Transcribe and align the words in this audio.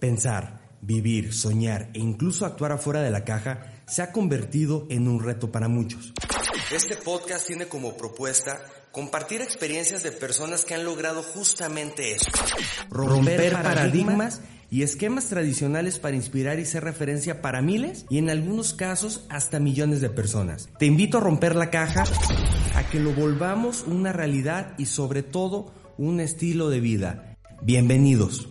Pensar, 0.00 0.60
vivir, 0.80 1.32
soñar 1.32 1.90
e 1.94 2.00
incluso 2.00 2.44
actuar 2.44 2.72
afuera 2.72 3.00
de 3.00 3.10
la 3.10 3.24
caja 3.24 3.72
se 3.86 4.02
ha 4.02 4.12
convertido 4.12 4.86
en 4.90 5.08
un 5.08 5.22
reto 5.22 5.52
para 5.52 5.68
muchos. 5.68 6.12
Este 6.70 6.96
podcast 6.96 7.46
tiene 7.46 7.66
como 7.66 7.96
propuesta 7.96 8.60
compartir 8.90 9.40
experiencias 9.40 10.02
de 10.02 10.12
personas 10.12 10.64
que 10.64 10.74
han 10.74 10.84
logrado 10.84 11.22
justamente 11.22 12.12
eso. 12.12 12.30
Romper, 12.90 13.52
paradigmas 13.52 14.42
y 14.70 14.82
esquemas 14.82 15.26
tradicionales 15.26 15.98
para 15.98 16.16
inspirar 16.16 16.58
y 16.58 16.64
ser 16.64 16.84
referencia 16.84 17.42
para 17.42 17.62
miles 17.62 18.06
y 18.10 18.18
en 18.18 18.30
algunos 18.30 18.74
casos 18.74 19.26
hasta 19.28 19.60
millones 19.60 20.00
de 20.00 20.10
personas. 20.10 20.68
Te 20.78 20.86
invito 20.86 21.18
a 21.18 21.20
romper 21.20 21.56
la 21.56 21.70
caja, 21.70 22.04
a 22.74 22.84
que 22.88 23.00
lo 23.00 23.12
volvamos 23.12 23.84
una 23.86 24.12
realidad 24.12 24.74
y 24.78 24.86
sobre 24.86 25.22
todo 25.22 25.74
un 25.98 26.20
estilo 26.20 26.70
de 26.70 26.80
vida. 26.80 27.31
Bienvenidos. 27.64 28.48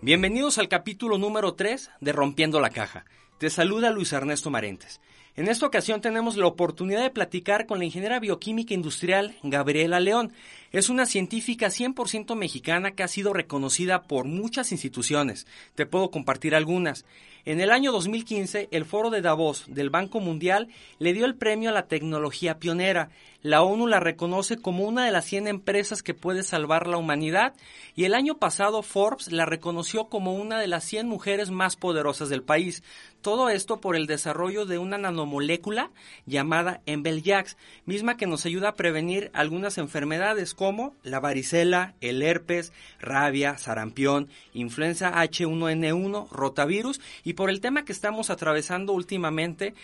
Bienvenidos 0.00 0.58
al 0.58 0.68
capítulo 0.68 1.18
número 1.18 1.54
3 1.54 1.90
de 2.00 2.12
Rompiendo 2.12 2.60
la 2.60 2.70
Caja. 2.70 3.04
Te 3.38 3.50
saluda 3.50 3.90
Luis 3.90 4.12
Ernesto 4.12 4.50
Marentes. 4.50 5.00
En 5.34 5.48
esta 5.48 5.66
ocasión 5.66 6.00
tenemos 6.00 6.36
la 6.36 6.46
oportunidad 6.46 7.02
de 7.02 7.10
platicar 7.10 7.66
con 7.66 7.80
la 7.80 7.84
ingeniera 7.84 8.20
bioquímica 8.20 8.72
industrial 8.72 9.34
Gabriela 9.42 9.98
León. 9.98 10.32
Es 10.70 10.90
una 10.90 11.06
científica 11.06 11.66
100% 11.66 12.36
mexicana 12.36 12.92
que 12.92 13.02
ha 13.02 13.08
sido 13.08 13.32
reconocida 13.32 14.04
por 14.04 14.26
muchas 14.26 14.70
instituciones. 14.70 15.48
Te 15.74 15.86
puedo 15.86 16.12
compartir 16.12 16.54
algunas. 16.54 17.04
En 17.46 17.60
el 17.60 17.70
año 17.70 17.92
2015, 17.92 18.68
el 18.70 18.86
Foro 18.86 19.10
de 19.10 19.20
Davos 19.20 19.64
del 19.68 19.90
Banco 19.90 20.18
Mundial 20.18 20.68
le 20.98 21.12
dio 21.12 21.26
el 21.26 21.34
premio 21.34 21.68
a 21.68 21.74
la 21.74 21.88
tecnología 21.88 22.58
pionera. 22.58 23.10
La 23.44 23.60
ONU 23.60 23.86
la 23.86 24.00
reconoce 24.00 24.56
como 24.56 24.84
una 24.84 25.04
de 25.04 25.10
las 25.10 25.26
100 25.26 25.48
empresas 25.48 26.02
que 26.02 26.14
puede 26.14 26.42
salvar 26.44 26.86
la 26.86 26.96
humanidad 26.96 27.52
y 27.94 28.04
el 28.04 28.14
año 28.14 28.38
pasado 28.38 28.82
Forbes 28.82 29.30
la 29.32 29.44
reconoció 29.44 30.08
como 30.08 30.32
una 30.32 30.58
de 30.58 30.66
las 30.66 30.82
100 30.84 31.06
mujeres 31.06 31.50
más 31.50 31.76
poderosas 31.76 32.30
del 32.30 32.42
país. 32.42 32.82
Todo 33.20 33.50
esto 33.50 33.82
por 33.82 33.96
el 33.96 34.06
desarrollo 34.06 34.64
de 34.64 34.78
una 34.78 34.96
nanomolécula 34.96 35.90
llamada 36.24 36.80
Embeljax, 36.86 37.58
misma 37.84 38.16
que 38.16 38.26
nos 38.26 38.46
ayuda 38.46 38.70
a 38.70 38.76
prevenir 38.76 39.30
algunas 39.34 39.76
enfermedades 39.76 40.54
como 40.54 40.94
la 41.02 41.20
varicela, 41.20 41.92
el 42.00 42.22
herpes, 42.22 42.72
rabia, 42.98 43.58
sarampión, 43.58 44.30
influenza 44.54 45.22
H1N1, 45.22 46.30
rotavirus 46.30 46.98
y 47.24 47.34
por 47.34 47.50
el 47.50 47.60
tema 47.60 47.84
que 47.84 47.92
estamos 47.92 48.30
atravesando 48.30 48.94
últimamente 48.94 49.74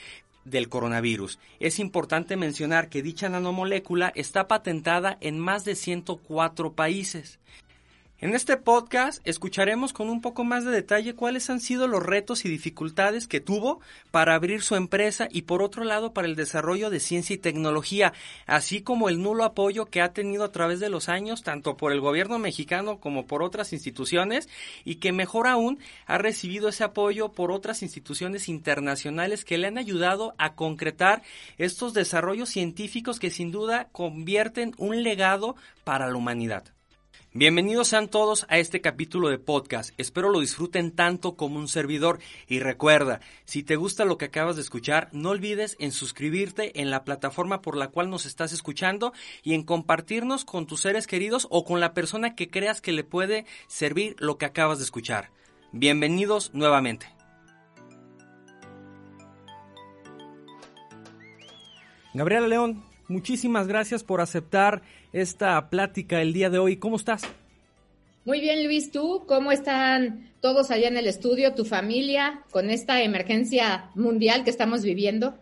del 0.45 0.69
coronavirus. 0.69 1.39
Es 1.59 1.79
importante 1.79 2.37
mencionar 2.37 2.89
que 2.89 3.03
dicha 3.03 3.29
nanomolécula 3.29 4.13
está 4.15 4.49
patentada 4.49 5.19
en 5.21 5.39
más 5.39 5.65
de 5.65 5.75
104 5.75 6.73
países. 6.73 7.39
En 8.23 8.35
este 8.35 8.59
podcast 8.59 9.27
escucharemos 9.27 9.95
con 9.95 10.11
un 10.11 10.21
poco 10.21 10.45
más 10.45 10.67
de 10.67 10.71
detalle 10.71 11.15
cuáles 11.15 11.49
han 11.49 11.59
sido 11.59 11.89
los 11.89 12.03
retos 12.03 12.45
y 12.45 12.51
dificultades 12.51 13.27
que 13.27 13.41
tuvo 13.41 13.81
para 14.11 14.35
abrir 14.35 14.61
su 14.61 14.75
empresa 14.75 15.27
y 15.31 15.43
por 15.43 15.63
otro 15.63 15.85
lado 15.85 16.13
para 16.13 16.29
el 16.29 16.37
desarrollo 16.37 16.91
de 16.91 17.01
ciencia 17.01 17.33
y 17.33 17.39
tecnología, 17.39 18.13
así 18.45 18.83
como 18.83 19.09
el 19.09 19.23
nulo 19.23 19.45
apoyo 19.45 19.87
que 19.87 20.03
ha 20.03 20.13
tenido 20.13 20.45
a 20.45 20.53
través 20.53 20.81
de 20.81 20.91
los 20.91 21.09
años 21.09 21.43
tanto 21.43 21.79
por 21.79 21.93
el 21.93 22.03
gobierno 22.03 22.39
mexicano 22.39 23.01
como 23.01 23.27
por 23.27 23.43
otras 23.43 23.73
instituciones 23.73 24.51
y 24.85 24.97
que 24.97 25.13
mejor 25.13 25.47
aún 25.47 25.79
ha 26.05 26.19
recibido 26.19 26.69
ese 26.69 26.85
apoyo 26.85 27.33
por 27.33 27.51
otras 27.51 27.83
instituciones 27.83 28.51
internacionales 28.51 29.47
que 29.47 29.57
le 29.57 29.69
han 29.69 29.79
ayudado 29.79 30.35
a 30.37 30.53
concretar 30.57 31.23
estos 31.57 31.95
desarrollos 31.95 32.51
científicos 32.51 33.19
que 33.19 33.31
sin 33.31 33.51
duda 33.51 33.89
convierten 33.93 34.75
un 34.77 35.03
legado 35.03 35.57
para 35.85 36.07
la 36.07 36.17
humanidad. 36.17 36.65
Bienvenidos 37.33 37.87
sean 37.87 38.09
todos 38.09 38.45
a 38.49 38.59
este 38.59 38.81
capítulo 38.81 39.29
de 39.29 39.39
podcast. 39.39 39.95
Espero 39.99 40.31
lo 40.31 40.41
disfruten 40.41 40.91
tanto 40.91 41.37
como 41.37 41.61
un 41.61 41.69
servidor. 41.69 42.19
Y 42.49 42.59
recuerda, 42.59 43.21
si 43.45 43.63
te 43.63 43.77
gusta 43.77 44.05
lo 44.05 44.19
que 44.19 44.25
acabas 44.25 44.57
de 44.57 44.63
escuchar, 44.63 45.11
no 45.13 45.31
olvides 45.31 45.77
en 45.79 45.93
suscribirte 45.93 46.81
en 46.81 46.91
la 46.91 47.05
plataforma 47.05 47.63
por 47.63 47.77
la 47.77 47.87
cual 47.87 48.11
nos 48.11 48.27
estás 48.27 48.53
escuchando 48.53 49.13
y 49.45 49.55
en 49.55 49.63
compartirnos 49.63 50.45
con 50.45 50.67
tus 50.67 50.81
seres 50.81 51.07
queridos 51.07 51.47
o 51.51 51.65
con 51.65 51.79
la 51.79 51.95
persona 51.95 52.35
que 52.35 52.51
creas 52.51 52.81
que 52.81 52.91
le 52.91 53.05
puede 53.05 53.47
servir 53.69 54.17
lo 54.19 54.37
que 54.37 54.47
acabas 54.47 54.79
de 54.79 54.85
escuchar. 54.85 55.31
Bienvenidos 55.71 56.53
nuevamente. 56.53 57.07
Gabriela 62.13 62.49
León, 62.49 62.90
muchísimas 63.11 63.67
gracias 63.67 64.03
por 64.03 64.23
aceptar 64.23 64.81
esta 65.13 65.69
plática 65.69 66.23
el 66.23 66.33
día 66.33 66.49
de 66.49 66.59
hoy. 66.59 66.77
¿Cómo 66.77 66.97
estás? 66.97 67.23
Muy 68.25 68.41
bien, 68.41 68.65
Luis, 68.65 68.91
¿tú? 68.91 69.25
¿Cómo 69.27 69.53
están 69.53 70.31
todos 70.41 70.71
allá 70.71 70.89
en 70.89 70.97
el 70.97 71.07
estudio, 71.07 71.55
tu 71.55 71.65
familia, 71.65 72.43
con 72.51 72.71
esta 72.71 73.03
emergencia 73.03 73.91
mundial 73.95 74.45
que 74.45 74.51
estamos 74.51 74.83
viviendo? 74.83 75.35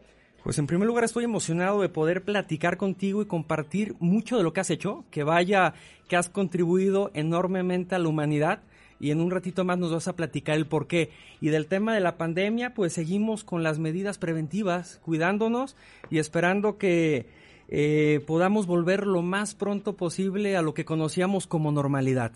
Pues 0.42 0.58
en 0.58 0.66
primer 0.66 0.86
lugar 0.86 1.04
estoy 1.04 1.24
emocionado 1.24 1.82
de 1.82 1.88
poder 1.88 2.22
platicar 2.22 2.76
contigo 2.76 3.20
y 3.20 3.26
compartir 3.26 3.94
mucho 3.98 4.38
de 4.38 4.44
lo 4.44 4.52
que 4.52 4.60
has 4.60 4.70
hecho, 4.70 5.04
que 5.10 5.22
vaya, 5.22 5.74
que 6.08 6.16
has 6.16 6.28
contribuido 6.28 7.10
enormemente 7.14 7.94
a 7.94 7.98
la 7.98 8.08
humanidad 8.08 8.60
y 9.00 9.10
en 9.10 9.20
un 9.20 9.30
ratito 9.30 9.64
más 9.64 9.78
nos 9.78 9.92
vas 9.92 10.08
a 10.08 10.16
platicar 10.16 10.56
el 10.56 10.66
por 10.66 10.86
qué. 10.86 11.10
Y 11.40 11.48
del 11.48 11.66
tema 11.66 11.94
de 11.94 12.00
la 12.00 12.16
pandemia, 12.16 12.74
pues 12.74 12.92
seguimos 12.92 13.44
con 13.44 13.62
las 13.62 13.78
medidas 13.78 14.18
preventivas, 14.18 15.00
cuidándonos 15.04 15.76
y 16.10 16.18
esperando 16.18 16.78
que 16.78 17.26
eh, 17.68 18.20
podamos 18.26 18.66
volver 18.66 19.06
lo 19.06 19.22
más 19.22 19.54
pronto 19.54 19.96
posible 19.96 20.56
a 20.56 20.62
lo 20.62 20.72
que 20.72 20.86
conocíamos 20.86 21.46
como 21.46 21.70
normalidad. 21.70 22.32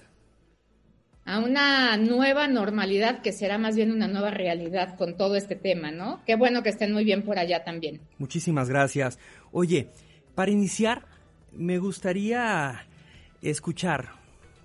A 1.25 1.39
una 1.39 1.97
nueva 1.97 2.49
normalidad 2.49 3.23
que 3.23 3.33
será 3.33 3.57
más 3.57 3.77
bien 3.77 3.93
una 3.93 4.09
nueva 4.09 4.31
realidad 4.31 4.97
con 4.97 5.17
todo 5.17 5.37
este 5.37 5.57
tema, 5.57 5.91
¿no? 5.91 6.21
Qué 6.27 6.37
bueno 6.37 6.63
que 6.63 6.69
estén 6.69 6.93
muy 6.93 7.05
bien 7.05 7.23
por 7.23 7.39
allá 7.39 7.65
también. 7.65 8.01
Muchísimas 8.19 8.69
gracias. 8.69 9.19
Oye, 9.53 9.89
para 10.35 10.51
iniciar, 10.51 11.07
me 11.53 11.79
gustaría 11.79 12.87
escuchar. 13.41 14.11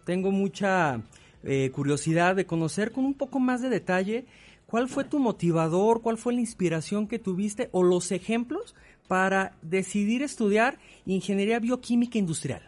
Tengo 0.03 0.31
mucha 0.31 1.01
eh, 1.44 1.69
curiosidad 1.72 2.35
de 2.35 2.45
conocer 2.45 2.91
con 2.91 3.05
un 3.05 3.13
poco 3.13 3.39
más 3.39 3.61
de 3.61 3.69
detalle 3.69 4.25
cuál 4.66 4.89
fue 4.89 5.03
tu 5.03 5.19
motivador, 5.19 6.01
cuál 6.01 6.17
fue 6.17 6.34
la 6.34 6.41
inspiración 6.41 7.07
que 7.07 7.19
tuviste 7.19 7.69
o 7.72 7.84
los 7.84 8.11
ejemplos 8.11 8.75
para 9.07 9.57
decidir 9.62 10.22
estudiar 10.23 10.78
ingeniería 11.06 11.59
bioquímica 11.59 12.18
industrial? 12.18 12.62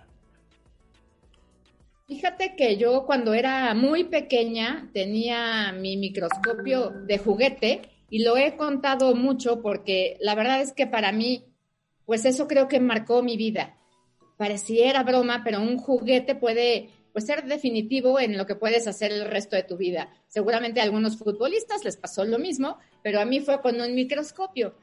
Fíjate 2.07 2.55
que 2.55 2.77
yo 2.77 3.05
cuando 3.05 3.35
era 3.35 3.73
muy 3.75 4.05
pequeña 4.05 4.89
tenía 4.94 5.72
mi 5.73 5.95
microscopio 5.95 6.89
de 6.89 7.19
juguete 7.19 7.81
y 8.09 8.23
lo 8.23 8.35
he 8.35 8.57
contado 8.57 9.13
mucho 9.13 9.61
porque 9.61 10.17
la 10.19 10.33
verdad 10.33 10.59
es 10.61 10.73
que 10.73 10.88
para 10.88 11.11
mí, 11.11 11.45
pues 12.05 12.25
eso 12.25 12.47
creo 12.47 12.67
que 12.67 12.79
marcó 12.79 13.22
mi 13.22 13.38
vida. 13.38 13.78
Pareciera 14.38 15.03
broma, 15.03 15.44
pero 15.44 15.61
un 15.61 15.78
juguete 15.78 16.33
puede 16.33 16.89
pues, 17.13 17.28
ser 17.28 17.44
definitivo 17.45 18.19
en 18.19 18.38
lo 18.38 18.45
que 18.45 18.55
puedes 18.55 18.88
hacer 18.88 19.11
el 19.11 19.25
resto 19.25 19.55
de 19.55 19.63
tu 19.63 19.78
vida. 19.78 20.09
Seguramente 20.29 20.79
a 20.79 20.83
algunos 20.83 21.17
futbolistas 21.17 21.83
les 21.83 21.97
pasó 21.97 22.25
lo 22.25 22.39
mismo, 22.39 22.78
pero 23.03 23.19
a 23.19 23.25
mí 23.25 23.39
fue 23.39 23.61
con 23.61 23.79
un 23.79 23.94
microscopio. 23.94 24.73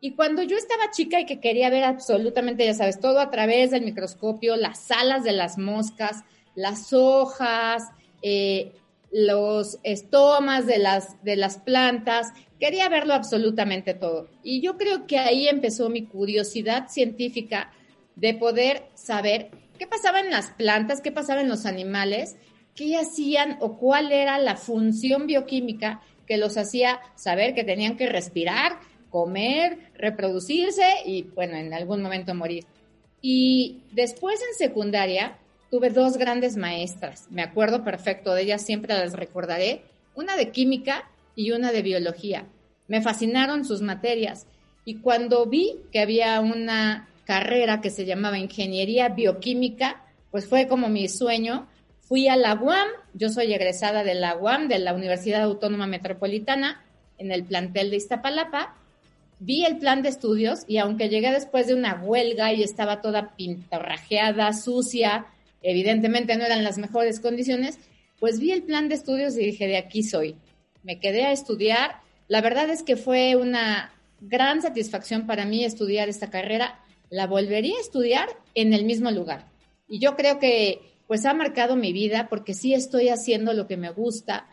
Y 0.00 0.12
cuando 0.12 0.42
yo 0.42 0.56
estaba 0.56 0.90
chica 0.90 1.20
y 1.20 1.26
que 1.26 1.40
quería 1.40 1.70
ver 1.70 1.84
absolutamente, 1.84 2.64
ya 2.64 2.74
sabes, 2.74 3.00
todo 3.00 3.18
a 3.18 3.30
través 3.30 3.72
del 3.72 3.84
microscopio, 3.84 4.56
las 4.56 4.90
alas 4.90 5.24
de 5.24 5.32
las 5.32 5.58
moscas, 5.58 6.22
las 6.54 6.92
hojas, 6.92 7.84
eh, 8.22 8.72
los 9.10 9.78
estomas 9.82 10.66
de 10.66 10.78
las, 10.78 11.22
de 11.24 11.36
las 11.36 11.58
plantas, 11.58 12.28
quería 12.60 12.88
verlo 12.88 13.14
absolutamente 13.14 13.94
todo. 13.94 14.28
Y 14.42 14.60
yo 14.60 14.76
creo 14.76 15.06
que 15.06 15.18
ahí 15.18 15.48
empezó 15.48 15.88
mi 15.88 16.04
curiosidad 16.04 16.88
científica 16.88 17.72
de 18.16 18.34
poder 18.34 18.84
saber 18.94 19.50
qué 19.78 19.86
pasaba 19.86 20.20
en 20.20 20.30
las 20.30 20.50
plantas, 20.50 21.00
qué 21.00 21.12
pasaba 21.12 21.40
en 21.40 21.48
los 21.48 21.66
animales, 21.66 22.36
qué 22.74 22.96
hacían 22.96 23.56
o 23.60 23.78
cuál 23.78 24.12
era 24.12 24.38
la 24.38 24.56
función 24.56 25.26
bioquímica 25.26 26.02
que 26.26 26.36
los 26.36 26.56
hacía 26.56 27.00
saber 27.16 27.54
que 27.54 27.64
tenían 27.64 27.96
que 27.96 28.08
respirar, 28.08 28.78
comer, 29.10 29.78
reproducirse 29.94 30.86
y, 31.04 31.22
bueno, 31.22 31.56
en 31.56 31.72
algún 31.74 32.02
momento 32.02 32.34
morir. 32.34 32.64
Y 33.20 33.82
después 33.92 34.40
en 34.40 34.56
secundaria 34.56 35.38
tuve 35.70 35.90
dos 35.90 36.16
grandes 36.16 36.56
maestras, 36.56 37.26
me 37.30 37.42
acuerdo 37.42 37.84
perfecto 37.84 38.34
de 38.34 38.42
ellas, 38.42 38.64
siempre 38.64 38.94
las 38.94 39.12
recordaré, 39.12 39.82
una 40.14 40.36
de 40.36 40.50
química 40.50 41.10
y 41.34 41.52
una 41.52 41.72
de 41.72 41.82
biología. 41.82 42.46
Me 42.86 43.02
fascinaron 43.02 43.64
sus 43.64 43.82
materias 43.82 44.46
y 44.84 44.96
cuando 44.96 45.46
vi 45.46 45.76
que 45.92 46.00
había 46.00 46.40
una 46.40 47.08
carrera 47.24 47.82
que 47.82 47.90
se 47.90 48.06
llamaba 48.06 48.38
Ingeniería 48.38 49.10
Bioquímica, 49.10 50.02
pues 50.30 50.48
fue 50.48 50.66
como 50.66 50.88
mi 50.88 51.08
sueño. 51.08 51.68
Fui 52.00 52.26
a 52.26 52.36
la 52.36 52.54
UAM, 52.54 52.88
yo 53.12 53.28
soy 53.28 53.52
egresada 53.52 54.02
de 54.02 54.14
la 54.14 54.34
UAM, 54.36 54.68
de 54.68 54.78
la 54.78 54.94
Universidad 54.94 55.42
Autónoma 55.42 55.86
Metropolitana, 55.86 56.82
en 57.18 57.32
el 57.32 57.44
plantel 57.44 57.90
de 57.90 57.96
Iztapalapa, 57.96 58.76
vi 59.40 59.64
el 59.64 59.78
plan 59.78 60.02
de 60.02 60.08
estudios 60.08 60.64
y 60.66 60.78
aunque 60.78 61.08
llegué 61.08 61.30
después 61.30 61.66
de 61.66 61.74
una 61.74 62.00
huelga 62.02 62.52
y 62.52 62.62
estaba 62.62 63.00
toda 63.00 63.36
pintorrajeada, 63.36 64.52
sucia, 64.52 65.26
evidentemente 65.62 66.36
no 66.36 66.44
eran 66.44 66.64
las 66.64 66.78
mejores 66.78 67.20
condiciones, 67.20 67.78
pues 68.18 68.40
vi 68.40 68.52
el 68.52 68.62
plan 68.62 68.88
de 68.88 68.96
estudios 68.96 69.36
y 69.36 69.44
dije, 69.44 69.66
de 69.66 69.76
aquí 69.76 70.02
soy. 70.02 70.36
Me 70.82 70.98
quedé 70.98 71.24
a 71.24 71.32
estudiar. 71.32 72.00
La 72.26 72.40
verdad 72.40 72.68
es 72.70 72.82
que 72.82 72.96
fue 72.96 73.36
una 73.36 73.92
gran 74.20 74.60
satisfacción 74.62 75.26
para 75.26 75.44
mí 75.44 75.64
estudiar 75.64 76.08
esta 76.08 76.30
carrera. 76.30 76.80
La 77.10 77.26
volvería 77.26 77.76
a 77.76 77.80
estudiar 77.80 78.28
en 78.54 78.72
el 78.72 78.84
mismo 78.84 79.10
lugar. 79.10 79.46
Y 79.88 80.00
yo 80.00 80.16
creo 80.16 80.38
que 80.38 80.80
pues 81.06 81.24
ha 81.24 81.32
marcado 81.32 81.74
mi 81.74 81.92
vida 81.92 82.28
porque 82.28 82.54
sí 82.54 82.74
estoy 82.74 83.08
haciendo 83.08 83.54
lo 83.54 83.66
que 83.66 83.78
me 83.78 83.90
gusta, 83.90 84.46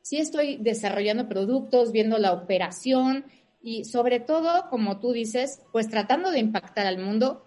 sí 0.00 0.18
estoy 0.18 0.56
desarrollando 0.56 1.28
productos, 1.28 1.90
viendo 1.90 2.18
la 2.18 2.32
operación 2.32 3.24
y 3.68 3.84
sobre 3.84 4.18
todo, 4.18 4.70
como 4.70 4.98
tú 4.98 5.12
dices, 5.12 5.60
pues 5.72 5.90
tratando 5.90 6.30
de 6.30 6.38
impactar 6.38 6.86
al 6.86 6.96
mundo 6.96 7.44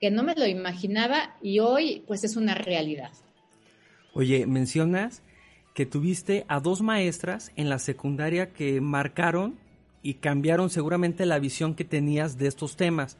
que 0.00 0.10
no 0.10 0.24
me 0.24 0.34
lo 0.34 0.48
imaginaba 0.48 1.36
y 1.40 1.60
hoy 1.60 2.02
pues 2.08 2.24
es 2.24 2.36
una 2.36 2.56
realidad. 2.56 3.12
Oye, 4.14 4.46
mencionas 4.46 5.22
que 5.72 5.86
tuviste 5.86 6.44
a 6.48 6.58
dos 6.58 6.82
maestras 6.82 7.52
en 7.54 7.68
la 7.68 7.78
secundaria 7.78 8.52
que 8.52 8.80
marcaron 8.80 9.56
y 10.02 10.14
cambiaron 10.14 10.70
seguramente 10.70 11.24
la 11.24 11.38
visión 11.38 11.76
que 11.76 11.84
tenías 11.84 12.36
de 12.36 12.48
estos 12.48 12.76
temas. 12.76 13.16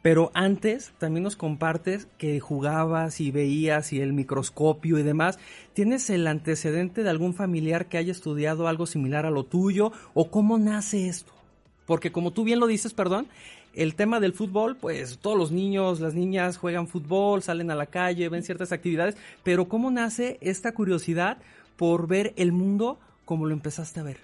Pero 0.00 0.30
antes 0.32 0.94
también 0.96 1.24
nos 1.24 1.36
compartes 1.36 2.08
que 2.16 2.40
jugabas 2.40 3.20
y 3.20 3.30
veías 3.30 3.92
y 3.92 4.00
el 4.00 4.14
microscopio 4.14 4.98
y 4.98 5.02
demás. 5.02 5.38
¿Tienes 5.74 6.08
el 6.08 6.28
antecedente 6.28 7.02
de 7.02 7.10
algún 7.10 7.34
familiar 7.34 7.90
que 7.90 7.98
haya 7.98 8.12
estudiado 8.12 8.68
algo 8.68 8.86
similar 8.86 9.26
a 9.26 9.30
lo 9.30 9.44
tuyo? 9.44 9.92
¿O 10.14 10.30
cómo 10.30 10.56
nace 10.56 11.08
esto? 11.08 11.37
Porque 11.88 12.12
como 12.12 12.32
tú 12.32 12.44
bien 12.44 12.60
lo 12.60 12.66
dices, 12.66 12.92
perdón, 12.92 13.28
el 13.72 13.94
tema 13.94 14.20
del 14.20 14.34
fútbol, 14.34 14.76
pues 14.76 15.18
todos 15.22 15.38
los 15.38 15.52
niños, 15.52 16.00
las 16.00 16.12
niñas 16.12 16.58
juegan 16.58 16.86
fútbol, 16.86 17.42
salen 17.42 17.70
a 17.70 17.74
la 17.74 17.86
calle, 17.86 18.28
ven 18.28 18.42
ciertas 18.42 18.72
actividades, 18.72 19.16
pero 19.42 19.70
¿cómo 19.70 19.90
nace 19.90 20.36
esta 20.42 20.72
curiosidad 20.72 21.38
por 21.78 22.06
ver 22.06 22.34
el 22.36 22.52
mundo 22.52 22.98
como 23.24 23.46
lo 23.46 23.54
empezaste 23.54 24.00
a 24.00 24.02
ver? 24.02 24.18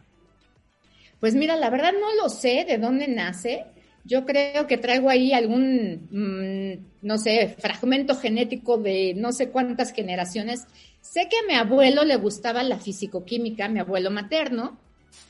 Pues 1.21 1.35
mira, 1.35 1.57
la 1.57 1.71
verdad 1.71 1.95
no 1.99 2.15
lo 2.23 2.29
sé 2.29 2.67
de 2.69 2.77
dónde 2.77 3.09
nace. 3.09 3.65
Yo 4.05 4.27
creo 4.27 4.67
que 4.67 4.77
traigo 4.77 5.09
ahí 5.09 5.33
algún, 5.33 6.07
mm, 6.11 7.07
no 7.07 7.17
sé, 7.17 7.57
fragmento 7.59 8.15
genético 8.15 8.77
de 8.77 9.15
no 9.17 9.33
sé 9.33 9.49
cuántas 9.49 9.95
generaciones. 9.95 10.67
Sé 11.01 11.29
que 11.31 11.39
a 11.39 11.49
mi 11.49 11.55
abuelo 11.55 12.05
le 12.05 12.17
gustaba 12.17 12.63
la 12.63 12.79
fisicoquímica, 12.79 13.69
mi 13.69 13.81
abuelo 13.81 14.11
materno, 14.11 14.77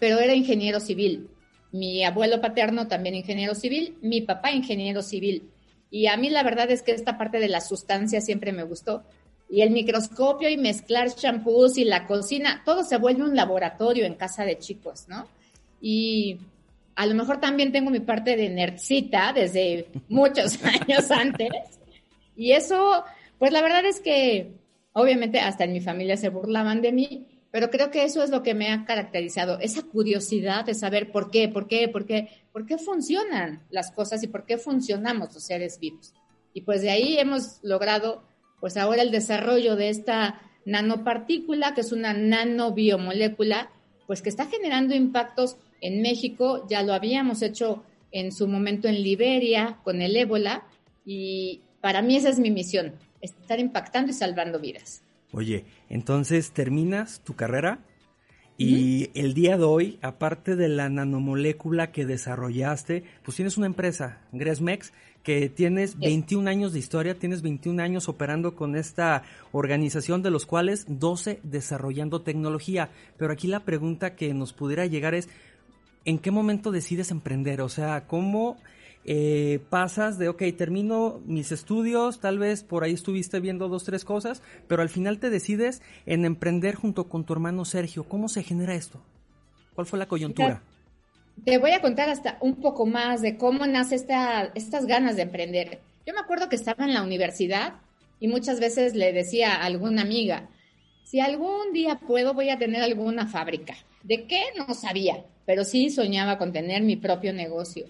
pero 0.01 0.19
era 0.19 0.35
ingeniero 0.35 0.81
civil 0.81 1.29
mi 1.75 2.05
abuelo 2.05 2.41
paterno 2.41 2.87
también 2.87 3.17
ingeniero 3.17 3.53
civil, 3.57 3.99
mi 4.01 4.21
papá 4.21 4.53
ingeniero 4.53 5.03
civil. 5.03 5.51
Y 5.91 6.07
a 6.07 6.17
mí 6.17 6.31
la 6.31 6.45
verdad 6.45 6.71
es 6.71 6.83
que 6.83 6.93
esta 6.93 7.19
parte 7.19 7.41
de 7.41 7.49
la 7.49 7.61
sustancia 7.61 8.21
siempre 8.21 8.53
me 8.53 8.63
gustó. 8.63 9.03
Y 9.51 9.63
el 9.63 9.71
microscopio 9.71 10.49
y 10.49 10.57
mezclar 10.57 11.09
shampoos 11.09 11.77
y 11.77 11.85
la 11.85 12.07
cocina, 12.07 12.63
todo 12.65 12.85
se 12.85 12.97
vuelve 12.97 13.25
un 13.25 13.35
laboratorio 13.35 14.07
en 14.07 14.15
casa 14.15 14.45
de 14.45 14.57
chicos, 14.57 15.07
¿no? 15.09 15.27
Y 15.81 16.39
a 16.95 17.07
lo 17.07 17.15
mejor 17.17 17.41
también 17.41 17.73
tengo 17.73 17.91
mi 17.91 17.99
parte 17.99 18.37
de 18.37 18.51
nerdcita 18.51 19.33
desde 19.33 19.89
muchos 20.09 20.63
años 20.65 21.11
antes. 21.11 21.51
Y 22.37 22.53
eso, 22.53 23.03
pues 23.41 23.51
la 23.51 23.63
verdad 23.63 23.85
es 23.85 23.99
que 23.99 24.53
obviamente 24.93 25.41
hasta 25.41 25.65
en 25.65 25.73
mi 25.73 25.81
familia 25.81 26.17
se 26.17 26.29
burlaban 26.29 26.83
de 26.83 26.93
mí, 26.93 27.27
pero 27.55 27.71
creo 27.71 27.93
que 27.93 28.03
eso 28.03 28.21
es 28.25 28.31
lo 28.31 28.43
que 28.43 28.53
me 28.53 28.73
ha 28.73 28.85
caracterizado, 28.85 29.61
esa 29.61 29.83
curiosidad 29.83 30.65
de 30.65 30.75
saber 30.75 31.13
por 31.13 31.31
qué, 31.31 31.49
por 31.49 31.69
qué, 31.69 31.87
por 31.87 32.05
qué, 32.05 32.43
por 32.51 32.67
qué 32.67 32.79
funcionan 32.79 33.63
las 33.71 33.93
cosas 33.93 34.25
y 34.25 34.27
por 34.27 34.45
qué 34.45 34.59
funcionamos 34.59 35.33
los 35.33 35.45
seres 35.45 35.79
vivos. 35.79 36.15
Y 36.53 36.63
pues 36.63 36.83
de 36.83 36.91
ahí 36.91 37.17
hemos 37.17 37.61
logrado, 37.63 38.25
pues 38.59 38.77
ahora 38.77 39.03
el 39.03 39.13
desarrollo 39.13 39.77
de 39.77 39.89
esta 39.89 40.43
nanopartícula, 40.65 41.75
que 41.75 41.83
es 41.83 41.93
una 41.93 42.13
nanobiomolécula, 42.13 43.71
pues 44.09 44.21
que 44.21 44.31
está 44.31 44.47
generando 44.47 44.97
impactos 44.97 45.57
en 45.81 46.03
México, 46.03 46.67
ya 46.69 46.83
lo 46.83 46.93
habíamos 46.93 47.41
hecho 47.41 47.85
en 48.11 48.33
su 48.33 48.49
momento 48.49 48.89
en 48.89 49.01
Liberia 49.01 49.79
con 49.85 50.03
el 50.03 50.17
ébola, 50.17 50.67
y 51.07 51.61
para 51.81 52.03
mí 52.03 52.17
esa 52.17 52.31
es 52.31 52.41
mi 52.41 52.51
misión, 52.51 52.95
estar 53.21 53.61
impactando 53.61 54.11
y 54.11 54.15
salvando 54.15 54.59
vidas. 54.59 55.04
Oye, 55.35 55.65
entonces 55.91 56.53
terminas 56.53 57.21
tu 57.25 57.35
carrera 57.35 57.81
y 58.57 59.11
el 59.15 59.35
día 59.35 59.59
de 59.59 59.65
hoy, 59.65 59.99
aparte 60.01 60.55
de 60.55 60.69
la 60.69 60.89
nanomolécula 60.89 61.91
que 61.91 62.07
desarrollaste, 62.07 63.03
pues 63.25 63.35
tienes 63.35 63.57
una 63.57 63.67
empresa, 63.67 64.21
Gresmex, 64.31 64.93
que 65.25 65.49
tienes 65.49 65.99
21 65.99 66.49
años 66.49 66.73
de 66.73 66.79
historia, 66.79 67.19
tienes 67.19 67.43
21 67.43 67.83
años 67.83 68.09
operando 68.09 68.55
con 68.55 68.77
esta 68.77 69.25
organización, 69.51 70.23
de 70.23 70.31
los 70.31 70.47
cuales 70.47 70.85
12 70.87 71.41
desarrollando 71.43 72.23
tecnología. 72.23 72.91
Pero 73.19 73.33
aquí 73.33 73.49
la 73.49 73.65
pregunta 73.65 74.15
que 74.15 74.33
nos 74.35 74.53
pudiera 74.53 74.87
llegar 74.87 75.15
es, 75.15 75.29
¿en 76.05 76.21
qué 76.21 76.31
momento 76.31 76.71
decides 76.71 77.11
emprender? 77.11 77.61
O 77.61 77.69
sea, 77.69 78.07
¿cómo 78.07 78.57
eh, 79.05 79.61
pasas 79.69 80.19
de, 80.19 80.29
ok, 80.29 80.43
termino 80.57 81.21
mis 81.27 81.53
estudios, 81.53 82.21
tal 82.21 82.39
vez 82.39 82.63
por 82.63 82.85
ahí 82.85 82.93
estuviste 82.93 83.39
viendo 83.41 83.69
dos, 83.69 83.85
tres 83.85 84.05
cosas, 84.05 84.43
pero 84.67 84.83
al 84.83 84.89
final 84.89 85.19
te 85.19 85.31
decides 85.31 85.83
en 86.07 86.25
emprender 86.25 86.75
junto 86.75 87.09
con 87.09 87.25
tu 87.25 87.35
hermano 87.35 87.65
Sergio. 87.65 88.05
¿Cómo 88.05 88.29
se 88.29 88.43
genera 88.43 88.75
esto? 88.75 89.03
¿Cuál 89.75 89.87
fue 89.87 89.99
la 89.99 90.07
coyuntura? 90.07 90.63
Te 91.45 91.59
voy 91.59 91.73
a 91.73 91.83
contar 91.83 92.09
hasta 92.09 92.39
un 92.41 92.57
poco 92.57 92.87
más 92.87 93.21
de 93.21 93.37
cómo 93.37 93.67
nace 93.67 93.97
esta, 93.97 94.53
estas 94.55 94.87
ganas 94.87 95.17
de 95.17 95.23
emprender. 95.23 95.81
Yo 96.07 96.15
me 96.15 96.21
acuerdo 96.21 96.49
que 96.49 96.57
estaba 96.57 96.85
en 96.85 96.95
la 96.95 97.03
universidad 97.03 97.75
y 98.21 98.29
muchas 98.29 98.61
veces 98.61 98.95
le 98.95 99.13
decía 99.13 99.55
a 99.55 99.65
alguna 99.65 100.03
amiga, 100.03 100.49
si 101.03 101.21
algún 101.21 101.73
día 101.73 102.01
puedo 102.07 102.33
voy 102.33 102.51
a 102.51 102.59
tener 102.59 102.83
alguna 102.83 103.27
fábrica. 103.27 103.75
¿De 104.03 104.27
qué? 104.27 104.43
No 104.57 104.73
sabía, 104.75 105.25
pero 105.45 105.65
sí 105.65 105.91
soñaba 105.91 106.39
con 106.39 106.53
tener 106.53 106.83
mi 106.83 106.97
propio 106.97 107.33
negocio. 107.33 107.87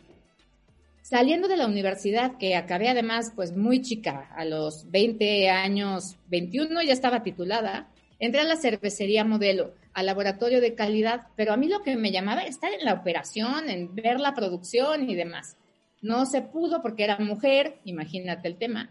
Saliendo 1.05 1.49
de 1.49 1.59
la 1.59 1.67
universidad, 1.67 2.39
que 2.39 2.57
acabé 2.57 2.89
además 2.89 3.31
pues 3.37 3.55
muy 3.55 3.83
chica, 3.83 4.31
a 4.35 4.47
los 4.47 4.91
20 4.91 5.51
años, 5.51 6.17
21 6.29 6.81
ya 6.81 6.95
estaba 6.95 7.23
titulada, 7.23 7.91
entré 8.19 8.41
a 8.41 8.45
la 8.45 8.57
cervecería 8.57 9.23
modelo, 9.23 9.75
al 9.93 10.07
laboratorio 10.07 10.63
de 10.63 10.75
calidad, 10.75 11.27
pero 11.37 11.53
a 11.53 11.59
mí 11.59 11.69
lo 11.69 11.83
que 11.83 11.97
me 11.97 12.11
llamaba 12.11 12.41
era 12.41 12.49
estar 12.49 12.73
en 12.73 12.87
la 12.87 12.95
operación, 12.95 13.69
en 13.69 13.95
ver 13.95 14.19
la 14.19 14.33
producción 14.33 15.11
y 15.11 15.15
demás. 15.15 15.59
No 16.01 16.25
se 16.25 16.41
pudo 16.41 16.81
porque 16.81 17.05
era 17.05 17.19
mujer, 17.19 17.81
imagínate 17.85 18.49
el 18.49 18.57
tema. 18.57 18.91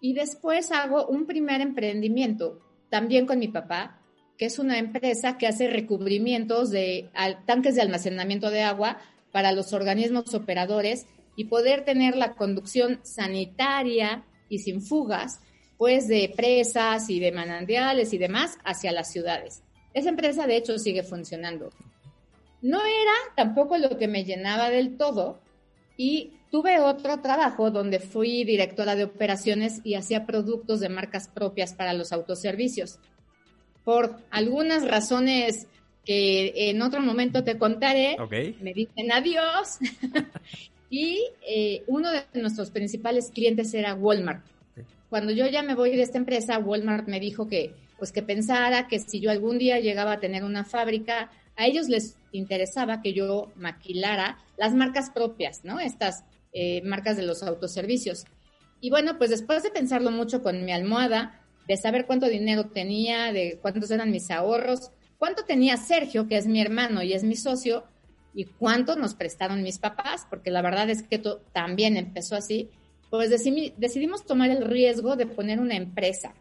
Y 0.00 0.14
después 0.14 0.72
hago 0.72 1.06
un 1.06 1.24
primer 1.24 1.60
emprendimiento, 1.60 2.62
también 2.90 3.26
con 3.26 3.38
mi 3.38 3.46
papá, 3.46 4.00
que 4.36 4.46
es 4.46 4.58
una 4.58 4.80
empresa 4.80 5.38
que 5.38 5.46
hace 5.46 5.68
recubrimientos 5.68 6.72
de 6.72 7.10
tanques 7.46 7.76
de 7.76 7.82
almacenamiento 7.82 8.50
de 8.50 8.62
agua 8.62 8.98
para 9.30 9.52
los 9.52 9.72
organismos 9.72 10.34
operadores 10.34 11.06
y 11.36 11.44
poder 11.44 11.84
tener 11.84 12.16
la 12.16 12.34
conducción 12.34 13.00
sanitaria 13.02 14.24
y 14.48 14.58
sin 14.58 14.82
fugas, 14.82 15.40
pues 15.76 16.08
de 16.08 16.32
presas 16.34 17.10
y 17.10 17.20
de 17.20 17.32
manantiales 17.32 18.12
y 18.12 18.18
demás 18.18 18.58
hacia 18.64 18.92
las 18.92 19.10
ciudades. 19.10 19.62
Esa 19.92 20.08
empresa 20.08 20.46
de 20.46 20.56
hecho 20.56 20.78
sigue 20.78 21.02
funcionando. 21.02 21.70
No 22.62 22.78
era 22.78 23.12
tampoco 23.36 23.76
lo 23.78 23.98
que 23.98 24.08
me 24.08 24.24
llenaba 24.24 24.70
del 24.70 24.96
todo 24.96 25.38
y 25.96 26.32
tuve 26.50 26.80
otro 26.80 27.20
trabajo 27.20 27.70
donde 27.70 28.00
fui 28.00 28.44
directora 28.44 28.96
de 28.96 29.04
operaciones 29.04 29.80
y 29.84 29.94
hacía 29.94 30.26
productos 30.26 30.80
de 30.80 30.88
marcas 30.88 31.28
propias 31.28 31.74
para 31.74 31.92
los 31.92 32.12
autoservicios. 32.12 32.98
Por 33.84 34.16
algunas 34.30 34.86
razones 34.88 35.66
que 36.04 36.70
en 36.70 36.82
otro 36.82 37.00
momento 37.00 37.44
te 37.44 37.58
contaré, 37.58 38.16
me 38.60 38.72
dicen 38.72 39.12
adiós 39.12 39.78
Y 40.96 41.26
eh, 41.44 41.82
uno 41.88 42.12
de 42.12 42.22
nuestros 42.40 42.70
principales 42.70 43.32
clientes 43.34 43.74
era 43.74 43.96
Walmart. 43.96 44.46
Cuando 45.10 45.32
yo 45.32 45.44
ya 45.48 45.60
me 45.64 45.74
voy 45.74 45.96
de 45.96 46.02
esta 46.02 46.18
empresa, 46.18 46.60
Walmart 46.60 47.08
me 47.08 47.18
dijo 47.18 47.48
que, 47.48 47.74
pues 47.98 48.12
que 48.12 48.22
pensara 48.22 48.86
que 48.86 49.00
si 49.00 49.18
yo 49.18 49.32
algún 49.32 49.58
día 49.58 49.80
llegaba 49.80 50.12
a 50.12 50.20
tener 50.20 50.44
una 50.44 50.64
fábrica, 50.64 51.32
a 51.56 51.66
ellos 51.66 51.88
les 51.88 52.16
interesaba 52.30 53.02
que 53.02 53.12
yo 53.12 53.50
maquilara 53.56 54.38
las 54.56 54.72
marcas 54.72 55.10
propias, 55.10 55.64
¿no? 55.64 55.80
Estas 55.80 56.22
eh, 56.52 56.80
marcas 56.82 57.16
de 57.16 57.24
los 57.24 57.42
autoservicios. 57.42 58.24
Y 58.80 58.90
bueno, 58.90 59.18
pues 59.18 59.30
después 59.30 59.64
de 59.64 59.70
pensarlo 59.70 60.12
mucho 60.12 60.44
con 60.44 60.64
mi 60.64 60.70
almohada, 60.70 61.40
de 61.66 61.76
saber 61.76 62.06
cuánto 62.06 62.28
dinero 62.28 62.66
tenía, 62.66 63.32
de 63.32 63.58
cuántos 63.60 63.90
eran 63.90 64.12
mis 64.12 64.30
ahorros, 64.30 64.92
cuánto 65.18 65.44
tenía 65.44 65.76
Sergio, 65.76 66.28
que 66.28 66.36
es 66.36 66.46
mi 66.46 66.60
hermano 66.60 67.02
y 67.02 67.14
es 67.14 67.24
mi 67.24 67.34
socio, 67.34 67.82
y 68.34 68.44
cuánto 68.44 68.96
nos 68.96 69.14
prestaron 69.14 69.62
mis 69.62 69.78
papás, 69.78 70.26
porque 70.28 70.50
la 70.50 70.60
verdad 70.60 70.90
es 70.90 71.02
que 71.02 71.22
también 71.52 71.96
empezó 71.96 72.34
así, 72.34 72.70
pues 73.10 73.30
decidimos 73.30 74.26
tomar 74.26 74.50
el 74.50 74.64
riesgo 74.64 75.14
de 75.16 75.26
poner 75.26 75.60
una 75.60 75.76
empresa. 75.76 76.34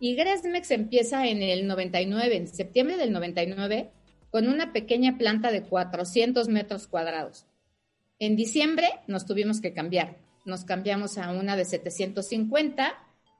Y 0.00 0.14
Gresmex 0.14 0.70
empieza 0.72 1.26
en 1.26 1.42
el 1.42 1.66
99, 1.66 2.36
en 2.36 2.48
septiembre 2.48 2.96
del 2.96 3.12
99, 3.12 3.90
con 4.30 4.48
una 4.48 4.72
pequeña 4.72 5.16
planta 5.16 5.50
de 5.50 5.62
400 5.62 6.48
metros 6.48 6.88
cuadrados. 6.88 7.46
En 8.18 8.34
diciembre 8.34 8.88
nos 9.06 9.26
tuvimos 9.26 9.60
que 9.60 9.72
cambiar. 9.72 10.16
Nos 10.44 10.64
cambiamos 10.64 11.18
a 11.18 11.30
una 11.30 11.56
de 11.56 11.64
750. 11.64 12.94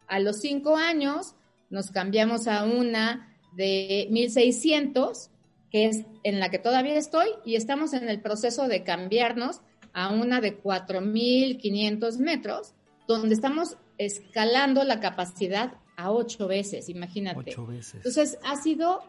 A 0.06 0.20
los 0.20 0.40
cinco 0.40 0.76
años 0.76 1.34
nos 1.70 1.90
cambiamos 1.90 2.46
a 2.46 2.64
una 2.64 3.36
de 3.56 4.06
1600, 4.10 5.30
que 5.70 5.86
es 5.86 6.04
en 6.22 6.40
la 6.40 6.50
que 6.50 6.58
todavía 6.58 6.96
estoy, 6.96 7.28
y 7.44 7.56
estamos 7.56 7.92
en 7.92 8.08
el 8.08 8.20
proceso 8.20 8.68
de 8.68 8.84
cambiarnos 8.84 9.60
a 9.92 10.12
una 10.12 10.40
de 10.40 10.54
4500 10.54 12.18
metros, 12.18 12.74
donde 13.06 13.34
estamos 13.34 13.76
escalando 13.98 14.84
la 14.84 15.00
capacidad 15.00 15.74
a 15.96 16.12
ocho 16.12 16.46
veces, 16.46 16.88
imagínate. 16.88 17.50
Ocho 17.50 17.66
veces. 17.66 17.94
Entonces, 17.96 18.38
ha 18.44 18.56
sido, 18.56 19.02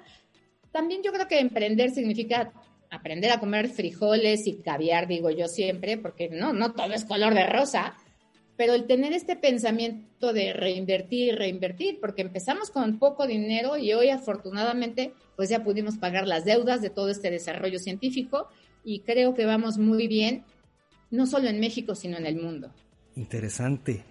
también 0.72 1.04
yo 1.04 1.12
creo 1.12 1.28
que 1.28 1.40
emprender 1.40 1.92
significa 1.92 2.52
aprender 2.90 3.32
a 3.32 3.40
comer 3.40 3.70
frijoles 3.70 4.48
y 4.48 4.62
caviar, 4.62 5.08
digo 5.08 5.30
yo 5.30 5.48
siempre, 5.48 5.98
porque 5.98 6.30
no, 6.30 6.54
no 6.54 6.74
todo 6.74 6.92
es 6.94 7.06
color 7.06 7.34
de 7.34 7.46
rosa, 7.46 7.94
pero 8.60 8.74
el 8.74 8.88
tener 8.88 9.14
este 9.14 9.38
pensamiento 9.38 10.34
de 10.34 10.52
reinvertir, 10.52 11.36
reinvertir, 11.36 11.98
porque 12.02 12.22
empezamos 12.22 12.72
con 12.72 13.00
poco 13.00 13.26
dinero 13.26 13.78
y 13.78 13.94
hoy 13.94 14.10
afortunadamente 14.10 15.14
pues 15.38 15.48
ya 15.48 15.64
pudimos 15.64 15.98
pagar 15.98 16.28
las 16.28 16.44
deudas 16.44 16.82
de 16.82 16.90
todo 16.90 17.08
este 17.08 17.32
desarrollo 17.32 17.80
científico 17.80 18.50
y 18.84 19.00
creo 19.00 19.34
que 19.34 19.46
vamos 19.46 19.78
muy 19.78 20.10
bien, 20.10 20.44
no 21.10 21.26
solo 21.26 21.48
en 21.48 21.62
México, 21.62 21.96
sino 21.96 22.18
en 22.18 22.26
el 22.26 22.36
mundo. 22.36 22.70
Interesante, 23.16 24.04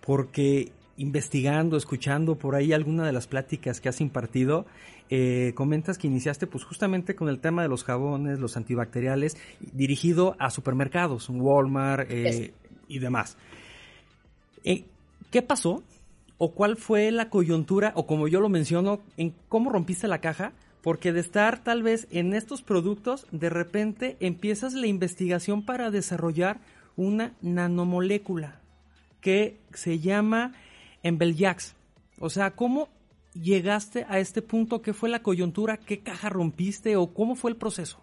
porque 0.00 0.72
investigando, 0.96 1.76
escuchando 1.76 2.38
por 2.38 2.54
ahí 2.54 2.72
alguna 2.72 3.04
de 3.04 3.12
las 3.12 3.26
pláticas 3.26 3.82
que 3.82 3.90
has 3.90 4.00
impartido, 4.00 4.64
eh, 5.10 5.52
comentas 5.54 5.98
que 5.98 6.06
iniciaste 6.06 6.46
pues 6.46 6.64
justamente 6.64 7.14
con 7.14 7.28
el 7.28 7.40
tema 7.40 7.60
de 7.60 7.68
los 7.68 7.84
jabones, 7.84 8.38
los 8.38 8.56
antibacteriales, 8.56 9.36
dirigido 9.60 10.34
a 10.38 10.48
supermercados, 10.48 11.28
Walmart 11.28 12.10
eh, 12.10 12.54
y 12.88 12.98
demás. 12.98 13.36
Eh, 14.64 14.84
¿Qué 15.30 15.42
pasó? 15.42 15.82
¿O 16.38 16.52
cuál 16.52 16.76
fue 16.76 17.10
la 17.10 17.30
coyuntura, 17.30 17.92
o 17.94 18.06
como 18.06 18.28
yo 18.28 18.40
lo 18.40 18.48
menciono, 18.48 19.00
en 19.16 19.34
cómo 19.48 19.70
rompiste 19.70 20.08
la 20.08 20.20
caja? 20.20 20.52
Porque 20.82 21.12
de 21.12 21.20
estar 21.20 21.62
tal 21.62 21.82
vez 21.82 22.08
en 22.10 22.34
estos 22.34 22.62
productos, 22.62 23.26
de 23.30 23.48
repente 23.48 24.16
empiezas 24.20 24.74
la 24.74 24.88
investigación 24.88 25.64
para 25.64 25.90
desarrollar 25.90 26.60
una 26.96 27.32
nanomolécula 27.40 28.60
que 29.20 29.58
se 29.72 30.00
llama 30.00 30.52
Embeljax. 31.02 31.74
O 32.18 32.28
sea, 32.28 32.50
¿cómo 32.50 32.88
llegaste 33.34 34.04
a 34.08 34.18
este 34.18 34.42
punto? 34.42 34.82
¿Qué 34.82 34.92
fue 34.92 35.08
la 35.08 35.22
coyuntura? 35.22 35.76
¿Qué 35.76 36.00
caja 36.00 36.28
rompiste 36.28 36.96
o 36.96 37.14
cómo 37.14 37.36
fue 37.36 37.52
el 37.52 37.56
proceso? 37.56 38.02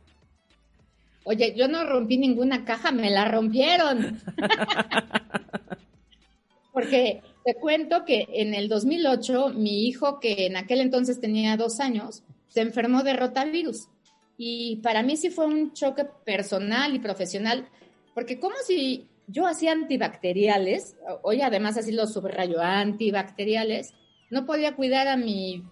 Oye, 1.26 1.54
yo 1.56 1.68
no 1.68 1.86
rompí 1.86 2.18
ninguna 2.18 2.66
caja, 2.66 2.92
me 2.92 3.10
la 3.12 3.26
rompieron. 3.30 4.20
Porque 6.80 7.22
te 7.44 7.56
cuento 7.56 8.06
que 8.06 8.26
en 8.36 8.54
el 8.54 8.70
2008 8.70 9.50
mi 9.50 9.86
hijo, 9.86 10.22
que 10.22 10.46
en 10.46 10.56
aquel 10.56 10.80
entonces 10.80 11.20
tenía 11.20 11.58
dos 11.58 11.82
años, 11.82 12.24
se 12.48 12.62
enfermó 12.62 13.04
de 13.04 13.12
rotavirus. 13.12 13.90
Y 14.38 14.78
para 14.78 15.04
mí 15.04 15.18
sí 15.18 15.30
fue 15.30 15.46
un 15.46 15.74
choque 15.74 16.06
personal 16.26 16.96
y 16.96 17.00
profesional, 17.00 17.68
porque 18.16 18.40
como 18.40 18.56
si 18.66 19.10
yo 19.28 19.46
hacía 19.46 19.74
antibacteriales, 19.74 20.96
hoy 21.22 21.42
además 21.42 21.78
así 21.78 21.92
lo 21.92 22.08
subrayo, 22.08 22.62
antibacteriales, 22.62 23.94
no 24.30 24.46
podía 24.46 24.78
cuidar 24.78 25.10
a 25.10 25.18
mi 25.18 25.66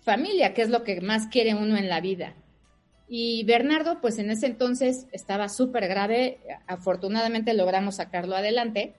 familia, 0.00 0.54
que 0.54 0.62
es 0.62 0.70
lo 0.70 0.82
que 0.82 1.02
más 1.02 1.26
quiere 1.26 1.54
uno 1.54 1.76
en 1.76 1.90
la 1.90 2.00
vida. 2.00 2.36
Y 3.06 3.44
Bernardo, 3.44 4.00
pues 4.00 4.18
en 4.18 4.30
ese 4.30 4.46
entonces 4.46 5.08
estaba 5.12 5.50
súper 5.50 5.88
grave, 5.88 6.38
afortunadamente 6.66 7.52
logramos 7.52 7.96
sacarlo 7.96 8.34
adelante, 8.34 8.94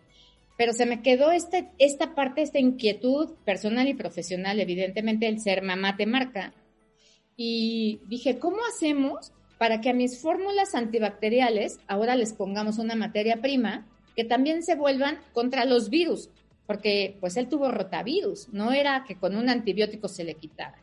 pero 0.57 0.73
se 0.73 0.85
me 0.85 1.01
quedó 1.01 1.31
este, 1.31 1.69
esta 1.79 2.15
parte, 2.15 2.41
esta 2.41 2.59
inquietud 2.59 3.31
personal 3.43 3.87
y 3.87 3.93
profesional, 3.93 4.59
evidentemente 4.59 5.27
el 5.27 5.39
ser 5.39 5.61
mamá 5.61 5.97
te 5.97 6.05
marca. 6.05 6.53
Y 7.35 7.99
dije, 8.07 8.39
¿cómo 8.39 8.57
hacemos 8.69 9.33
para 9.57 9.81
que 9.81 9.89
a 9.89 9.93
mis 9.93 10.21
fórmulas 10.21 10.73
antibacteriales 10.73 11.79
ahora 11.87 12.15
les 12.15 12.33
pongamos 12.33 12.77
una 12.77 12.95
materia 12.95 13.41
prima 13.41 13.85
que 14.15 14.23
también 14.23 14.63
se 14.63 14.75
vuelvan 14.75 15.19
contra 15.33 15.65
los 15.65 15.89
virus? 15.89 16.29
Porque 16.65 17.17
pues 17.19 17.35
él 17.35 17.49
tuvo 17.49 17.69
rotavirus, 17.69 18.47
no 18.49 18.71
era 18.71 19.03
que 19.05 19.17
con 19.17 19.35
un 19.35 19.49
antibiótico 19.49 20.07
se 20.07 20.23
le 20.23 20.35
quitara. 20.35 20.79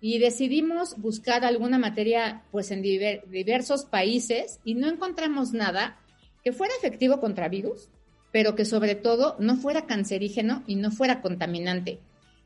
Y 0.00 0.18
decidimos 0.18 0.98
buscar 0.98 1.46
alguna 1.46 1.78
materia 1.78 2.42
pues 2.52 2.70
en 2.70 2.82
diversos 2.82 3.86
países 3.86 4.60
y 4.62 4.74
no 4.74 4.88
encontramos 4.88 5.54
nada 5.54 5.98
que 6.44 6.52
fuera 6.52 6.74
efectivo 6.78 7.20
contra 7.20 7.48
virus, 7.48 7.88
pero 8.34 8.56
que 8.56 8.64
sobre 8.64 8.96
todo 8.96 9.36
no 9.38 9.54
fuera 9.54 9.86
cancerígeno 9.86 10.64
y 10.66 10.74
no 10.74 10.90
fuera 10.90 11.20
contaminante. 11.20 12.00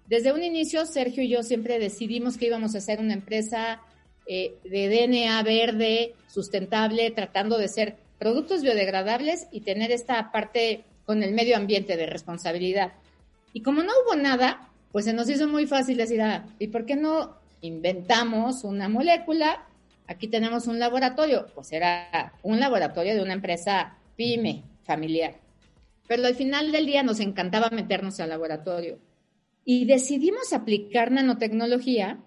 Desde 0.07 0.35
un 0.35 0.43
inicio, 0.43 0.85
Sergio 0.85 1.23
y 1.23 1.31
yo 1.31 1.43
siempre 1.43 1.79
decidimos 1.79 2.37
que 2.37 2.45
íbamos 2.45 2.75
a 2.75 2.79
hacer 2.79 3.01
una 3.01 3.15
empresa 3.15 3.81
eh, 4.27 4.53
de 4.65 4.91
DNA 4.91 5.43
verde, 5.45 6.15
sustentable, 6.27 7.11
tratando 7.13 7.57
de 7.57 7.69
ser 7.69 7.97
productos 8.19 8.61
biodegradables 8.61 9.49
y 9.51 9.63
tener 9.63 9.91
esta 9.91 10.31
parte 10.31 10.85
con 11.07 11.23
el 11.23 11.33
medio 11.33 11.57
ambiente 11.57 11.97
de 11.97 12.05
responsabilidad. 12.05 12.93
Y 13.55 13.63
como 13.63 13.83
no 13.83 13.93
hubo 14.05 14.15
nada, 14.15 14.69
pues 14.93 15.07
se 15.07 15.15
nos 15.15 15.31
hizo 15.31 15.49
muy 15.49 15.67
fácil 15.67 15.97
decir, 15.97 16.21
ah, 16.21 16.45
¿y 16.59 16.67
por 16.67 16.85
qué 16.85 16.97
no 16.97 17.39
inventamos 17.63 18.63
una 18.63 18.91
molécula? 18.91 19.67
Aquí 20.07 20.29
tenemos 20.29 20.67
un 20.67 20.79
laboratorio, 20.79 21.47
pues 21.55 21.73
era 21.73 22.35
un 22.43 22.61
laboratorio 22.61 23.15
de 23.15 23.23
una 23.23 23.33
empresa 23.33 23.97
pyme, 24.17 24.65
familiar. 24.85 25.48
Pero 26.09 26.27
al 26.27 26.35
final 26.35 26.73
del 26.73 26.87
día 26.87 27.03
nos 27.05 27.21
encantaba 27.21 27.71
meternos 27.71 28.19
al 28.19 28.31
laboratorio. 28.31 28.99
Y 29.65 29.85
decidimos 29.85 30.53
aplicar 30.53 31.13
nanotecnología 31.13 32.25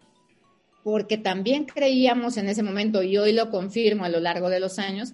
porque 0.84 1.18
también 1.18 1.66
creíamos 1.66 2.38
en 2.38 2.48
ese 2.48 2.64
momento, 2.64 3.04
y 3.04 3.18
hoy 3.18 3.34
lo 3.34 3.50
confirmo 3.50 4.06
a 4.06 4.10
lo 4.10 4.20
largo 4.20 4.50
de 4.50 4.60
los 4.60 4.80
años, 4.80 5.14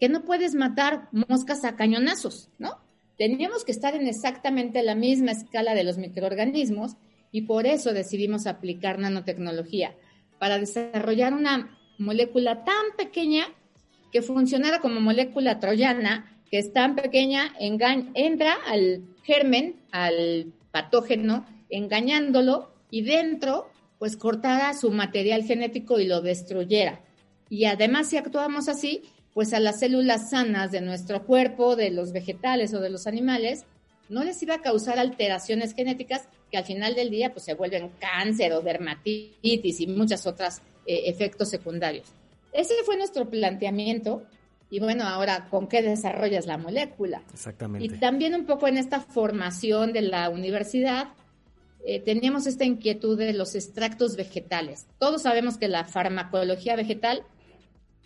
que 0.00 0.08
no 0.08 0.24
puedes 0.24 0.54
matar 0.54 1.08
moscas 1.12 1.64
a 1.64 1.76
cañonazos, 1.76 2.50
¿no? 2.58 2.78
Teníamos 3.18 3.64
que 3.64 3.72
estar 3.72 3.94
en 3.94 4.06
exactamente 4.06 4.82
la 4.82 4.94
misma 4.94 5.32
escala 5.32 5.74
de 5.74 5.84
los 5.84 5.98
microorganismos 5.98 6.96
y 7.30 7.42
por 7.42 7.66
eso 7.66 7.92
decidimos 7.92 8.46
aplicar 8.46 8.98
nanotecnología, 8.98 9.94
para 10.38 10.58
desarrollar 10.58 11.34
una 11.34 11.78
molécula 11.98 12.64
tan 12.64 12.96
pequeña 12.96 13.44
que 14.10 14.22
funcionara 14.22 14.80
como 14.80 15.00
molécula 15.00 15.60
troyana 15.60 16.31
que 16.52 16.58
es 16.58 16.70
tan 16.74 16.96
pequeña, 16.96 17.54
entra 17.58 18.58
al 18.66 19.02
germen, 19.24 19.80
al 19.90 20.52
patógeno, 20.70 21.46
engañándolo 21.70 22.74
y 22.90 23.00
dentro, 23.04 23.70
pues 23.98 24.18
cortara 24.18 24.74
su 24.74 24.90
material 24.90 25.44
genético 25.44 25.98
y 25.98 26.06
lo 26.06 26.20
destruyera. 26.20 27.00
Y 27.48 27.64
además, 27.64 28.10
si 28.10 28.18
actuamos 28.18 28.68
así, 28.68 29.02
pues 29.32 29.54
a 29.54 29.60
las 29.60 29.80
células 29.80 30.28
sanas 30.28 30.70
de 30.70 30.82
nuestro 30.82 31.24
cuerpo, 31.24 31.74
de 31.74 31.90
los 31.90 32.12
vegetales 32.12 32.74
o 32.74 32.80
de 32.80 32.90
los 32.90 33.06
animales, 33.06 33.64
no 34.10 34.22
les 34.22 34.42
iba 34.42 34.56
a 34.56 34.60
causar 34.60 34.98
alteraciones 34.98 35.72
genéticas 35.74 36.28
que 36.50 36.58
al 36.58 36.66
final 36.66 36.94
del 36.94 37.08
día 37.08 37.32
pues 37.32 37.46
se 37.46 37.54
vuelven 37.54 37.92
cáncer 37.98 38.52
o 38.52 38.60
dermatitis 38.60 39.80
y 39.80 39.86
muchos 39.86 40.26
otros 40.26 40.58
eh, 40.84 41.04
efectos 41.06 41.48
secundarios. 41.48 42.08
Ese 42.52 42.74
fue 42.84 42.98
nuestro 42.98 43.30
planteamiento 43.30 44.24
y 44.72 44.80
bueno, 44.80 45.04
ahora, 45.04 45.48
¿con 45.50 45.68
qué 45.68 45.82
desarrollas 45.82 46.46
la 46.46 46.56
molécula? 46.56 47.22
Exactamente. 47.30 47.84
Y 47.84 47.98
también 47.98 48.34
un 48.34 48.46
poco 48.46 48.68
en 48.68 48.78
esta 48.78 49.00
formación 49.00 49.92
de 49.92 50.00
la 50.00 50.30
universidad, 50.30 51.08
eh, 51.84 52.00
teníamos 52.00 52.46
esta 52.46 52.64
inquietud 52.64 53.18
de 53.18 53.34
los 53.34 53.54
extractos 53.54 54.16
vegetales. 54.16 54.86
Todos 54.98 55.20
sabemos 55.20 55.58
que 55.58 55.68
la 55.68 55.84
farmacología 55.84 56.74
vegetal, 56.74 57.22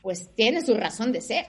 pues 0.03 0.29
tiene 0.35 0.61
su 0.61 0.75
razón 0.75 1.13
de 1.13 1.21
ser. 1.21 1.47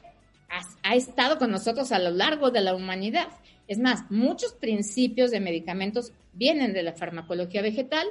ha 0.84 0.96
estado 0.96 1.40
con 1.40 1.50
nosotros 1.50 1.92
a 1.92 1.98
lo 1.98 2.12
largo 2.12 2.52
de 2.52 2.62
la 2.62 2.76
humanidad. 2.76 3.30
Es 3.68 3.80
más, 3.80 4.04
muchos 4.12 4.54
principios 4.54 5.32
de 5.32 5.40
medicamentos 5.40 6.14
vienen 6.34 6.74
de 6.74 6.84
la 6.84 6.94
farmacología 6.94 7.64
vegetal 7.64 8.06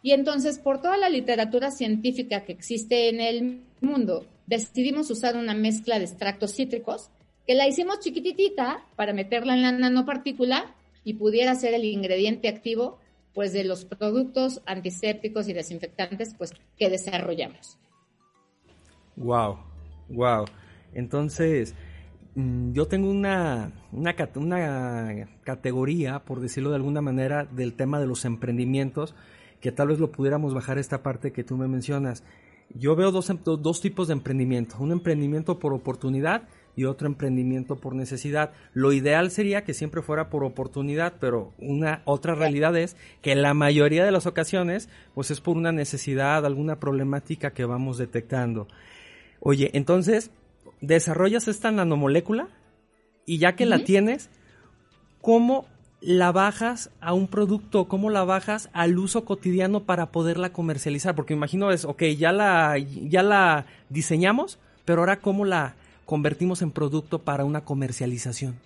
y 0.00 0.12
entonces 0.12 0.60
por 0.60 0.80
toda 0.80 0.96
la 0.96 1.08
literatura 1.08 1.72
científica 1.72 2.44
que 2.44 2.52
existe 2.52 3.08
en 3.08 3.20
el 3.20 3.64
mundo, 3.80 4.28
decidimos 4.46 5.10
usar 5.10 5.36
una 5.36 5.54
mezcla 5.54 5.98
de 5.98 6.04
extractos 6.04 6.54
cítricos 6.54 7.10
que 7.46 7.54
la 7.54 7.68
hicimos 7.68 8.00
chiquititita 8.00 8.84
para 8.96 9.12
meterla 9.12 9.54
en 9.54 9.62
la 9.62 9.72
nanopartícula 9.72 10.74
y 11.04 11.14
pudiera 11.14 11.54
ser 11.54 11.74
el 11.74 11.84
ingrediente 11.84 12.48
activo 12.48 12.98
pues 13.34 13.52
de 13.52 13.64
los 13.64 13.84
productos 13.84 14.62
antisépticos 14.66 15.48
y 15.48 15.52
desinfectantes 15.52 16.34
pues 16.36 16.52
que 16.78 16.88
desarrollamos. 16.88 17.78
Wow, 19.16 19.58
wow. 20.08 20.46
Entonces, 20.94 21.74
mm, 22.34 22.72
yo 22.72 22.86
tengo 22.86 23.10
una, 23.10 23.72
una, 23.92 24.14
una 24.36 25.28
categoría, 25.44 26.20
por 26.20 26.40
decirlo 26.40 26.70
de 26.70 26.76
alguna 26.76 27.02
manera, 27.02 27.44
del 27.44 27.74
tema 27.74 28.00
de 28.00 28.06
los 28.06 28.24
emprendimientos, 28.24 29.14
que 29.60 29.70
tal 29.70 29.88
vez 29.88 29.98
lo 29.98 30.10
pudiéramos 30.10 30.54
bajar 30.54 30.78
esta 30.78 31.02
parte 31.02 31.32
que 31.32 31.44
tú 31.44 31.56
me 31.56 31.68
mencionas. 31.68 32.24
Yo 32.74 32.96
veo 32.96 33.10
dos, 33.10 33.32
dos 33.44 33.80
tipos 33.80 34.08
de 34.08 34.14
emprendimiento. 34.14 34.76
Un 34.78 34.92
emprendimiento 34.92 35.58
por 35.58 35.72
oportunidad 35.72 36.48
y 36.76 36.84
otro 36.84 37.06
emprendimiento 37.06 37.76
por 37.76 37.94
necesidad. 37.94 38.52
Lo 38.74 38.92
ideal 38.92 39.30
sería 39.30 39.64
que 39.64 39.74
siempre 39.74 40.02
fuera 40.02 40.28
por 40.28 40.44
oportunidad, 40.44 41.14
pero 41.18 41.52
una 41.58 42.02
otra 42.04 42.34
realidad 42.34 42.76
es 42.76 42.96
que 43.22 43.34
la 43.34 43.54
mayoría 43.54 44.04
de 44.04 44.12
las 44.12 44.26
ocasiones 44.26 44.90
pues 45.14 45.30
es 45.30 45.40
por 45.40 45.56
una 45.56 45.72
necesidad, 45.72 46.44
alguna 46.44 46.78
problemática 46.78 47.52
que 47.52 47.64
vamos 47.64 47.96
detectando. 47.96 48.68
Oye, 49.40 49.70
entonces 49.72 50.30
desarrollas 50.82 51.48
esta 51.48 51.72
nanomolécula 51.72 52.48
y 53.24 53.38
ya 53.38 53.56
que 53.56 53.64
la 53.64 53.78
tienes, 53.78 54.28
¿cómo 55.22 55.66
la 56.00 56.32
bajas 56.32 56.90
a 57.00 57.14
un 57.14 57.26
producto, 57.26 57.88
cómo 57.88 58.10
la 58.10 58.24
bajas 58.24 58.68
al 58.72 58.98
uso 58.98 59.24
cotidiano 59.24 59.84
para 59.84 60.12
poderla 60.12 60.52
comercializar? 60.52 61.14
Porque 61.14 61.34
imagino 61.34 61.70
es, 61.72 61.84
ok, 61.84 62.02
ya 62.16 62.32
la, 62.32 62.76
ya 62.78 63.22
la 63.22 63.66
diseñamos, 63.88 64.58
pero 64.84 65.00
ahora 65.00 65.20
cómo 65.20 65.44
la 65.44 65.74
convertimos 66.04 66.62
en 66.62 66.70
producto 66.70 67.20
para 67.20 67.44
una 67.44 67.64
comercialización. 67.64 68.58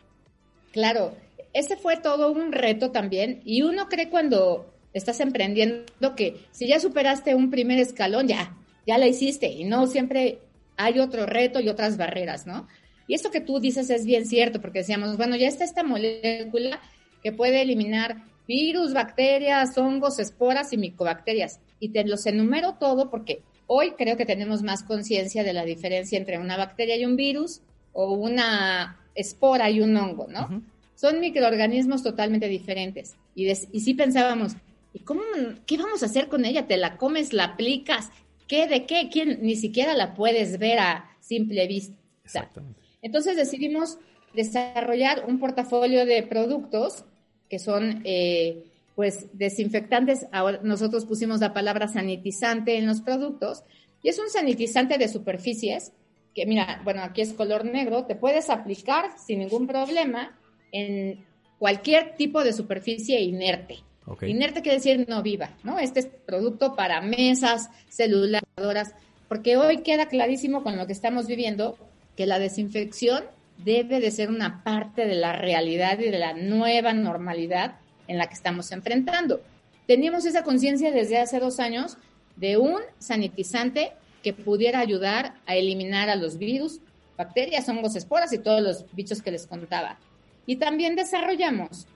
Claro, 0.73 1.15
ese 1.53 1.77
fue 1.77 1.97
todo 1.97 2.31
un 2.31 2.53
reto 2.53 2.91
también 2.91 3.41
y 3.45 3.63
uno 3.63 3.89
cree 3.89 4.09
cuando 4.09 4.73
estás 4.93 5.21
emprendiendo 5.21 6.15
que 6.17 6.37
si 6.51 6.69
ya 6.69 6.81
superaste 6.81 7.35
un 7.35 7.51
primer 7.51 7.79
escalón, 7.79 8.29
ya, 8.29 8.57
ya 8.87 8.99
la 8.99 9.07
hiciste 9.07 9.49
y 9.49 9.65
no 9.65 9.87
siempre 9.87 10.39
hay 10.77 10.99
otro 10.99 11.27
reto 11.27 11.61
y 11.61 11.69
otras 11.69 11.97
barreras, 11.97 12.47
¿no? 12.47 12.69
Y 13.07 13.15
esto 13.15 13.31
que 13.31 13.41
tú 13.41 13.59
dices 13.59 13.91
es 13.91 14.05
bien 14.05 14.25
cierto, 14.27 14.61
porque 14.61 14.81
decíamos, 14.81 15.17
bueno, 15.17 15.35
ya 15.37 15.49
está 15.49 15.65
esta 15.65 15.83
molécula 15.83 16.81
que 17.23 17.33
puede 17.33 17.63
eliminar 17.63 18.23
virus, 18.47 18.93
bacterias, 18.93 19.79
hongos, 19.79 20.19
esporas 20.19 20.73
y 20.73 20.77
micobacterias. 20.77 21.61
Y 21.79 21.91
te 21.91 22.05
los 22.05 22.27
enumero 22.27 22.75
todo 22.75 23.11
porque 23.11 23.43
hoy 23.67 23.93
creo 23.93 24.17
que 24.17 24.27
tenemos 24.27 24.63
más 24.63 24.83
conciencia 24.83 25.45
de 25.45 25.53
la 25.53 25.65
diferencia 25.65 26.19
entre 26.19 26.39
una 26.39 26.57
bacteria 26.57 26.97
y 26.97 27.05
un 27.05 27.17
virus 27.17 27.61
o 27.93 28.13
una 28.13 29.01
espora 29.15 29.71
y 29.71 29.81
un 29.81 29.97
hongo, 29.97 30.27
¿no? 30.29 30.63
Son 30.97 31.21
microorganismos 31.21 32.03
totalmente 32.03 32.49
diferentes. 32.49 33.15
Y, 33.35 33.49
y 33.49 33.81
sí 33.81 33.95
pensábamos, 33.95 34.55
¿y 34.93 34.99
cómo, 35.01 35.23
qué 35.67 35.79
vamos 35.79 36.03
a 36.03 36.07
hacer 36.07 36.29
con 36.29 36.45
ella? 36.45 36.67
¿Te 36.67 36.77
la 36.77 36.97
comes, 36.97 37.33
la 37.33 37.45
aplicas? 37.45 38.11
¿Qué 38.49 38.67
de 38.67 38.85
qué? 38.85 39.09
¿Quién? 39.13 39.39
Ni 39.43 39.55
siquiera 39.55 39.95
la 39.95 40.15
puedes 40.15 40.59
ver 40.59 40.81
a 40.81 41.17
simple 41.21 41.69
vista. 41.69 41.95
Exactamente. 42.25 42.81
Entonces 43.01 43.37
decidimos 43.37 43.99
desarrollar 44.35 45.25
un 45.27 45.39
portafolio 45.39 46.05
de 46.05 46.23
productos 46.25 47.05
que 47.51 47.59
son 47.59 48.01
eh, 48.05 48.65
pues 48.95 49.27
desinfectantes. 49.35 50.27
Ahora 50.33 50.61
nosotros 50.63 51.05
pusimos 51.05 51.41
la 51.41 51.53
palabra 51.53 51.89
sanitizante 51.89 52.79
en 52.79 52.87
los 52.87 53.03
productos 53.03 53.65
y 54.03 54.09
es 54.09 54.19
un 54.19 54.31
sanitizante 54.31 54.97
de 54.97 55.09
superficies 55.09 55.93
que 56.35 56.47
mira, 56.47 56.81
bueno, 56.85 57.03
aquí 57.03 57.21
es 57.21 57.33
color 57.33 57.65
negro, 57.65 58.05
te 58.05 58.15
puedes 58.15 58.51
aplicar 58.51 59.19
sin 59.19 59.41
ningún 59.41 59.67
problema 59.67 60.39
en 60.71 61.25
cualquier 61.59 62.17
tipo 62.17 62.45
de 62.45 62.53
superficie 62.53 63.21
inerte. 63.21 63.81
Inerte 64.23 64.63
quiere 64.63 64.79
decir 64.79 65.07
no 65.09 65.23
viva, 65.23 65.51
¿no? 65.63 65.79
Este 65.79 66.01
es 66.01 66.07
producto 66.07 66.75
para 66.75 67.01
mesas, 67.01 67.71
celulares, 67.89 68.95
porque 69.29 69.57
hoy 69.57 69.83
queda 69.83 70.07
clarísimo 70.07 70.65
con 70.65 70.77
lo 70.77 70.87
que 70.87 70.93
estamos 70.93 71.27
viviendo 71.27 71.77
que 72.17 72.27
la 72.27 72.39
desinfección 72.39 73.25
debe 73.65 74.01
de 74.01 74.11
ser 74.11 74.31
una 74.31 74.63
parte 74.63 75.07
de 75.07 75.15
la 75.15 75.33
realidad 75.33 75.99
y 75.99 76.11
de 76.11 76.19
la 76.19 76.35
nueva 76.35 76.93
normalidad 76.93 77.77
en 78.09 78.19
la 78.19 78.27
que 78.27 78.35
estamos 78.35 78.73
enfrentando. 78.73 79.41
Teníamos 79.87 80.25
esa 80.25 80.43
conciencia 80.43 80.91
desde 80.93 81.19
hace 81.19 81.41
dos 81.41 81.61
años 81.61 81.97
de 82.37 82.57
un 82.57 82.81
sanitizante 82.99 83.93
que 84.23 84.33
pudiera 84.33 84.81
ayudar 84.81 85.35
a 85.47 85.57
eliminar 85.57 86.11
a 86.11 86.17
los 86.17 86.39
virus, 86.39 86.81
bacterias, 87.17 87.69
hongos, 87.69 87.97
esporas 87.97 88.33
y 88.33 88.39
todos 88.39 88.63
los 88.63 88.85
bichos 88.95 89.23
que 89.23 89.31
les 89.31 89.47
contaba. 89.47 89.99
Y 90.47 90.57
también 90.57 90.97
desarrollamos, 90.97 91.87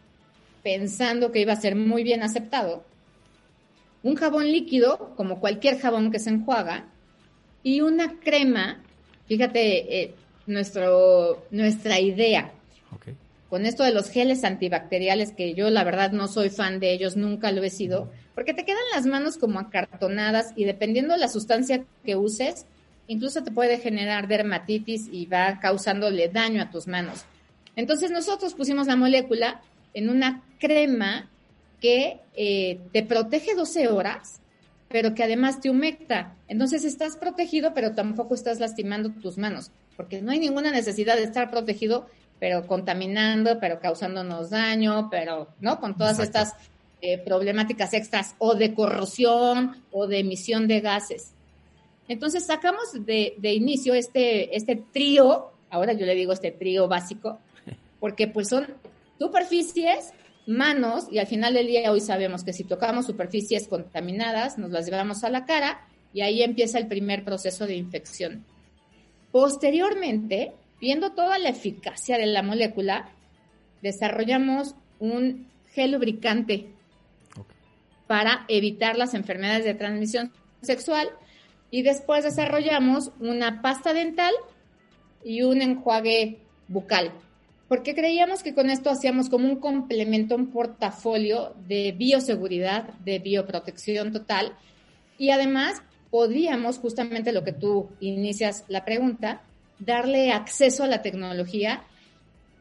pensando 0.62 1.32
que 1.32 1.40
iba 1.40 1.52
a 1.52 1.60
ser 1.60 1.76
muy 1.76 2.02
bien 2.02 2.22
aceptado, 2.22 2.84
un 4.02 4.16
jabón 4.16 4.50
líquido, 4.52 5.14
como 5.16 5.40
cualquier 5.40 5.78
jabón 5.78 6.10
que 6.10 6.18
se 6.18 6.30
enjuaga, 6.30 6.86
y 7.62 7.80
una 7.80 8.20
crema, 8.20 8.82
fíjate, 9.26 10.02
eh, 10.02 10.14
nuestro, 10.46 11.44
nuestra 11.50 12.00
idea. 12.00 12.52
Con 13.50 13.66
esto 13.66 13.84
de 13.84 13.92
los 13.92 14.10
geles 14.10 14.42
antibacteriales, 14.42 15.32
que 15.32 15.54
yo 15.54 15.70
la 15.70 15.84
verdad 15.84 16.10
no 16.10 16.26
soy 16.26 16.50
fan 16.50 16.80
de 16.80 16.92
ellos, 16.92 17.16
nunca 17.16 17.52
lo 17.52 17.62
he 17.62 17.70
sido, 17.70 18.10
porque 18.34 18.52
te 18.52 18.64
quedan 18.64 18.82
las 18.92 19.06
manos 19.06 19.38
como 19.38 19.60
acartonadas 19.60 20.52
y 20.56 20.64
dependiendo 20.64 21.14
de 21.14 21.20
la 21.20 21.28
sustancia 21.28 21.84
que 22.04 22.16
uses, 22.16 22.66
incluso 23.06 23.44
te 23.44 23.52
puede 23.52 23.78
generar 23.78 24.26
dermatitis 24.26 25.08
y 25.12 25.26
va 25.26 25.60
causándole 25.60 26.28
daño 26.28 26.62
a 26.62 26.70
tus 26.70 26.88
manos. 26.88 27.26
Entonces 27.76 28.10
nosotros 28.10 28.54
pusimos 28.54 28.88
la 28.88 28.96
molécula 28.96 29.60
en 29.92 30.08
una 30.08 30.42
crema 30.58 31.28
que 31.80 32.18
eh, 32.34 32.80
te 32.92 33.04
protege 33.04 33.54
12 33.54 33.86
horas, 33.88 34.40
pero 34.88 35.14
que 35.14 35.22
además 35.22 35.60
te 35.60 35.70
humecta. 35.70 36.34
Entonces 36.48 36.84
estás 36.84 37.16
protegido, 37.16 37.72
pero 37.72 37.92
tampoco 37.92 38.34
estás 38.34 38.58
lastimando 38.58 39.10
tus 39.10 39.38
manos 39.38 39.70
porque 39.96 40.22
no 40.22 40.32
hay 40.32 40.38
ninguna 40.38 40.70
necesidad 40.70 41.16
de 41.16 41.24
estar 41.24 41.50
protegido, 41.50 42.06
pero 42.38 42.66
contaminando, 42.66 43.58
pero 43.60 43.80
causándonos 43.80 44.50
daño, 44.50 45.08
pero, 45.10 45.48
¿no? 45.60 45.80
Con 45.80 45.96
todas 45.96 46.18
estas 46.18 46.52
eh, 47.00 47.18
problemáticas 47.18 47.92
extras 47.94 48.34
o 48.38 48.54
de 48.54 48.74
corrosión 48.74 49.82
o 49.90 50.06
de 50.06 50.20
emisión 50.20 50.66
de 50.66 50.80
gases. 50.80 51.32
Entonces 52.08 52.46
sacamos 52.46 52.92
de, 52.92 53.34
de 53.38 53.54
inicio 53.54 53.94
este, 53.94 54.56
este 54.56 54.76
trío, 54.92 55.52
ahora 55.70 55.92
yo 55.92 56.06
le 56.06 56.14
digo 56.14 56.32
este 56.32 56.50
trío 56.50 56.88
básico, 56.88 57.38
porque 58.00 58.28
pues 58.28 58.48
son 58.48 58.66
superficies, 59.18 60.12
manos, 60.46 61.06
y 61.10 61.18
al 61.18 61.26
final 61.26 61.54
del 61.54 61.66
día 61.66 61.90
hoy 61.90 62.00
sabemos 62.00 62.44
que 62.44 62.52
si 62.52 62.64
tocamos 62.64 63.06
superficies 63.06 63.68
contaminadas, 63.68 64.58
nos 64.58 64.70
las 64.70 64.86
llevamos 64.86 65.24
a 65.24 65.30
la 65.30 65.46
cara 65.46 65.86
y 66.12 66.20
ahí 66.20 66.42
empieza 66.42 66.78
el 66.78 66.86
primer 66.86 67.24
proceso 67.24 67.66
de 67.66 67.76
infección. 67.76 68.44
Posteriormente, 69.34 70.52
viendo 70.80 71.10
toda 71.10 71.40
la 71.40 71.48
eficacia 71.48 72.18
de 72.18 72.26
la 72.26 72.44
molécula, 72.44 73.08
desarrollamos 73.82 74.76
un 75.00 75.48
gel 75.72 75.90
lubricante 75.90 76.68
para 78.06 78.44
evitar 78.46 78.96
las 78.96 79.12
enfermedades 79.12 79.64
de 79.64 79.74
transmisión 79.74 80.30
sexual. 80.62 81.08
Y 81.72 81.82
después 81.82 82.22
desarrollamos 82.22 83.10
una 83.18 83.60
pasta 83.60 83.92
dental 83.92 84.32
y 85.24 85.42
un 85.42 85.62
enjuague 85.62 86.38
bucal, 86.68 87.10
porque 87.66 87.96
creíamos 87.96 88.44
que 88.44 88.54
con 88.54 88.70
esto 88.70 88.88
hacíamos 88.88 89.30
como 89.30 89.48
un 89.48 89.56
complemento, 89.56 90.36
un 90.36 90.52
portafolio 90.52 91.56
de 91.66 91.90
bioseguridad, 91.90 92.84
de 93.00 93.18
bioprotección 93.18 94.12
total. 94.12 94.52
Y 95.18 95.30
además 95.30 95.82
podríamos, 96.14 96.78
justamente 96.78 97.32
lo 97.32 97.42
que 97.42 97.50
tú 97.50 97.88
inicias 97.98 98.64
la 98.68 98.84
pregunta, 98.84 99.42
darle 99.80 100.30
acceso 100.30 100.84
a 100.84 100.86
la 100.86 101.02
tecnología 101.02 101.82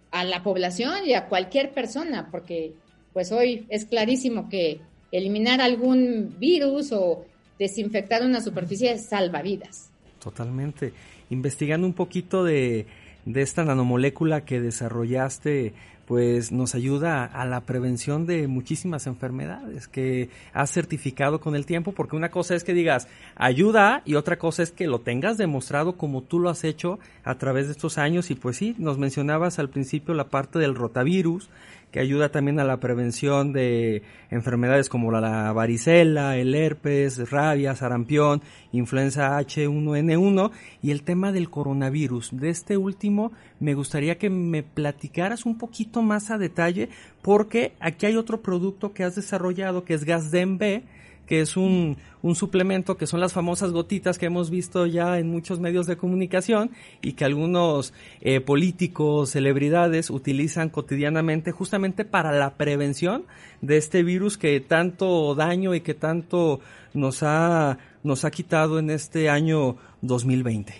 a 0.09 0.23
la 0.23 0.41
población 0.41 1.05
y 1.05 1.13
a 1.13 1.27
cualquier 1.27 1.71
persona, 1.71 2.29
porque 2.31 2.73
pues 3.13 3.31
hoy 3.31 3.67
es 3.69 3.85
clarísimo 3.85 4.49
que 4.49 4.81
eliminar 5.11 5.61
algún 5.61 6.35
virus 6.39 6.91
o 6.93 7.27
desinfectar 7.59 8.23
una 8.23 8.41
superficie 8.41 8.97
salva 8.97 9.43
vidas. 9.43 9.91
Totalmente. 10.19 10.91
Investigando 11.29 11.85
un 11.85 11.93
poquito 11.93 12.43
de, 12.43 12.87
de 13.25 13.41
esta 13.43 13.63
nanomolécula 13.63 14.45
que 14.45 14.61
desarrollaste 14.61 15.73
pues 16.05 16.51
nos 16.51 16.75
ayuda 16.75 17.23
a 17.23 17.45
la 17.45 17.61
prevención 17.61 18.25
de 18.25 18.47
muchísimas 18.47 19.07
enfermedades 19.07 19.87
que 19.87 20.29
has 20.53 20.69
certificado 20.71 21.39
con 21.39 21.55
el 21.55 21.65
tiempo, 21.65 21.93
porque 21.93 22.15
una 22.15 22.29
cosa 22.29 22.55
es 22.55 22.63
que 22.63 22.73
digas 22.73 23.07
ayuda 23.35 24.01
y 24.05 24.15
otra 24.15 24.37
cosa 24.37 24.63
es 24.63 24.71
que 24.71 24.87
lo 24.87 24.99
tengas 24.99 25.37
demostrado 25.37 25.97
como 25.97 26.21
tú 26.21 26.39
lo 26.39 26.49
has 26.49 26.63
hecho 26.63 26.99
a 27.23 27.35
través 27.35 27.67
de 27.67 27.71
estos 27.71 27.97
años. 27.97 28.31
Y 28.31 28.35
pues 28.35 28.57
sí, 28.57 28.75
nos 28.77 28.97
mencionabas 28.97 29.59
al 29.59 29.69
principio 29.69 30.13
la 30.13 30.27
parte 30.27 30.59
del 30.59 30.75
rotavirus, 30.75 31.49
que 31.93 31.99
ayuda 31.99 32.29
también 32.29 32.59
a 32.59 32.63
la 32.63 32.79
prevención 32.79 33.53
de 33.53 34.01
enfermedades 34.31 34.89
como 34.89 35.11
la 35.11 35.53
varicela, 35.53 36.37
el 36.37 36.55
herpes, 36.55 37.29
rabia, 37.29 37.75
sarampión, 37.75 38.41
influenza 38.71 39.39
H1N1 39.39 40.49
y 40.81 40.89
el 40.89 41.03
tema 41.03 41.31
del 41.31 41.51
coronavirus. 41.51 42.35
De 42.35 42.49
este 42.49 42.77
último 42.77 43.31
me 43.59 43.75
gustaría 43.75 44.17
que 44.17 44.31
me 44.31 44.63
platicaras 44.63 45.45
un 45.45 45.59
poquito 45.59 46.01
más 46.01 46.31
a 46.31 46.39
detalle 46.39 46.89
porque 47.21 47.73
aquí 47.79 48.07
hay 48.07 48.15
otro 48.15 48.41
producto 48.41 48.91
que 48.91 49.03
has 49.03 49.13
desarrollado 49.13 49.85
que 49.85 49.93
es 49.93 50.03
Gasden 50.03 50.57
B 50.57 50.83
que 51.25 51.41
es 51.41 51.57
un, 51.57 51.97
un, 52.21 52.35
suplemento 52.35 52.97
que 52.97 53.07
son 53.07 53.19
las 53.19 53.33
famosas 53.33 53.71
gotitas 53.71 54.17
que 54.17 54.25
hemos 54.25 54.49
visto 54.49 54.85
ya 54.85 55.19
en 55.19 55.29
muchos 55.29 55.59
medios 55.59 55.87
de 55.87 55.97
comunicación 55.97 56.71
y 57.01 57.13
que 57.13 57.25
algunos 57.25 57.93
eh, 58.21 58.41
políticos, 58.41 59.31
celebridades 59.31 60.09
utilizan 60.09 60.69
cotidianamente 60.69 61.51
justamente 61.51 62.05
para 62.05 62.31
la 62.31 62.55
prevención 62.55 63.25
de 63.61 63.77
este 63.77 64.03
virus 64.03 64.37
que 64.37 64.59
tanto 64.59 65.35
daño 65.35 65.73
y 65.75 65.81
que 65.81 65.93
tanto 65.93 66.59
nos 66.93 67.23
ha, 67.23 67.77
nos 68.03 68.25
ha 68.25 68.31
quitado 68.31 68.79
en 68.79 68.89
este 68.89 69.29
año 69.29 69.77
2020. 70.01 70.73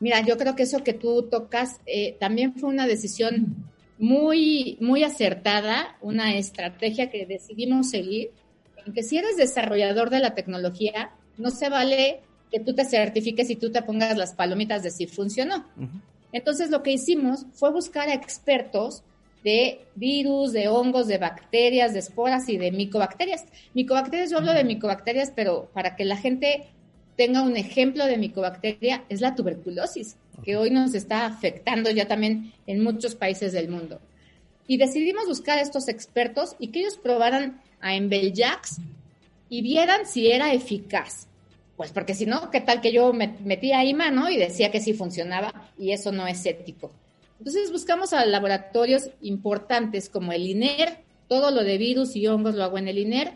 Mira, 0.00 0.20
yo 0.20 0.36
creo 0.36 0.54
que 0.54 0.64
eso 0.64 0.84
que 0.84 0.92
tú 0.92 1.22
tocas 1.30 1.80
eh, 1.86 2.16
también 2.20 2.54
fue 2.54 2.68
una 2.68 2.86
decisión 2.86 3.56
muy, 3.98 4.76
muy 4.80 5.02
acertada, 5.02 5.96
una 6.00 6.36
estrategia 6.36 7.10
que 7.10 7.26
decidimos 7.26 7.90
seguir, 7.90 8.30
en 8.86 8.92
que 8.92 9.02
si 9.02 9.18
eres 9.18 9.36
desarrollador 9.36 10.10
de 10.10 10.20
la 10.20 10.34
tecnología, 10.34 11.10
no 11.38 11.50
se 11.50 11.68
vale 11.68 12.20
que 12.50 12.60
tú 12.60 12.74
te 12.74 12.84
certifiques 12.84 13.50
y 13.50 13.56
tú 13.56 13.72
te 13.72 13.82
pongas 13.82 14.16
las 14.16 14.34
palomitas 14.34 14.82
de 14.82 14.90
si 14.90 15.06
funcionó. 15.06 15.64
Entonces 16.32 16.70
lo 16.70 16.82
que 16.82 16.92
hicimos 16.92 17.46
fue 17.52 17.70
buscar 17.70 18.08
a 18.08 18.14
expertos 18.14 19.02
de 19.44 19.82
virus, 19.94 20.52
de 20.52 20.68
hongos, 20.68 21.06
de 21.06 21.18
bacterias, 21.18 21.92
de 21.92 21.98
esporas 21.98 22.48
y 22.48 22.56
de 22.56 22.72
micobacterias. 22.72 23.44
Micobacterias, 23.74 24.30
yo 24.30 24.38
hablo 24.38 24.52
de 24.52 24.64
micobacterias, 24.64 25.32
pero 25.34 25.68
para 25.74 25.96
que 25.96 26.04
la 26.04 26.16
gente 26.16 26.64
tenga 27.16 27.42
un 27.42 27.56
ejemplo 27.56 28.06
de 28.06 28.16
micobacteria, 28.16 29.04
es 29.08 29.20
la 29.20 29.34
tuberculosis, 29.34 30.16
que 30.42 30.56
hoy 30.56 30.70
nos 30.70 30.94
está 30.94 31.26
afectando 31.26 31.90
ya 31.90 32.08
también 32.08 32.52
en 32.66 32.82
muchos 32.82 33.14
países 33.14 33.52
del 33.52 33.68
mundo. 33.68 34.00
Y 34.66 34.78
decidimos 34.78 35.26
buscar 35.26 35.58
a 35.58 35.62
estos 35.62 35.88
expertos 35.88 36.56
y 36.58 36.68
que 36.68 36.80
ellos 36.80 36.96
probaran 36.96 37.60
a 37.84 37.94
Embeljax 37.94 38.78
y 39.50 39.60
vieran 39.60 40.06
si 40.06 40.32
era 40.32 40.54
eficaz. 40.54 41.28
Pues 41.76 41.92
porque 41.92 42.14
si 42.14 42.24
no, 42.24 42.50
¿qué 42.50 42.62
tal 42.62 42.80
que 42.80 42.92
yo 42.92 43.12
metía 43.12 43.80
ahí 43.80 43.92
mano 43.92 44.30
y 44.30 44.38
decía 44.38 44.70
que 44.70 44.80
sí 44.80 44.94
funcionaba 44.94 45.70
y 45.78 45.92
eso 45.92 46.10
no 46.10 46.26
es 46.26 46.46
ético? 46.46 46.92
Entonces 47.38 47.70
buscamos 47.70 48.14
a 48.14 48.24
laboratorios 48.24 49.10
importantes 49.20 50.08
como 50.08 50.32
el 50.32 50.46
INER, 50.46 51.00
todo 51.28 51.50
lo 51.50 51.62
de 51.62 51.76
virus 51.76 52.16
y 52.16 52.26
hongos 52.26 52.54
lo 52.54 52.64
hago 52.64 52.78
en 52.78 52.88
el 52.88 52.96
INER, 52.96 53.32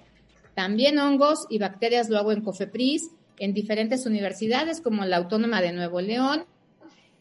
también 0.54 0.98
hongos 0.98 1.46
y 1.50 1.58
bacterias 1.58 2.08
lo 2.08 2.16
hago 2.16 2.32
en 2.32 2.40
COFEPRIS, 2.40 3.10
en 3.38 3.52
diferentes 3.52 4.06
universidades 4.06 4.80
como 4.80 5.04
la 5.04 5.18
Autónoma 5.18 5.60
de 5.60 5.72
Nuevo 5.72 6.00
León, 6.00 6.46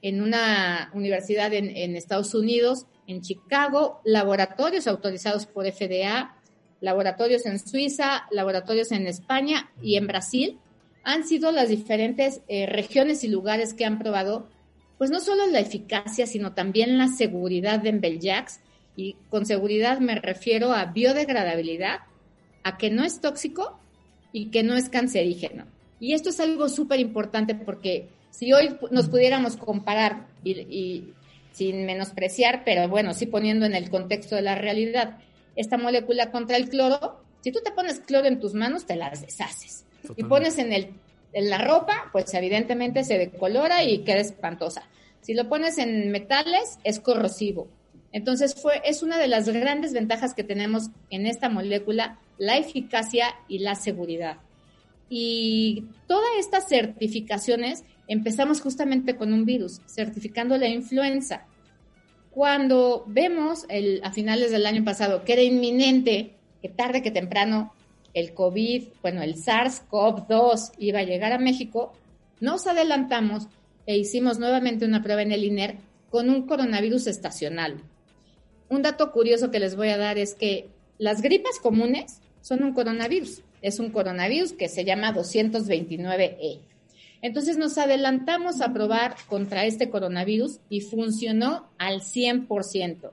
en 0.01 0.21
una 0.21 0.91
universidad 0.93 1.53
en, 1.53 1.75
en 1.75 1.97
Estados 1.97 2.33
Unidos, 2.33 2.85
en 3.05 3.21
Chicago, 3.21 3.99
laboratorios 4.05 4.87
autorizados 4.87 5.45
por 5.45 5.69
FDA, 5.69 6.36
laboratorios 6.81 7.45
en 7.45 7.59
Suiza, 7.59 8.23
laboratorios 8.31 8.91
en 8.91 9.07
España 9.07 9.71
y 9.81 9.97
en 9.97 10.07
Brasil, 10.07 10.59
han 11.03 11.25
sido 11.25 11.51
las 11.51 11.69
diferentes 11.69 12.41
eh, 12.47 12.65
regiones 12.65 13.23
y 13.23 13.29
lugares 13.29 13.73
que 13.73 13.85
han 13.85 13.97
probado, 13.97 14.47
pues 14.97 15.09
no 15.09 15.19
solo 15.19 15.47
la 15.47 15.59
eficacia, 15.59 16.27
sino 16.27 16.53
también 16.53 16.97
la 16.97 17.07
seguridad 17.07 17.79
de 17.79 17.89
Embeljax. 17.89 18.59
Y 18.95 19.15
con 19.29 19.45
seguridad 19.45 19.99
me 19.99 20.15
refiero 20.15 20.73
a 20.73 20.85
biodegradabilidad, 20.85 21.99
a 22.63 22.77
que 22.77 22.89
no 22.89 23.03
es 23.03 23.21
tóxico 23.21 23.79
y 24.33 24.47
que 24.47 24.63
no 24.63 24.75
es 24.75 24.89
cancerígeno. 24.89 25.65
Y 25.99 26.13
esto 26.13 26.29
es 26.29 26.39
algo 26.39 26.67
súper 26.67 26.99
importante 26.99 27.55
porque 27.55 28.09
si 28.29 28.53
hoy 28.53 28.75
nos 28.91 29.09
pudiéramos 29.09 29.57
comparar 29.57 30.27
y, 30.43 31.13
sin 31.51 31.85
menospreciar, 31.85 32.61
pero 32.63 32.87
bueno, 32.87 33.13
sí 33.13 33.25
poniendo 33.25 33.65
en 33.65 33.73
el 33.73 33.89
contexto 33.89 34.35
de 34.35 34.43
la 34.43 34.55
realidad, 34.55 35.17
esta 35.57 35.77
molécula 35.77 36.31
contra 36.31 36.55
el 36.55 36.69
cloro, 36.69 37.19
si 37.41 37.51
tú 37.51 37.59
te 37.63 37.71
pones 37.71 37.99
cloro 37.99 38.27
en 38.27 38.39
tus 38.39 38.53
manos, 38.53 38.85
te 38.85 38.95
las 38.95 39.21
deshaces 39.21 39.85
y 40.15 40.23
pones 40.23 40.57
en, 40.57 40.71
el, 40.71 40.91
en 41.33 41.49
la 41.49 41.57
ropa, 41.57 42.09
pues 42.13 42.33
evidentemente 42.33 43.03
se 43.03 43.17
decolora 43.17 43.83
y 43.83 43.99
queda 43.99 44.19
espantosa. 44.19 44.83
Si 45.21 45.33
lo 45.33 45.49
pones 45.49 45.77
en 45.77 46.11
metales, 46.11 46.79
es 46.85 46.99
corrosivo. 47.01 47.67
Entonces 48.13 48.55
fue, 48.55 48.81
es 48.85 49.03
una 49.03 49.17
de 49.17 49.27
las 49.27 49.49
grandes 49.49 49.91
ventajas 49.93 50.33
que 50.33 50.43
tenemos 50.43 50.89
en 51.09 51.27
esta 51.27 51.49
molécula, 51.49 52.19
la 52.37 52.57
eficacia 52.57 53.27
y 53.49 53.59
la 53.59 53.75
seguridad. 53.75 54.37
Y 55.09 55.85
todas 56.07 56.29
estas 56.39 56.67
certificaciones 56.67 57.83
empezamos 58.07 58.61
justamente 58.61 59.15
con 59.15 59.33
un 59.33 59.45
virus, 59.45 59.81
certificando 59.85 60.57
la 60.57 60.67
influenza. 60.67 61.45
Cuando 62.37 63.03
vemos 63.07 63.65
el, 63.67 63.99
a 64.03 64.11
finales 64.11 64.51
del 64.51 64.67
año 64.67 64.83
pasado 64.83 65.23
que 65.23 65.33
era 65.33 65.41
inminente, 65.41 66.35
que 66.61 66.69
tarde 66.69 67.01
que 67.01 67.09
temprano 67.09 67.73
el 68.13 68.35
COVID, 68.35 68.89
bueno, 69.01 69.23
el 69.23 69.33
SARS-CoV-2 69.33 70.73
iba 70.77 70.99
a 70.99 71.03
llegar 71.03 71.33
a 71.33 71.39
México, 71.39 71.93
nos 72.39 72.67
adelantamos 72.67 73.47
e 73.87 73.97
hicimos 73.97 74.37
nuevamente 74.37 74.85
una 74.85 75.01
prueba 75.01 75.23
en 75.23 75.31
el 75.31 75.45
INER 75.45 75.77
con 76.11 76.29
un 76.29 76.45
coronavirus 76.45 77.07
estacional. 77.07 77.81
Un 78.69 78.83
dato 78.83 79.11
curioso 79.11 79.49
que 79.49 79.59
les 79.59 79.75
voy 79.75 79.89
a 79.89 79.97
dar 79.97 80.19
es 80.19 80.35
que 80.35 80.69
las 80.99 81.23
gripas 81.23 81.57
comunes 81.59 82.21
son 82.41 82.63
un 82.63 82.73
coronavirus. 82.73 83.41
Es 83.63 83.79
un 83.79 83.89
coronavirus 83.89 84.53
que 84.53 84.69
se 84.69 84.85
llama 84.85 85.11
229E. 85.11 86.59
Entonces 87.21 87.57
nos 87.57 87.77
adelantamos 87.77 88.61
a 88.61 88.73
probar 88.73 89.15
contra 89.27 89.65
este 89.65 89.89
coronavirus 89.89 90.59
y 90.69 90.81
funcionó 90.81 91.67
al 91.77 92.01
100%. 92.01 93.11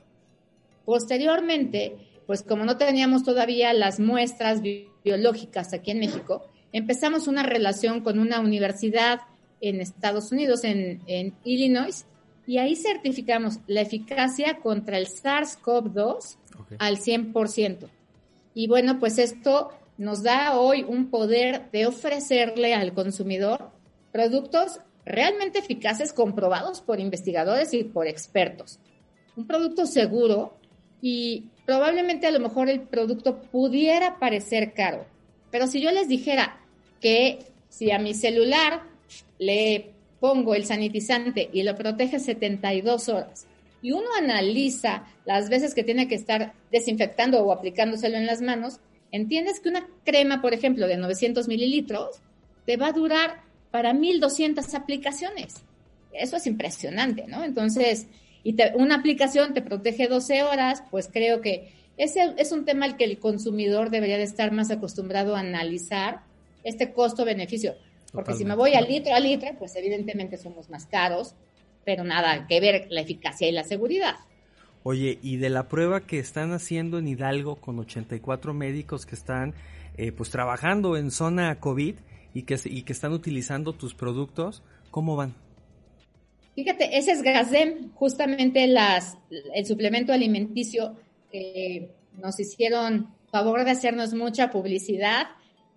Posteriormente, 0.85 1.97
pues 2.27 2.43
como 2.43 2.65
no 2.65 2.77
teníamos 2.77 3.25
todavía 3.25 3.73
las 3.73 4.01
muestras 4.01 4.61
biológicas 5.05 5.73
aquí 5.73 5.91
en 5.91 6.01
México, 6.01 6.45
empezamos 6.73 7.29
una 7.29 7.43
relación 7.43 8.01
con 8.01 8.19
una 8.19 8.41
universidad 8.41 9.21
en 9.61 9.81
Estados 9.81 10.33
Unidos, 10.33 10.65
en, 10.65 11.35
Illinois, 11.45 12.05
y 12.47 12.59
ahí 12.59 12.77
certificamos 12.77 13.61
la 13.67 13.81
eficacia 13.81 14.59
contra 14.59 14.99
el 14.99 15.07
SARS-CoV-2 15.07 16.37
al 16.79 16.99
100%. 16.99 17.89
Y 18.53 18.69
bueno, 18.69 18.99
pues 19.01 19.19
esto 19.19 19.71
nos 19.97 20.23
da 20.23 20.59
hoy 20.59 20.83
un 20.83 21.09
poder 21.09 21.71
de 21.71 21.87
ofrecerle 21.87 22.75
al 22.75 22.93
consumidor 22.93 23.71
productos 24.15 24.79
realmente 25.05 25.59
eficaces 25.59 26.13
comprobados 26.13 26.81
por 26.81 27.01
investigadores 27.01 27.75
y 27.75 27.83
por 27.83 28.07
expertos. 28.07 28.79
Un 29.37 29.45
producto 29.49 29.87
seguro 29.87 30.57
y 31.03 31.49
probablemente 31.67 32.29
a 32.29 32.31
lo 32.31 32.39
mejor 32.39 32.69
el 32.69 32.83
producto 32.83 33.43
pudiera 33.43 34.21
parecer 34.21 34.73
caro, 34.73 35.05
pero 35.51 35.67
si 35.67 35.81
yo 35.81 35.91
les 35.91 36.07
dijera 36.07 36.61
que 37.01 37.41
si 37.69 37.91
a 37.91 37.99
mi 37.99 38.15
celular 38.15 38.85
le 39.41 39.91
pongo 40.21 40.55
el 40.55 40.65
sanitizante 40.65 41.51
y 41.53 41.65
lo 41.65 41.75
protege 41.75 42.21
72 42.21 43.09
horas 43.09 43.49
y 43.83 43.91
uno 43.91 44.07
analiza 44.17 45.09
las 45.25 45.51
veces 45.51 45.75
que 45.75 45.83
tiene 45.83 46.07
que 46.07 46.15
estar 46.15 46.53
desinfectando 46.71 47.43
o 47.43 47.51
aplicándoselo 47.51 48.17
en 48.17 48.27
las 48.27 48.43
manos, 48.43 48.79
entiendes 49.11 49.59
que 49.59 49.71
una 49.71 49.89
crema, 50.05 50.41
por 50.41 50.55
ejemplo, 50.55 50.87
de 50.87 50.99
900 50.99 51.49
mililitros, 51.49 52.21
te 52.65 52.77
va 52.77 52.87
a 52.87 52.93
durar 52.93 53.44
para 53.75 53.93
1200 53.93 54.73
aplicaciones. 54.75 55.65
Eso 56.13 56.37
es 56.37 56.47
impresionante, 56.47 57.27
¿no? 57.27 57.43
Entonces, 57.43 58.07
y 58.45 58.55
una 58.77 58.95
aplicación 58.95 59.53
te 59.53 59.63
protege 59.63 60.07
12 60.07 60.45
horas, 60.45 60.85
pues 60.93 61.11
creo 61.13 61.41
que 61.41 61.73
ese 61.97 62.35
es 62.39 62.53
un 62.53 62.65
tema 62.65 62.87
al 62.87 62.97
que 62.97 63.03
el 63.03 63.19
consumidor 63.19 63.91
debería 63.91 64.17
de 64.17 64.23
estar 64.23 64.53
más 64.53 64.71
acostumbrado 64.71 65.35
a 65.35 65.41
analizar 65.41 66.21
este 66.63 66.93
costo-beneficio. 66.93 67.75
Porque 68.13 68.35
si 68.35 68.45
me 68.45 68.55
voy 68.55 68.75
a 68.75 68.81
litro 68.81 69.13
a 69.13 69.19
litro, 69.19 69.49
pues 69.59 69.75
evidentemente 69.75 70.37
somos 70.37 70.71
más 70.71 70.87
caros, 70.87 71.35
pero 71.85 72.05
nada 72.05 72.47
que 72.47 72.61
ver 72.61 72.87
la 72.91 73.01
eficacia 73.01 73.49
y 73.49 73.51
la 73.51 73.65
seguridad. 73.65 74.15
Oye, 74.85 75.19
y 75.21 75.39
de 75.39 75.51
la 75.51 75.67
prueba 75.67 76.03
que 76.03 76.21
están 76.21 76.53
haciendo 76.53 77.01
en 77.01 77.09
Hidalgo 77.09 77.57
con 77.57 77.81
84 77.81 78.55
médicos 78.55 79.05
que 79.05 79.17
están 79.17 79.53
eh, 79.97 80.13
pues 80.13 80.31
trabajando 80.31 80.97
en 80.97 81.11
zona 81.11 81.59
COVID 81.59 81.97
y 82.35 82.43
que, 82.43 82.59
y 82.65 82.83
que 82.83 82.93
están 82.93 83.13
utilizando 83.13 83.73
tus 83.73 83.95
productos, 83.95 84.63
¿cómo 84.91 85.17
van? 85.17 85.35
Fíjate, 86.55 86.99
ese 86.99 87.13
es 87.13 87.23
Gazem, 87.23 87.93
justamente 87.95 88.67
las, 88.67 89.17
el 89.55 89.67
suplemento 89.67 90.13
alimenticio 90.13 90.97
que 91.33 91.91
nos 92.21 92.39
hicieron 92.39 93.09
favor 93.31 93.65
de 93.65 93.73
hacernos 93.73 94.15
mucha 94.15 94.51
publicidad 94.51 95.29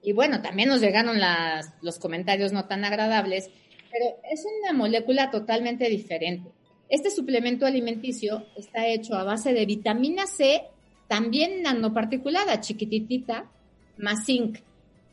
y 0.04 0.14
bueno, 0.14 0.42
también 0.42 0.70
nos 0.70 0.82
llegaron 0.82 1.20
las, 1.20 1.74
los 1.82 1.98
comentarios 2.00 2.54
no 2.54 2.66
tan 2.66 2.86
agradables, 2.86 3.50
pero 3.92 4.06
es 4.32 4.44
una 4.62 4.74
molécula 4.74 5.32
totalmente 5.32 5.90
diferente. 5.90 6.52
Este 6.90 7.10
suplemento 7.10 7.66
alimenticio 7.66 8.46
está 8.56 8.88
hecho 8.88 9.16
a 9.16 9.24
base 9.24 9.54
de 9.54 9.66
vitamina 9.66 10.26
C, 10.28 10.62
también 11.08 11.64
nanoparticulada, 11.64 12.62
chiquititita, 12.62 13.50
más 13.98 14.26
zinc. 14.26 14.60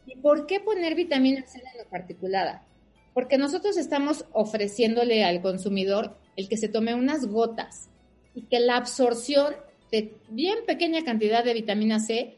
¿Y 0.06 0.16
por 0.16 0.46
qué 0.46 0.60
poner 0.60 0.94
vitamina 0.94 1.44
C 1.46 1.62
nanoparticulada? 1.62 2.64
porque 3.14 3.38
nosotros 3.38 3.76
estamos 3.76 4.26
ofreciéndole 4.32 5.24
al 5.24 5.40
consumidor 5.40 6.16
el 6.36 6.48
que 6.48 6.56
se 6.56 6.68
tome 6.68 6.94
unas 6.94 7.26
gotas 7.26 7.88
y 8.34 8.42
que 8.42 8.58
la 8.58 8.76
absorción 8.76 9.54
de 9.92 10.12
bien 10.28 10.58
pequeña 10.66 11.04
cantidad 11.04 11.44
de 11.44 11.54
vitamina 11.54 12.00
C 12.00 12.36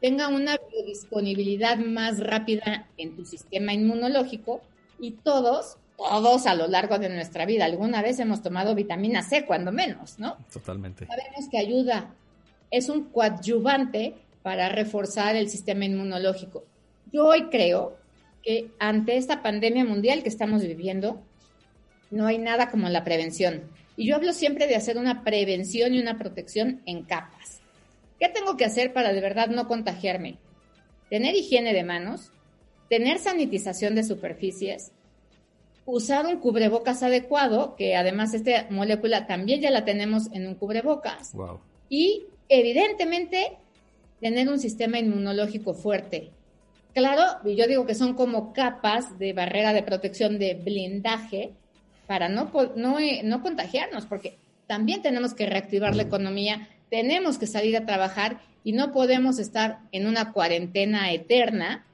tenga 0.00 0.28
una 0.28 0.56
disponibilidad 0.86 1.76
más 1.76 2.20
rápida 2.20 2.88
en 2.96 3.16
tu 3.16 3.24
sistema 3.24 3.72
inmunológico 3.72 4.62
y 5.00 5.10
todos, 5.10 5.76
todos 5.96 6.46
a 6.46 6.54
lo 6.54 6.68
largo 6.68 6.98
de 7.00 7.08
nuestra 7.08 7.44
vida, 7.44 7.64
alguna 7.64 8.00
vez 8.02 8.20
hemos 8.20 8.42
tomado 8.42 8.76
vitamina 8.76 9.22
C, 9.22 9.44
cuando 9.44 9.72
menos, 9.72 10.20
¿no? 10.20 10.36
Totalmente. 10.52 11.06
Sabemos 11.06 11.48
que 11.50 11.58
ayuda, 11.58 12.14
es 12.70 12.88
un 12.88 13.04
coadyuvante 13.04 14.14
para 14.42 14.68
reforzar 14.68 15.34
el 15.34 15.48
sistema 15.48 15.84
inmunológico. 15.84 16.64
Yo 17.12 17.26
hoy 17.26 17.50
creo 17.50 17.96
que 18.42 18.70
ante 18.78 19.16
esta 19.16 19.42
pandemia 19.42 19.84
mundial 19.84 20.22
que 20.22 20.28
estamos 20.28 20.62
viviendo, 20.62 21.22
no 22.10 22.26
hay 22.26 22.38
nada 22.38 22.70
como 22.70 22.88
la 22.88 23.04
prevención. 23.04 23.62
Y 23.96 24.08
yo 24.08 24.16
hablo 24.16 24.32
siempre 24.32 24.66
de 24.66 24.76
hacer 24.76 24.96
una 24.96 25.22
prevención 25.22 25.94
y 25.94 26.00
una 26.00 26.18
protección 26.18 26.80
en 26.86 27.02
capas. 27.04 27.60
¿Qué 28.18 28.28
tengo 28.28 28.56
que 28.56 28.64
hacer 28.64 28.92
para 28.92 29.12
de 29.12 29.20
verdad 29.20 29.48
no 29.48 29.68
contagiarme? 29.68 30.38
Tener 31.10 31.34
higiene 31.34 31.74
de 31.74 31.84
manos, 31.84 32.30
tener 32.88 33.18
sanitización 33.18 33.94
de 33.94 34.04
superficies, 34.04 34.92
usar 35.84 36.26
un 36.26 36.38
cubrebocas 36.38 37.02
adecuado, 37.02 37.76
que 37.76 37.96
además 37.96 38.32
esta 38.32 38.66
molécula 38.70 39.26
también 39.26 39.60
ya 39.60 39.70
la 39.70 39.84
tenemos 39.84 40.30
en 40.32 40.46
un 40.46 40.54
cubrebocas. 40.54 41.32
Y 41.88 42.24
evidentemente 42.48 43.58
tener 44.20 44.48
un 44.48 44.58
sistema 44.58 44.98
inmunológico 44.98 45.74
fuerte. 45.74 46.30
Claro, 46.94 47.22
yo 47.44 47.66
digo 47.66 47.86
que 47.86 47.94
son 47.94 48.14
como 48.14 48.52
capas 48.52 49.18
de 49.18 49.32
barrera 49.32 49.72
de 49.72 49.82
protección 49.82 50.38
de 50.38 50.54
blindaje 50.54 51.52
para 52.06 52.28
no, 52.28 52.50
no, 52.76 52.98
eh, 52.98 53.22
no 53.24 53.40
contagiarnos, 53.40 54.04
porque 54.04 54.36
también 54.66 55.00
tenemos 55.00 55.32
que 55.32 55.46
reactivar 55.46 55.96
la 55.96 56.02
economía, 56.02 56.68
tenemos 56.90 57.38
que 57.38 57.46
salir 57.46 57.76
a 57.76 57.86
trabajar 57.86 58.40
y 58.64 58.72
no 58.72 58.92
podemos 58.92 59.38
estar 59.38 59.78
en 59.92 60.06
una 60.06 60.32
cuarentena 60.32 61.12
eterna 61.12 61.86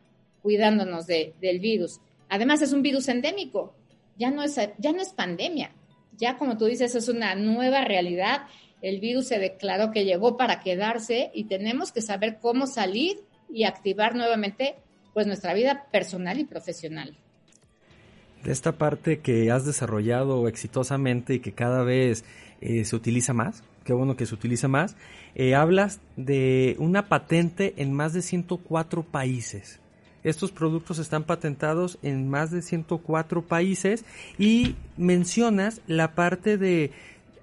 cuidándonos 0.42 1.06
del 1.06 1.60
virus. 1.60 2.00
Además 2.28 2.60
es 2.62 2.72
un 2.72 2.82
virus 2.82 3.08
endémico, 3.08 3.74
ya 4.16 4.30
no, 4.30 4.42
es, 4.42 4.56
ya 4.78 4.92
no 4.92 5.00
es 5.00 5.10
pandemia, 5.10 5.70
ya 6.16 6.36
como 6.36 6.58
tú 6.58 6.64
dices 6.64 6.94
es 6.96 7.08
una 7.08 7.36
nueva 7.36 7.84
realidad, 7.84 8.42
el 8.82 8.98
virus 8.98 9.28
se 9.28 9.38
declaró 9.38 9.92
que 9.92 10.04
llegó 10.04 10.36
para 10.36 10.60
quedarse 10.60 11.30
y 11.32 11.44
tenemos 11.44 11.92
que 11.92 12.02
saber 12.02 12.38
cómo 12.40 12.66
salir 12.66 13.18
y 13.48 13.64
activar 13.64 14.14
nuevamente 14.14 14.76
pues 15.14 15.26
nuestra 15.26 15.54
vida 15.54 15.86
personal 15.90 16.38
y 16.38 16.44
profesional. 16.44 17.16
De 18.44 18.52
esta 18.52 18.72
parte 18.72 19.18
que 19.20 19.50
has 19.50 19.64
desarrollado 19.66 20.46
exitosamente 20.46 21.34
y 21.34 21.40
que 21.40 21.52
cada 21.52 21.82
vez 21.82 22.24
eh, 22.60 22.84
se 22.84 22.94
utiliza 22.94 23.32
más, 23.32 23.62
qué 23.84 23.92
bueno 23.92 24.16
que 24.16 24.26
se 24.26 24.34
utiliza 24.34 24.68
más, 24.68 24.96
eh, 25.34 25.54
hablas 25.54 26.00
de 26.16 26.76
una 26.78 27.08
patente 27.08 27.74
en 27.78 27.92
más 27.92 28.12
de 28.12 28.22
104 28.22 29.02
países. 29.02 29.80
Estos 30.24 30.52
productos 30.52 30.98
están 30.98 31.24
patentados 31.24 31.98
en 32.02 32.28
más 32.28 32.50
de 32.50 32.62
104 32.62 33.42
países 33.42 34.04
y 34.38 34.74
mencionas 34.96 35.80
la 35.86 36.14
parte 36.14 36.58
de 36.58 36.92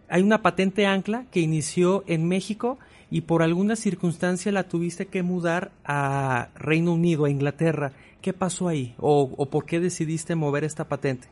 hay 0.08 0.21
una 0.21 0.41
patente 0.41 0.86
ancla 0.86 1.25
que 1.32 1.39
inició 1.39 2.04
en 2.08 2.28
México 2.28 2.78
y 3.15 3.21
por 3.21 3.43
alguna 3.43 3.78
circunstancia 3.78 4.51
la 4.51 4.67
tuviste 4.67 5.06
que 5.06 5.23
mudar 5.23 5.71
a 5.86 6.49
Reino 6.54 6.91
Unido, 6.91 7.23
a 7.23 7.30
Inglaterra. 7.30 7.93
¿Qué 8.21 8.34
pasó 8.34 8.67
ahí? 8.67 8.93
¿O, 8.99 9.45
por 9.45 9.65
qué 9.65 9.80
decidiste 9.80 10.36
mover 10.36 10.65
esta 10.65 10.89
patente? 10.89 11.30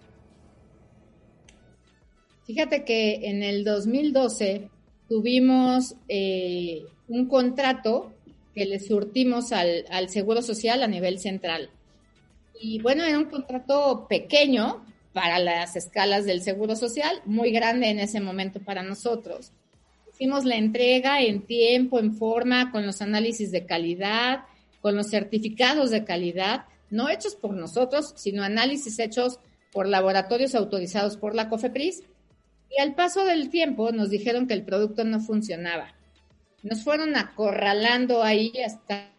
Fíjate 2.46 2.86
que 2.86 3.30
en 3.30 3.43
el 3.43 3.65
2012 3.65 4.69
tuvimos 5.10 5.96
eh, 6.08 6.86
un 7.10 7.28
contrato 7.28 8.13
que 8.56 8.65
le 8.65 8.80
surtimos 8.80 9.52
al, 9.52 9.84
al 9.89 10.08
Seguro 10.08 10.41
Social 10.41 10.84
a 10.84 10.88
nivel 10.88 11.19
central. 11.19 11.69
Y 12.62 12.82
bueno, 12.82 13.04
era 13.04 13.19
un 13.19 13.26
contrato 13.26 14.08
pequeño, 14.08 14.86
para 15.12 15.38
las 15.38 15.76
escalas 15.76 16.24
del 16.24 16.41
Seguro 16.41 16.78
Social, 16.78 17.22
muy 17.26 17.52
grande 17.52 17.89
en 17.89 18.00
ese 18.00 18.22
momento 18.22 18.62
para 18.62 18.84
nosotros. 18.84 19.52
Hicimos 20.13 20.45
la 20.45 20.56
entrega 20.56 21.21
en 21.21 21.41
tiempo, 21.45 21.99
en 21.99 22.13
forma, 22.13 22.71
con 22.71 22.86
los 22.86 23.02
análisis 23.02 23.52
de 23.52 23.65
calidad, 23.65 24.45
con 24.82 24.95
los 24.95 25.10
certificados 25.10 25.89
de 25.91 26.04
calidad, 26.04 26.65
no 26.89 27.10
hechos 27.10 27.36
por 27.36 27.54
nosotros, 27.54 28.13
sino 28.15 28.43
análisis 28.43 28.99
hechos 28.99 29.39
por 29.71 29.88
laboratorios 29.88 30.54
autorizados 30.54 31.17
por 31.17 31.34
la 31.34 31.49
COFEPRIS. 31.49 32.04
Y 32.69 32.82
al 32.82 32.93
paso 32.93 33.26
del 33.26 33.49
tiempo 33.49 33.91
nos 33.91 34.10
dijeron 34.10 34.47
que 34.47 34.54
el 34.54 34.63
producto 34.63 35.04
no 35.04 35.19
funcionaba. 35.19 35.95
Nos 36.62 36.84
fueron 36.84 37.15
acorralando 37.15 38.23
ahí 38.23 38.54
hasta 38.63 39.12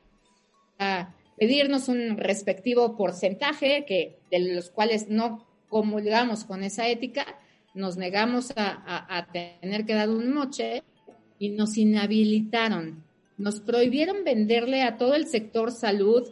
pedirnos 1.37 1.88
un 1.88 2.16
respectivo 2.16 2.96
porcentaje 2.96 3.85
que 3.85 4.18
de 4.30 4.54
los 4.54 4.70
cuales 4.70 5.09
no 5.09 5.46
comulgamos 5.68 6.44
con 6.44 6.62
esa 6.62 6.88
ética, 6.88 7.26
nos 7.74 7.96
negamos 7.96 8.52
a, 8.56 9.26
tener 9.32 9.84
que 9.84 9.94
dar 9.94 10.08
un 10.08 10.32
moche 10.32 10.82
y 11.38 11.50
nos 11.50 11.76
inhabilitaron. 11.76 13.04
Nos 13.37 13.60
prohibieron 13.60 14.24
venderle 14.24 14.82
a 14.82 14.96
todo 14.96 15.14
el 15.14 15.26
sector 15.26 15.72
salud 15.72 16.22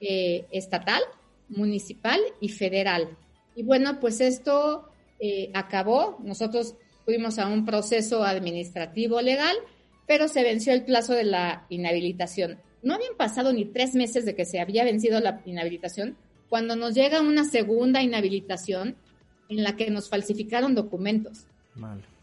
eh, 0.00 0.46
estatal, 0.50 1.02
municipal 1.48 2.20
y 2.40 2.48
federal. 2.48 3.16
Y 3.54 3.62
bueno, 3.62 4.00
pues 4.00 4.20
esto 4.20 4.88
eh, 5.20 5.50
acabó. 5.54 6.18
Nosotros 6.22 6.74
fuimos 7.04 7.38
a 7.38 7.46
un 7.48 7.64
proceso 7.64 8.24
administrativo 8.24 9.20
legal, 9.20 9.56
pero 10.06 10.28
se 10.28 10.42
venció 10.42 10.72
el 10.72 10.84
plazo 10.84 11.14
de 11.14 11.24
la 11.24 11.64
inhabilitación. 11.68 12.58
No 12.82 12.94
habían 12.94 13.16
pasado 13.16 13.52
ni 13.52 13.64
tres 13.64 13.94
meses 13.94 14.24
de 14.24 14.34
que 14.34 14.44
se 14.44 14.60
había 14.60 14.84
vencido 14.84 15.20
la 15.20 15.40
inhabilitación 15.44 16.16
cuando 16.48 16.76
nos 16.76 16.94
llega 16.94 17.20
una 17.20 17.44
segunda 17.44 18.02
inhabilitación 18.02 18.96
en 19.48 19.62
la 19.62 19.76
que 19.76 19.90
nos 19.90 20.08
falsificaron 20.08 20.74
documentos. 20.74 21.46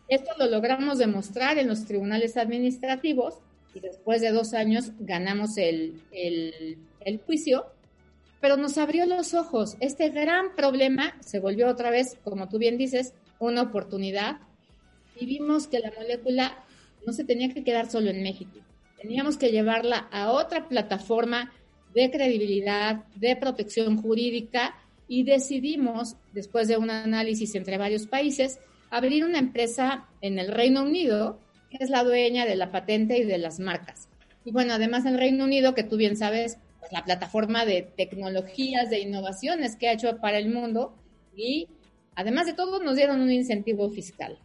Esto 0.07 0.31
lo 0.37 0.47
logramos 0.47 0.97
demostrar 0.97 1.57
en 1.57 1.67
los 1.67 1.85
tribunales 1.85 2.37
administrativos 2.37 3.35
y 3.73 3.79
después 3.79 4.21
de 4.21 4.31
dos 4.31 4.53
años 4.53 4.91
ganamos 4.99 5.57
el, 5.57 6.01
el 6.11 7.19
juicio, 7.25 7.65
pero 8.39 8.57
nos 8.57 8.77
abrió 8.77 9.05
los 9.05 9.33
ojos. 9.33 9.75
Este 9.79 10.09
gran 10.09 10.55
problema 10.55 11.15
se 11.21 11.39
volvió 11.39 11.67
otra 11.67 11.89
vez, 11.89 12.17
como 12.23 12.47
tú 12.47 12.59
bien 12.59 12.77
dices, 12.77 13.13
una 13.39 13.63
oportunidad 13.63 14.37
y 15.15 15.25
vimos 15.25 15.67
que 15.67 15.79
la 15.79 15.91
molécula 15.97 16.63
no 17.05 17.13
se 17.13 17.23
tenía 17.23 17.53
que 17.53 17.63
quedar 17.63 17.89
solo 17.89 18.09
en 18.09 18.23
México. 18.23 18.59
Teníamos 19.01 19.37
que 19.37 19.51
llevarla 19.51 20.07
a 20.11 20.31
otra 20.31 20.67
plataforma 20.67 21.51
de 21.93 22.11
credibilidad, 22.11 23.05
de 23.15 23.35
protección 23.35 24.01
jurídica 24.01 24.75
y 25.07 25.23
decidimos, 25.23 26.15
después 26.33 26.67
de 26.67 26.77
un 26.77 26.89
análisis 26.89 27.55
entre 27.55 27.77
varios 27.77 28.07
países, 28.07 28.59
abrir 28.89 29.25
una 29.25 29.39
empresa 29.39 30.07
en 30.21 30.39
el 30.39 30.51
Reino 30.51 30.83
Unido 30.83 31.39
que 31.69 31.83
es 31.83 31.89
la 31.89 32.03
dueña 32.03 32.45
de 32.45 32.55
la 32.55 32.71
patente 32.71 33.17
y 33.17 33.23
de 33.23 33.37
las 33.37 33.59
marcas. 33.59 34.07
Y 34.43 34.51
bueno, 34.51 34.73
además 34.73 35.05
el 35.05 35.17
Reino 35.17 35.43
Unido, 35.43 35.73
que 35.73 35.83
tú 35.83 35.97
bien 35.97 36.15
sabes, 36.15 36.57
pues, 36.79 36.91
la 36.91 37.03
plataforma 37.03 37.65
de 37.65 37.81
tecnologías, 37.81 38.89
de 38.89 38.99
innovaciones 38.99 39.75
que 39.75 39.89
ha 39.89 39.93
hecho 39.93 40.17
para 40.17 40.37
el 40.37 40.53
mundo 40.53 40.95
y 41.35 41.67
además 42.15 42.45
de 42.45 42.53
todo 42.53 42.81
nos 42.81 42.95
dieron 42.95 43.21
un 43.21 43.31
incentivo 43.31 43.89
fiscal. 43.89 44.37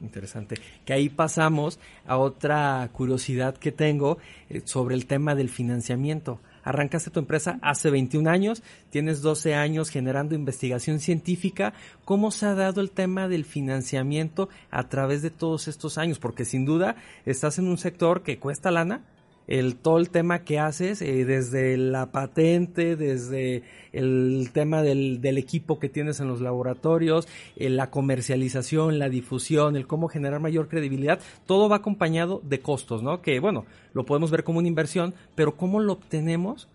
Interesante. 0.00 0.56
Que 0.84 0.92
ahí 0.92 1.08
pasamos 1.08 1.78
a 2.06 2.18
otra 2.18 2.88
curiosidad 2.92 3.56
que 3.56 3.72
tengo 3.72 4.18
eh, 4.50 4.60
sobre 4.64 4.94
el 4.94 5.06
tema 5.06 5.34
del 5.34 5.48
financiamiento 5.48 6.40
arrancaste 6.66 7.10
tu 7.10 7.20
empresa 7.20 7.58
hace 7.62 7.90
21 7.90 8.28
años, 8.28 8.62
tienes 8.90 9.22
12 9.22 9.54
años 9.54 9.88
generando 9.88 10.34
investigación 10.34 10.98
científica. 10.98 11.72
¿Cómo 12.04 12.30
se 12.32 12.46
ha 12.46 12.54
dado 12.54 12.80
el 12.80 12.90
tema 12.90 13.28
del 13.28 13.44
financiamiento 13.44 14.48
a 14.70 14.88
través 14.88 15.22
de 15.22 15.30
todos 15.30 15.68
estos 15.68 15.96
años? 15.96 16.18
Porque 16.18 16.44
sin 16.44 16.66
duda 16.66 16.96
estás 17.24 17.58
en 17.58 17.68
un 17.68 17.78
sector 17.78 18.22
que 18.22 18.38
cuesta 18.38 18.72
lana, 18.72 19.04
el 19.46 19.76
todo 19.76 19.98
el 19.98 20.10
tema 20.10 20.44
que 20.44 20.58
haces, 20.58 21.00
eh, 21.02 21.24
desde 21.24 21.76
la 21.76 22.10
patente, 22.10 22.96
desde 22.96 23.62
el 23.92 24.50
tema 24.52 24.82
del, 24.82 25.20
del 25.20 25.38
equipo 25.38 25.78
que 25.78 25.88
tienes 25.88 26.20
en 26.20 26.28
los 26.28 26.40
laboratorios, 26.40 27.28
eh, 27.56 27.70
la 27.70 27.90
comercialización, 27.90 28.98
la 28.98 29.08
difusión, 29.08 29.76
el 29.76 29.86
cómo 29.86 30.08
generar 30.08 30.40
mayor 30.40 30.68
credibilidad, 30.68 31.20
todo 31.46 31.68
va 31.68 31.76
acompañado 31.76 32.40
de 32.44 32.60
costos, 32.60 33.02
¿no? 33.02 33.22
Que 33.22 33.40
bueno, 33.40 33.66
lo 33.92 34.04
podemos 34.04 34.30
ver 34.30 34.44
como 34.44 34.58
una 34.58 34.68
inversión, 34.68 35.14
pero 35.34 35.56
¿cómo 35.56 35.80
lo 35.80 35.92
obtenemos? 35.94 36.68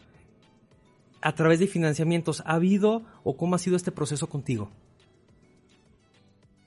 A 1.21 1.35
través 1.35 1.59
de 1.59 1.67
financiamientos. 1.67 2.41
¿Ha 2.45 2.55
habido 2.55 3.03
o 3.23 3.37
cómo 3.37 3.55
ha 3.55 3.59
sido 3.59 3.75
este 3.75 3.91
proceso 3.91 4.27
contigo? 4.27 4.71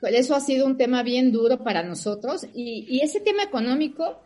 Eso 0.02 0.34
ha 0.34 0.40
sido 0.40 0.66
un 0.66 0.76
tema 0.76 1.02
bien 1.02 1.32
duro 1.32 1.64
para 1.64 1.82
nosotros 1.82 2.46
y, 2.54 2.84
y 2.86 3.00
ese 3.00 3.20
tema 3.20 3.42
económico 3.42 4.18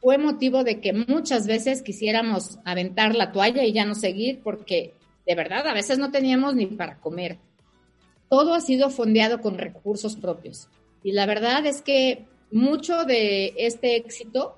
fue 0.00 0.18
motivo 0.18 0.64
de 0.64 0.80
que 0.80 0.92
muchas 0.92 1.46
veces 1.46 1.82
quisiéramos 1.82 2.58
aventar 2.64 3.14
la 3.14 3.32
toalla 3.32 3.64
y 3.64 3.72
ya 3.72 3.84
no 3.84 3.94
seguir 3.94 4.40
porque 4.42 4.94
de 5.26 5.34
verdad 5.34 5.66
a 5.66 5.74
veces 5.74 5.98
no 5.98 6.10
teníamos 6.10 6.54
ni 6.54 6.66
para 6.66 6.98
comer. 7.00 7.38
Todo 8.28 8.54
ha 8.54 8.60
sido 8.60 8.90
fondeado 8.90 9.40
con 9.40 9.58
recursos 9.58 10.16
propios. 10.16 10.68
Y 11.02 11.12
la 11.12 11.26
verdad 11.26 11.66
es 11.66 11.82
que 11.82 12.24
mucho 12.50 13.04
de 13.04 13.54
este 13.56 13.96
éxito 13.96 14.56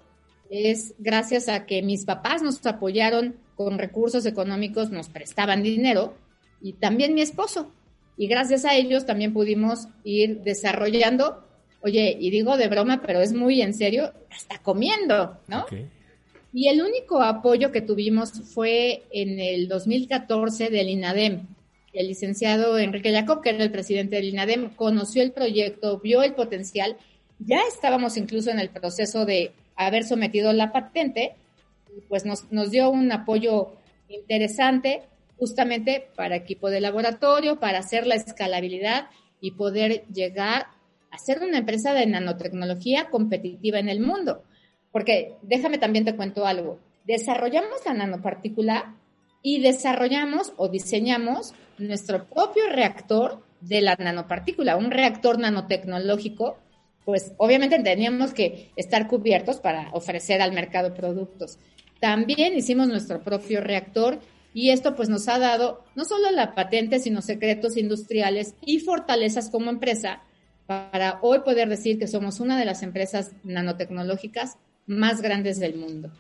es 0.51 0.95
gracias 0.99 1.49
a 1.49 1.67
que 1.67 1.83
mis 1.83 2.05
papás 2.05 2.43
nos 2.43 2.65
apoyaron 2.67 3.37
con 3.57 3.79
recursos 3.79 4.27
económicos, 4.27 4.91
nos 4.91 5.09
prestaban 5.09 5.63
dinero 5.63 6.15
y 6.61 6.75
también 6.75 7.15
mi 7.15 7.23
esposo. 7.23 7.73
Y 8.17 8.29
gracias 8.29 8.65
a 8.65 8.75
ellos 8.75 9.07
también 9.07 9.33
pudimos 9.33 9.89
ir 10.05 10.43
desarrollando 10.43 11.43
Oye, 11.83 12.17
y 12.19 12.31
digo 12.31 12.57
de 12.57 12.69
broma, 12.69 13.03
pero 13.05 13.21
es 13.21 13.33
muy 13.33 13.61
en 13.61 13.75
serio, 13.75 14.13
hasta 14.31 14.59
comiendo, 14.59 15.39
¿no? 15.49 15.67
Y 16.53 16.69
el 16.69 16.83
único 16.83 17.23
apoyo 17.23 17.73
que 17.73 17.81
tuvimos 17.81 18.33
fue 18.55 19.03
en 19.11 19.41
el 19.41 19.69
2014 19.69 20.69
del 20.71 20.91
INADEM, 20.91 21.47
el 21.93 22.09
licenciado 22.09 22.79
Enrique 22.79 23.13
Jacob, 23.13 23.43
que 23.43 23.51
era 23.51 23.65
el 23.65 23.71
presidente 23.71 24.17
del 24.17 24.27
INADEM, 24.27 24.71
conoció 24.75 25.23
el 25.23 25.33
proyecto, 25.33 25.99
vio 25.99 26.23
el 26.23 26.35
potencial. 26.35 26.97
Ya 27.39 27.61
estábamos 27.69 28.17
incluso 28.17 28.51
en 28.51 28.61
el 28.61 28.71
proceso 28.71 29.27
de 29.27 29.53
haber 29.77 30.05
sometido 30.05 30.53
la 30.53 30.73
patente, 30.73 31.35
pues 32.09 32.25
nos, 32.25 32.51
nos 32.51 32.71
dio 32.71 32.91
un 32.91 33.11
apoyo 33.13 33.73
interesante 34.09 35.03
justamente 35.39 36.09
para 36.15 36.37
equipo 36.37 36.71
de 36.71 36.81
laboratorio, 36.81 37.59
para 37.59 37.81
hacer 37.81 38.07
la 38.07 38.15
escalabilidad 38.15 39.09
y 39.41 39.53
poder 39.53 40.05
llegar 40.13 40.67
a 41.13 41.19
ser 41.19 41.43
una 41.43 41.59
empresa 41.59 41.93
de 41.93 42.07
nanotecnología 42.07 43.11
competitiva 43.11 43.79
en 43.79 43.89
el 43.89 44.01
mundo. 44.01 44.43
Porque 44.91 45.37
déjame 45.43 45.79
también 45.79 46.05
te 46.05 46.17
cuento 46.17 46.47
algo. 46.47 46.81
Desarrollamos 47.05 47.85
la 47.85 47.95
nanopartícula 47.95 48.97
y 49.43 49.61
desarrollamos 49.61 50.55
o 50.57 50.69
diseñamos 50.69 51.55
nuestro 51.79 52.25
propio 52.25 52.69
reactor 52.71 53.43
de 53.61 53.81
la 53.83 53.95
nanopartícula, 53.97 54.77
un 54.77 54.91
reactor 54.91 55.39
nanotecnológico, 55.39 56.59
pues 57.05 57.33
obviamente 57.37 57.79
teníamos 57.81 58.33
que 58.33 58.71
estar 58.77 59.07
cubiertos 59.07 59.61
para 59.61 59.91
ofrecer 59.93 60.41
al 60.41 60.53
mercado 60.53 60.95
productos. 60.95 61.59
También 62.01 62.57
hicimos 62.57 62.89
nuestro 62.89 63.23
propio 63.23 63.61
reactor 63.61 64.19
y 64.55 64.71
esto 64.71 64.95
pues 64.95 65.09
nos 65.09 65.29
ha 65.29 65.39
dado 65.39 65.85
no 65.95 66.05
solo 66.05 66.31
la 66.31 66.55
patente, 66.55 66.99
sino 66.99 67.23
secretos 67.23 67.77
industriales 67.77 68.55
y 68.65 68.81
fortalezas 68.81 69.51
como 69.51 69.71
empresa 69.71 70.23
para 70.91 71.19
hoy 71.23 71.41
poder 71.41 71.69
decir 71.69 71.99
que 71.99 72.07
somos 72.07 72.41
una 72.41 72.59
de 72.59 72.65
las 72.65 72.83
empresas 72.83 73.33
nanotecnológicas 73.45 74.59
más 74.87 75.21
grandes 75.23 75.59
del 75.59 75.77
mundo. 75.77 76.11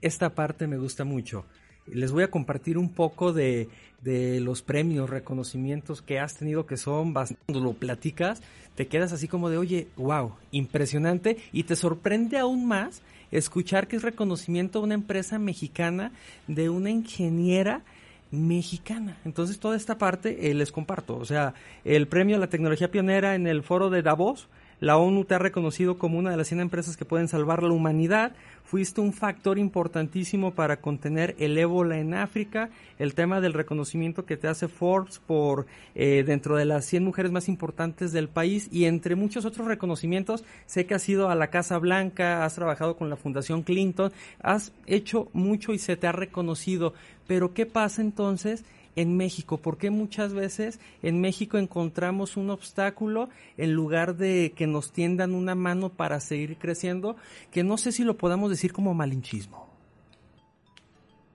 Esta 0.00 0.34
parte 0.34 0.66
me 0.66 0.78
gusta 0.78 1.04
mucho 1.04 1.44
les 1.86 2.12
voy 2.12 2.22
a 2.22 2.30
compartir 2.30 2.78
un 2.78 2.90
poco 2.90 3.32
de, 3.32 3.68
los 4.04 4.62
premios, 4.62 5.10
reconocimientos 5.10 6.02
que 6.02 6.18
has 6.18 6.36
tenido 6.36 6.66
que 6.66 6.76
son 6.76 7.12
bastante, 7.12 7.42
cuando 7.46 7.64
lo 7.64 7.74
platicas, 7.74 8.42
te 8.74 8.86
quedas 8.86 9.12
así 9.12 9.28
como 9.28 9.50
de, 9.50 9.58
oye, 9.58 9.88
wow, 9.96 10.34
impresionante 10.50 11.36
y 11.52 11.64
te 11.64 11.76
sorprende 11.76 12.38
aún 12.38 12.66
más 12.66 13.02
escuchar 13.30 13.88
que 13.88 13.96
es 13.96 14.02
reconocimiento 14.02 14.78
a 14.78 14.82
una 14.82 14.94
empresa 14.94 15.38
mexicana 15.38 16.12
de 16.48 16.68
una 16.68 16.90
ingeniera 16.90 17.82
mexicana. 18.32 19.18
Entonces 19.24 19.60
toda 19.60 19.76
esta 19.76 19.98
parte 19.98 20.50
eh, 20.50 20.54
les 20.54 20.72
comparto, 20.72 21.16
o 21.16 21.24
sea, 21.24 21.54
el 21.84 22.08
premio 22.08 22.36
a 22.36 22.40
la 22.40 22.48
tecnología 22.48 22.90
pionera 22.90 23.36
en 23.36 23.46
el 23.46 23.62
foro 23.62 23.90
de 23.90 24.02
Davos, 24.02 24.48
la 24.82 24.96
ONU 24.96 25.24
te 25.24 25.36
ha 25.36 25.38
reconocido 25.38 25.96
como 25.96 26.18
una 26.18 26.32
de 26.32 26.36
las 26.36 26.48
100 26.48 26.58
empresas 26.58 26.96
que 26.96 27.04
pueden 27.04 27.28
salvar 27.28 27.62
la 27.62 27.72
humanidad. 27.72 28.32
Fuiste 28.64 29.00
un 29.00 29.12
factor 29.12 29.56
importantísimo 29.56 30.54
para 30.54 30.80
contener 30.80 31.36
el 31.38 31.56
ébola 31.56 32.00
en 32.00 32.14
África. 32.14 32.68
El 32.98 33.14
tema 33.14 33.40
del 33.40 33.52
reconocimiento 33.52 34.24
que 34.24 34.36
te 34.36 34.48
hace 34.48 34.66
Forbes 34.66 35.20
por 35.20 35.66
eh, 35.94 36.24
dentro 36.26 36.56
de 36.56 36.64
las 36.64 36.84
100 36.86 37.04
mujeres 37.04 37.30
más 37.30 37.48
importantes 37.48 38.10
del 38.10 38.28
país 38.28 38.68
y 38.72 38.86
entre 38.86 39.14
muchos 39.14 39.44
otros 39.44 39.68
reconocimientos. 39.68 40.42
Sé 40.66 40.84
que 40.84 40.94
has 40.94 41.08
ido 41.08 41.30
a 41.30 41.36
la 41.36 41.46
Casa 41.46 41.78
Blanca, 41.78 42.44
has 42.44 42.56
trabajado 42.56 42.96
con 42.96 43.08
la 43.08 43.14
Fundación 43.14 43.62
Clinton, 43.62 44.10
has 44.40 44.72
hecho 44.86 45.28
mucho 45.32 45.72
y 45.74 45.78
se 45.78 45.94
te 45.94 46.08
ha 46.08 46.12
reconocido. 46.12 46.92
Pero 47.28 47.54
¿qué 47.54 47.66
pasa 47.66 48.02
entonces? 48.02 48.64
En 48.96 49.16
México? 49.16 49.58
¿Por 49.58 49.78
qué 49.78 49.90
muchas 49.90 50.34
veces 50.34 50.80
en 51.02 51.20
México 51.20 51.58
encontramos 51.58 52.36
un 52.36 52.50
obstáculo 52.50 53.28
en 53.56 53.72
lugar 53.72 54.16
de 54.16 54.52
que 54.56 54.66
nos 54.66 54.92
tiendan 54.92 55.34
una 55.34 55.54
mano 55.54 55.90
para 55.90 56.20
seguir 56.20 56.56
creciendo? 56.58 57.16
Que 57.50 57.64
no 57.64 57.76
sé 57.76 57.92
si 57.92 58.04
lo 58.04 58.16
podamos 58.16 58.50
decir 58.50 58.72
como 58.72 58.94
malinchismo. 58.94 59.68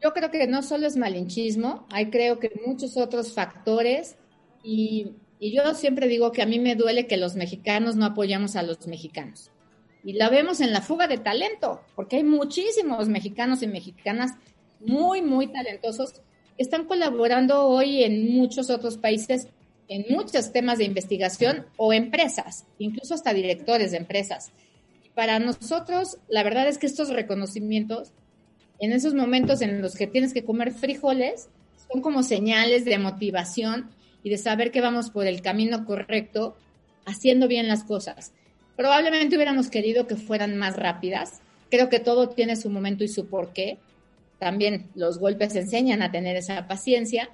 Yo 0.04 0.14
creo 0.14 0.30
que 0.30 0.46
no 0.48 0.62
solo 0.62 0.86
es 0.86 0.96
malinchismo, 0.96 1.88
hay 1.92 2.10
creo 2.12 2.40
que 2.40 2.52
muchos 2.66 2.98
otros 2.98 3.34
factores 3.34 4.16
y, 4.64 5.14
y 5.40 5.56
yo 5.56 5.74
siempre 5.74 6.08
digo 6.08 6.32
que 6.32 6.44
a 6.44 6.46
mí 6.46 6.60
me 6.60 6.76
duele 6.76 7.08
que 7.08 7.18
los 7.18 7.36
mexicanos 7.36 7.96
no 7.96 8.06
apoyamos 8.06 8.56
a 8.56 8.64
los 8.64 8.86
mexicanos. 8.88 9.52
Y 10.04 10.14
la 10.14 10.30
vemos 10.30 10.62
en 10.62 10.72
la 10.72 10.82
fuga 10.82 11.08
de 11.08 11.18
talento, 11.18 11.82
porque 11.96 12.18
hay 12.18 12.24
muchísimos 12.24 13.10
mexicanos 13.10 13.64
y 13.64 13.68
mexicanas 13.68 14.36
muy, 14.80 15.22
muy 15.22 15.48
talentosos 15.48 16.22
están 16.58 16.86
colaborando 16.86 17.66
hoy 17.66 18.04
en 18.04 18.34
muchos 18.34 18.70
otros 18.70 18.98
países 18.98 19.48
en 19.88 20.06
muchos 20.10 20.52
temas 20.52 20.78
de 20.78 20.86
investigación 20.86 21.66
o 21.78 21.94
empresas, 21.94 22.66
incluso 22.78 23.14
hasta 23.14 23.34
directores 23.34 23.92
de 23.92 23.98
empresas. 23.98 24.52
Para 25.16 25.40
nosotros, 25.40 26.18
la 26.28 26.44
verdad 26.44 26.68
es 26.68 26.78
que 26.78 26.88
estos 26.88 27.10
reconocimientos, 27.10 28.12
en 28.80 28.92
esos 28.92 29.14
momentos 29.14 29.62
en 29.62 29.82
los 29.82 29.96
que 29.96 30.08
tienes 30.08 30.34
que 30.34 30.44
comer 30.44 30.74
frijoles, 30.74 31.50
son 31.92 32.02
como 32.02 32.22
señales 32.22 32.86
de 32.86 32.98
motivación 32.98 33.90
y 34.24 34.30
de 34.30 34.38
saber 34.38 34.72
que 34.72 34.82
vamos 34.82 35.10
por 35.10 35.26
el 35.26 35.42
camino 35.42 35.86
correcto, 35.86 36.56
haciendo 37.06 37.48
bien 37.48 37.68
las 37.68 37.84
cosas. 37.84 38.34
Probablemente 38.76 39.38
hubiéramos 39.38 39.70
querido 39.70 40.06
que 40.06 40.18
fueran 40.18 40.58
más 40.58 40.76
rápidas. 40.76 41.42
Creo 41.72 41.90
que 41.90 42.00
todo 42.00 42.30
tiene 42.30 42.56
su 42.56 42.70
momento 42.70 43.04
y 43.04 43.08
su 43.08 43.28
porqué 43.28 43.80
también 44.40 44.90
los 44.96 45.20
golpes 45.20 45.56
enseñan 45.56 46.02
a 46.02 46.12
tener 46.12 46.36
esa 46.36 46.68
paciencia, 46.68 47.30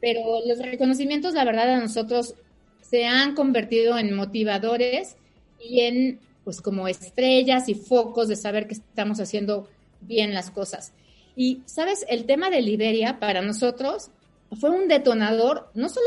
pero 0.00 0.40
los 0.46 0.58
reconocimientos, 0.58 1.34
la 1.34 1.44
verdad, 1.44 1.70
a 1.70 1.80
nosotros 1.80 2.34
se 2.80 3.06
han 3.06 3.34
convertido 3.34 3.96
en 3.98 4.14
motivadores 4.14 5.16
y 5.60 5.80
en, 5.82 6.20
pues, 6.44 6.60
como 6.60 6.88
estrellas 6.88 7.68
y 7.68 7.74
focos 7.74 8.28
de 8.28 8.36
saber 8.36 8.66
que 8.66 8.74
estamos 8.74 9.20
haciendo 9.20 9.68
bien 10.00 10.34
las 10.34 10.50
cosas. 10.50 10.92
Y, 11.36 11.62
¿sabes? 11.64 12.04
El 12.08 12.26
tema 12.26 12.50
de 12.50 12.60
Liberia 12.60 13.18
para 13.18 13.40
nosotros 13.42 14.10
fue 14.60 14.70
un 14.70 14.88
detonador, 14.88 15.70
no 15.74 15.88
solo, 15.88 16.06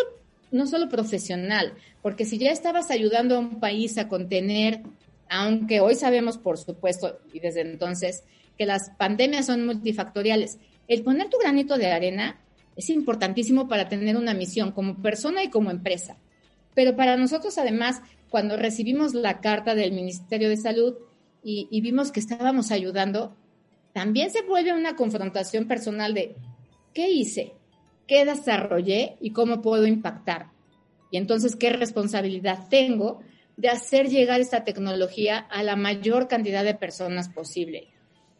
no 0.52 0.67
solo 0.67 0.89
profesional, 0.89 1.74
porque 2.02 2.26
si 2.26 2.38
ya 2.38 2.52
estabas 2.52 2.91
ayudando 2.91 3.36
a 3.36 3.39
un 3.39 3.60
país 3.60 3.98
a 3.98 4.08
contener, 4.08 4.82
aunque 5.30 5.80
hoy 5.80 5.95
sabemos, 5.95 6.38
por 6.38 6.58
supuesto, 6.58 7.17
y 7.34 7.39
desde 7.39 7.62
entonces, 7.62 8.24
que 8.58 8.65
las 8.65 8.89
pandemias 8.91 9.46
son 9.46 9.65
multifactoriales. 9.65 10.60
El 10.88 11.04
poner 11.04 11.30
tu 11.30 11.38
granito 11.38 11.78
de 11.78 11.91
arena 11.91 12.39
es 12.76 12.89
importantísimo 12.89 13.68
para 13.68 13.89
tener 13.89 14.18
una 14.18 14.34
misión 14.34 14.72
como 14.72 15.02
persona 15.02 15.44
y 15.44 15.50
como 15.50 15.72
empresa. 15.72 16.18
Pero 16.74 16.96
para 16.96 17.18
nosotros, 17.18 17.58
además, 17.58 18.02
cuando 18.30 18.58
recibimos 18.58 19.13
la 19.13 19.39
carta 19.39 19.76
del 19.76 19.94
Ministerio 19.94 20.50
de 20.50 20.58
Salud 20.58 20.96
y, 21.41 21.80
vimos 21.82 22.12
que 22.12 22.20
estábamos 22.20 22.72
ayudando, 22.72 23.36
también 23.94 24.32
se 24.32 24.41
vuelve 24.41 24.74
una 24.74 24.96
confrontación 24.96 25.68
personal 25.68 26.13
de 26.13 26.36
qué 26.94 27.10
hice, 27.10 27.54
qué 28.08 28.26
desarrollé 28.26 29.15
y 29.22 29.32
cómo 29.32 29.62
puedo 29.62 29.88
impactar. 29.88 30.48
Y 31.12 31.18
entonces, 31.18 31.56
¿qué 31.56 31.70
responsabilidad 31.70 32.68
tengo 32.68 33.22
de 33.58 33.70
hacer 33.70 34.10
llegar 34.10 34.41
esta 34.41 34.65
tecnología 34.65 35.38
a 35.38 35.63
la 35.63 35.76
mayor 35.76 36.28
cantidad 36.28 36.63
de 36.63 36.74
personas 36.74 37.30
posible? 37.30 37.94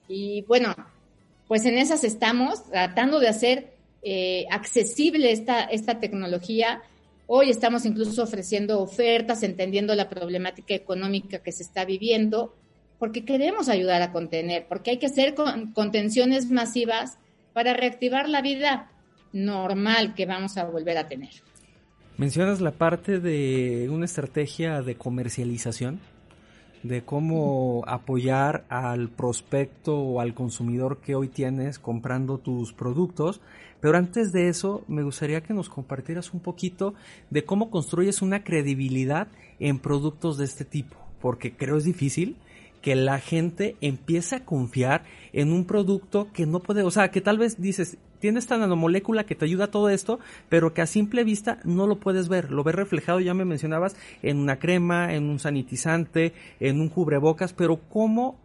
Y 0.08 0.44
bueno, 0.44 0.76
pues 1.48 1.66
en 1.66 1.78
esas 1.78 2.04
estamos 2.04 2.64
tratando 2.66 3.20
de 3.20 3.28
hacer 3.28 3.74
eh, 4.04 4.46
accesible 4.52 5.32
esta, 5.32 5.64
esta 5.64 6.00
tecnología. 6.00 6.82
Hoy 7.28 7.50
estamos 7.50 7.86
incluso 7.86 8.24
ofreciendo 8.24 8.82
ofertas, 8.82 9.44
entendiendo 9.44 9.96
la 9.96 10.10
problemática 10.10 10.76
económica 10.76 11.40
que 11.40 11.52
se 11.52 11.64
está 11.64 11.86
viviendo, 11.86 12.54
porque 13.00 13.26
queremos 13.26 13.68
ayudar 13.68 14.02
a 14.02 14.12
contener, 14.12 14.68
porque 14.68 14.92
hay 14.92 14.98
que 14.98 15.08
hacer 15.08 15.36
contenciones 15.74 16.52
masivas 16.52 17.18
para 17.54 17.74
reactivar 17.74 18.30
la 18.30 18.42
vida 18.42 18.92
normal 19.34 20.14
que 20.14 20.26
vamos 20.26 20.58
a 20.58 20.66
volver 20.66 20.98
a 20.98 21.08
tener. 21.08 21.32
Mencionas 22.18 22.62
la 22.62 22.72
parte 22.72 23.20
de 23.20 23.90
una 23.90 24.06
estrategia 24.06 24.82
de 24.82 24.96
comercialización 24.96 26.00
de 26.88 27.04
cómo 27.04 27.84
apoyar 27.88 28.66
al 28.70 29.10
prospecto 29.10 29.98
o 29.98 30.22
al 30.22 30.34
consumidor 30.34 31.00
que 31.00 31.16
hoy 31.16 31.28
tienes 31.28 31.80
comprando 31.80 32.38
tus 32.38 32.74
productos. 32.74 33.42
Pero 33.82 33.98
antes 33.98 34.32
de 34.32 34.48
eso, 34.50 34.84
me 34.88 35.04
gustaría 35.04 35.42
que 35.42 35.54
nos 35.54 35.70
compartieras 35.70 36.34
un 36.34 36.40
poquito 36.40 36.94
de 37.30 37.44
cómo 37.44 37.70
construyes 37.70 38.22
una 38.22 38.44
credibilidad 38.44 39.28
en 39.60 39.80
productos 39.80 40.38
de 40.38 40.46
este 40.46 40.66
tipo, 40.66 40.98
porque 41.22 41.56
creo 41.56 41.78
es 41.78 41.86
difícil 41.86 42.38
que 42.82 42.96
la 42.96 43.20
gente 43.20 43.78
empiece 43.82 44.36
a 44.36 44.46
confiar 44.46 45.06
en 45.34 45.52
un 45.52 45.66
producto 45.66 46.32
que 46.32 46.46
no 46.46 46.60
puede, 46.60 46.84
o 46.84 46.92
sea, 46.92 47.10
que 47.10 47.20
tal 47.20 47.40
vez 47.40 47.60
dices, 47.60 47.98
tiene 48.26 48.40
esta 48.40 48.58
nanomolécula 48.58 49.28
que 49.28 49.36
te 49.36 49.46
ayuda 49.46 49.66
a 49.66 49.72
todo 49.72 49.88
esto, 49.90 50.20
pero 50.50 50.74
que 50.74 50.82
a 50.82 50.88
simple 50.88 51.24
vista 51.24 51.60
no 51.64 51.86
lo 51.86 52.00
puedes 52.00 52.28
ver. 52.28 52.50
Lo 52.50 52.64
ves 52.64 52.74
reflejado, 52.74 53.20
ya 53.20 53.36
me 53.36 53.46
mencionabas, 53.46 53.96
en 54.24 54.38
una 54.38 54.58
crema, 54.58 55.14
en 55.14 55.30
un 55.30 55.38
sanitizante, 55.38 56.34
en 56.60 56.82
un 56.82 56.90
cubrebocas, 56.90 57.54
pero 57.54 57.80
¿cómo 57.88 58.40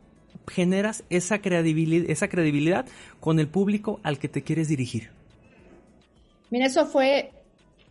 generas 0.47 1.03
esa 1.09 1.41
credibilidad, 1.41 2.11
esa 2.11 2.29
credibilidad 2.29 2.85
con 3.21 3.41
el 3.41 3.49
público 3.49 4.01
al 4.03 4.19
que 4.19 4.29
te 4.29 4.43
quieres 4.43 4.69
dirigir? 4.69 5.09
Mira, 6.51 6.67
eso 6.67 6.85
fue 6.85 7.31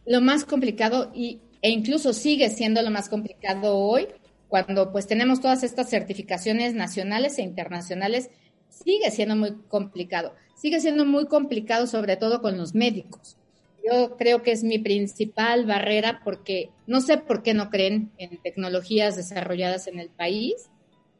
lo 0.05 0.21
más 0.21 0.45
complicado 0.45 1.11
y, 1.15 1.39
e 1.63 1.71
incluso 1.71 2.13
sigue 2.13 2.51
siendo 2.51 2.83
lo 2.83 2.91
más 2.91 3.09
complicado 3.09 3.75
hoy 3.75 4.09
cuando 4.47 4.91
pues 4.91 5.07
tenemos 5.07 5.41
todas 5.41 5.63
estas 5.63 5.89
certificaciones 5.89 6.75
nacionales 6.75 7.39
e 7.39 7.41
internacionales, 7.41 8.29
sigue 8.69 9.11
siendo 9.11 9.35
muy 9.35 9.53
complicado. 9.67 10.33
Sigue 10.55 10.79
siendo 10.79 11.05
muy 11.05 11.25
complicado 11.25 11.87
sobre 11.87 12.17
todo 12.17 12.41
con 12.41 12.57
los 12.57 12.75
médicos, 12.75 13.37
Yo 13.85 14.17
creo 14.17 14.43
que 14.43 14.51
es 14.51 14.63
mi 14.63 14.77
principal 14.77 15.65
barrera 15.65 16.21
porque 16.23 16.69
no 16.85 16.99
sé 16.99 17.17
por 17.17 17.43
qué 17.43 17.53
no 17.53 17.69
creen 17.69 18.11
en 18.17 18.37
tecnologías 18.41 19.15
desarrolladas 19.15 19.87
en 19.87 19.99
el 19.99 20.09
país. 20.09 20.69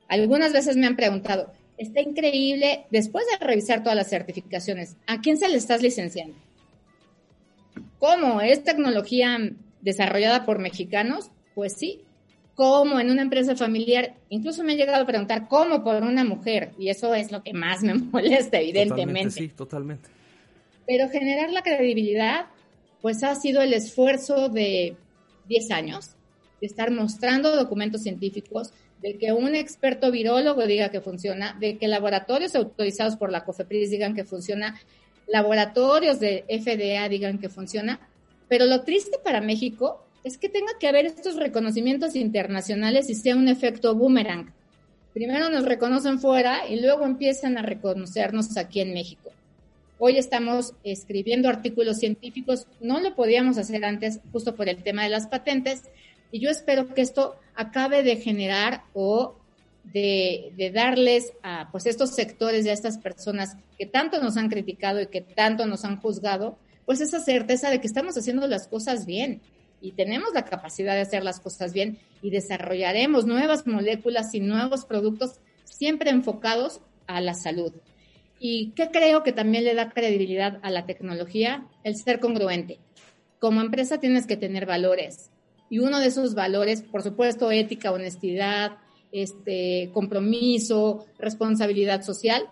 Algunas 0.10 0.52
veces 0.52 0.76
me 0.76 0.86
han 0.86 0.98
preguntado, 0.98 1.54
está 1.78 2.02
increíble, 2.02 2.86
después 2.92 3.26
de 3.32 3.46
revisar 3.46 3.82
todas 3.82 3.96
las 3.96 4.10
certificaciones, 4.10 4.98
¿a 5.08 5.22
quién 5.22 5.38
se 5.38 5.48
le 5.48 5.56
estás 5.56 5.82
licenciando? 5.82 6.36
¿Cómo? 7.98 8.42
¿Es 8.42 8.64
tecnología 8.64 9.38
desarrollada 9.82 10.46
por 10.46 10.60
mexicanos? 10.60 11.32
Pues 11.56 11.74
sí. 11.74 12.04
¿Cómo 12.60 13.00
en 13.00 13.10
una 13.10 13.22
empresa 13.22 13.56
familiar? 13.56 14.16
Incluso 14.28 14.66
me 14.66 14.74
han 14.74 14.78
llegado 14.78 15.02
a 15.02 15.08
preguntar, 15.08 15.48
¿cómo 15.48 15.82
por 15.82 16.04
una 16.04 16.26
mujer? 16.26 16.74
Y 16.78 16.90
eso 16.90 17.16
es 17.16 17.32
lo 17.32 17.42
que 17.42 17.54
más 17.54 17.84
me 17.84 17.94
molesta, 18.12 18.60
evidentemente. 18.60 19.32
sí, 19.32 19.48
totalmente. 19.48 20.10
Pero 20.86 21.08
generar 21.08 21.52
la 21.52 21.62
credibilidad, 21.62 22.48
pues 23.02 23.24
ha 23.24 23.34
sido 23.36 23.62
el 23.62 23.72
esfuerzo 23.72 24.50
de 24.50 24.98
10 25.48 25.72
años, 25.72 26.18
de 26.60 26.68
estar 26.68 26.92
mostrando 26.92 27.56
documentos 27.56 28.04
científicos, 28.04 28.74
de 29.02 29.18
que 29.18 29.32
un 29.32 29.56
experto 29.56 30.12
virólogo 30.12 30.68
diga 30.68 30.90
que 30.90 31.00
funciona, 31.00 31.56
de 31.62 31.78
que 31.78 31.88
laboratorios 31.88 32.56
autorizados 32.56 33.16
por 33.16 33.32
la 33.32 33.46
COFEPRIS 33.46 33.90
digan 33.90 34.16
que 34.16 34.26
funciona, 34.26 34.78
laboratorios 35.28 36.20
de 36.20 36.44
FDA 36.50 37.08
digan 37.08 37.40
que 37.40 37.48
funciona. 37.48 38.02
Pero 38.50 38.66
lo 38.66 38.82
triste 38.82 39.18
para 39.24 39.40
México 39.40 40.09
es 40.24 40.38
que 40.38 40.50
tenga 40.50 40.72
que 40.80 40.88
haber 40.88 41.06
estos 41.06 41.36
reconocimientos 41.36 42.16
internacionales 42.16 43.10
y 43.10 43.16
sea 43.16 43.36
un 43.36 43.48
efecto 43.48 43.96
boomerang. 43.96 44.52
Primero 45.14 45.50
nos 45.50 45.66
reconocen 45.66 46.20
fuera 46.20 46.68
y 46.68 46.80
luego 46.80 47.06
empiezan 47.06 47.58
a 47.58 47.62
reconocernos 47.62 48.58
aquí 48.58 48.82
en 48.82 48.94
México. 48.94 49.32
Hoy 49.98 50.18
estamos 50.18 50.74
escribiendo 50.84 51.50
artículos 51.50 51.98
científicos, 51.98 52.68
no 52.80 53.02
lo 53.02 53.16
podíamos 53.16 53.58
hacer 53.58 53.84
antes 53.84 54.20
justo 54.32 54.56
por 54.56 54.70
el 54.70 54.82
tema 54.82 55.04
de 55.04 55.10
las 55.10 55.28
patentes, 55.28 55.84
y 56.32 56.40
yo 56.40 56.50
espero 56.50 56.94
que 56.94 57.02
esto 57.02 57.36
acabe 57.56 58.04
de 58.04 58.16
generar 58.16 58.84
o 58.94 59.36
de, 59.84 60.72
darles 60.74 61.34
a 61.44 61.70
pues 61.72 61.86
estos 61.86 62.12
sectores 62.12 62.66
y 62.66 62.70
a 62.70 62.74
estas 62.74 62.98
personas 62.98 63.58
que 63.78 63.86
tanto 63.86 64.22
nos 64.22 64.38
han 64.38 64.50
criticado 64.50 65.02
y 65.02 65.08
que 65.08 65.22
tanto 65.22 65.66
nos 65.66 65.84
han 65.84 65.98
juzgado, 65.98 66.58
pues 66.86 67.02
esa 67.02 67.20
certeza 67.20 67.70
de 67.70 67.82
que 67.82 67.88
estamos 67.88 68.18
haciendo 68.18 68.48
las 68.48 68.68
cosas 68.68 69.06
bien 69.06 69.42
y 69.82 69.94
tenemos 69.94 70.34
la 70.34 70.46
capacidad 70.46 70.94
de 70.96 71.02
hacer 71.02 71.24
las 71.24 71.40
cosas 71.40 71.74
bien 71.74 72.00
y 72.22 72.30
desarrollaremos 72.30 73.26
nuevas 73.26 73.66
moléculas 73.68 74.34
y 74.34 74.40
nuevos 74.40 74.86
productos 74.86 75.40
siempre 75.64 76.10
enfocados 76.10 76.82
a 77.08 77.22
la 77.22 77.34
salud. 77.34 77.74
¿Y 78.40 78.72
qué 78.72 78.90
creo 78.92 79.24
que 79.24 79.34
también 79.34 79.64
le 79.64 79.76
da 79.76 79.90
credibilidad 79.90 80.60
a 80.62 80.70
la 80.70 80.86
tecnología? 80.86 81.68
El 81.84 81.96
ser 81.96 82.20
congruente. 82.20 82.80
Como 83.40 83.62
empresa 83.62 84.00
tienes 84.00 84.28
que 84.28 84.38
tener 84.38 84.66
valores, 84.66 85.30
y 85.70 85.80
uno 85.80 86.00
de 86.00 86.08
esos 86.08 86.34
valores, 86.34 86.82
por 86.82 87.04
supuesto, 87.04 87.52
ética, 87.52 87.92
honestidad, 87.92 88.78
este, 89.12 89.92
compromiso, 89.94 91.06
responsabilidad 91.20 92.02
social, 92.02 92.44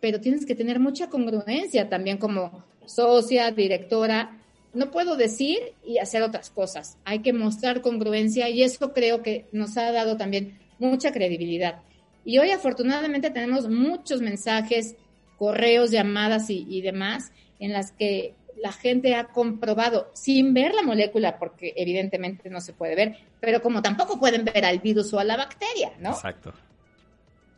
pero 0.00 0.20
tienes 0.20 0.44
que 0.44 0.54
tener 0.54 0.78
mucha 0.78 1.08
congruencia 1.08 1.88
también 1.88 2.18
como 2.18 2.64
socia, 2.84 3.50
directora. 3.52 4.38
No 4.74 4.90
puedo 4.90 5.16
decir 5.16 5.58
y 5.84 5.98
hacer 5.98 6.22
otras 6.22 6.50
cosas. 6.50 6.98
Hay 7.04 7.20
que 7.20 7.32
mostrar 7.32 7.82
congruencia 7.82 8.48
y 8.48 8.62
eso 8.62 8.92
creo 8.92 9.22
que 9.22 9.46
nos 9.52 9.76
ha 9.76 9.92
dado 9.92 10.16
también 10.16 10.58
mucha 10.78 11.12
credibilidad. 11.12 11.82
Y 12.24 12.38
hoy 12.38 12.50
afortunadamente 12.50 13.30
tenemos 13.30 13.68
muchos 13.68 14.20
mensajes, 14.20 14.96
correos, 15.36 15.90
llamadas 15.90 16.50
y, 16.50 16.66
y 16.68 16.80
demás 16.82 17.32
en 17.58 17.72
las 17.72 17.92
que 17.92 18.34
la 18.62 18.72
gente 18.72 19.14
ha 19.14 19.24
comprobado 19.24 20.10
sin 20.14 20.54
ver 20.54 20.72
la 20.72 20.82
molécula, 20.82 21.38
porque 21.38 21.74
evidentemente 21.76 22.48
no 22.48 22.60
se 22.60 22.72
puede 22.72 22.94
ver, 22.94 23.16
pero 23.40 23.60
como 23.60 23.82
tampoco 23.82 24.18
pueden 24.20 24.44
ver 24.44 24.64
al 24.64 24.78
virus 24.78 25.12
o 25.12 25.18
a 25.18 25.24
la 25.24 25.36
bacteria, 25.36 25.92
¿no? 25.98 26.10
Exacto. 26.10 26.52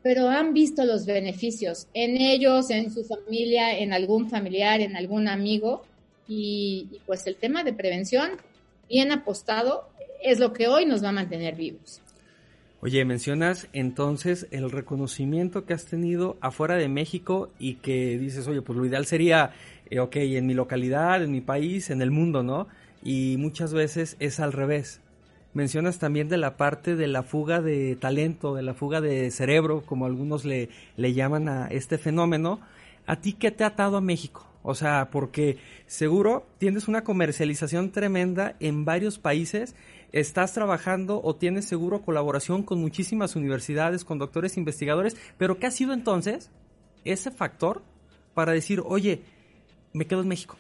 Pero 0.03 0.29
han 0.29 0.53
visto 0.53 0.85
los 0.85 1.07
beneficios 1.07 1.89
en 1.95 2.17
ellos, 2.17 2.71
en 2.71 2.91
su 2.91 3.05
familia, 3.05 3.79
en 3.79 3.93
algún 3.93 4.29
familiar, 4.29 4.81
en 4.81 4.97
algún 4.97 5.29
amigo, 5.29 5.83
y, 6.29 7.01
pues 7.07 7.27
el 7.27 7.37
tema 7.37 7.64
de 7.64 7.72
prevención, 7.72 8.31
bien 8.89 9.12
apostado, 9.12 9.89
es 10.22 10.39
lo 10.39 10.53
que 10.53 10.68
hoy 10.68 10.87
nos 10.87 11.05
va 11.05 11.11
a 11.11 11.12
mantener 11.12 11.55
vivos. 11.55 12.01
Oye, 12.81 13.05
mencionas 13.05 13.68
entonces 13.72 14.47
el 14.51 14.70
reconocimiento 14.70 15.64
que 15.64 15.72
has 15.72 15.87
tenido 15.87 16.37
afuera 16.41 16.77
de 16.77 16.89
México 16.89 17.51
y 17.59 17.77
que 17.77 18.18
dices, 18.18 18.47
oye, 18.47 18.61
pues 18.61 18.79
lo 18.79 18.85
ideal 18.85 19.07
sería 19.07 19.53
eh, 19.91 20.01
ok, 20.01 20.16
en 20.16 20.47
mi 20.47 20.55
localidad, 20.55 21.22
en 21.22 21.31
mi 21.31 21.41
país, 21.41 21.91
en 21.91 22.03
el 22.03 22.11
mundo, 22.11 22.43
¿no? 22.43 22.66
Y 23.03 23.37
muchas 23.39 23.72
veces 23.72 24.16
es 24.18 24.41
al 24.41 24.53
revés. 24.53 25.01
Mencionas 25.53 25.99
también 25.99 26.29
de 26.29 26.37
la 26.37 26.57
parte 26.57 26.97
de 26.97 27.07
la 27.07 27.22
fuga 27.22 27.61
de 27.61 27.97
talento, 27.97 28.55
de 28.55 28.62
la 28.62 28.75
fuga 28.75 29.01
de 29.01 29.31
cerebro, 29.31 29.83
como 29.87 30.07
algunos 30.07 30.45
le, 30.45 30.68
le 30.97 31.12
llaman 31.12 31.49
a 31.49 31.68
este 31.68 31.97
fenómeno. 31.99 32.61
¿A 33.07 33.20
ti 33.20 33.35
qué 33.35 33.51
te 33.51 33.62
ha 33.62 33.68
atado 33.68 33.99
a 33.99 34.01
México? 34.01 34.47
O 34.67 34.75
sea, 34.75 35.11
porque 35.12 35.59
seguro 35.87 36.47
tienes 36.59 36.89
una 36.89 37.05
comercialización 37.05 37.93
tremenda 37.93 38.57
en 38.61 38.85
varios 38.85 39.19
países, 39.19 39.77
estás 40.11 40.55
trabajando 40.55 41.21
o 41.23 41.37
tienes 41.37 41.67
seguro 41.67 42.03
colaboración 42.03 42.62
con 42.62 42.81
muchísimas 42.81 43.37
universidades, 43.37 44.05
con 44.05 44.19
doctores 44.19 44.57
investigadores, 44.57 45.17
pero 45.37 45.59
¿qué 45.59 45.67
ha 45.67 45.71
sido 45.71 45.93
entonces 45.93 46.51
ese 47.05 47.31
factor 47.31 47.83
para 48.33 48.53
decir, 48.53 48.83
oye, 48.85 49.23
me 49.93 50.07
quedo 50.07 50.23
en 50.23 50.29
México. 50.29 50.57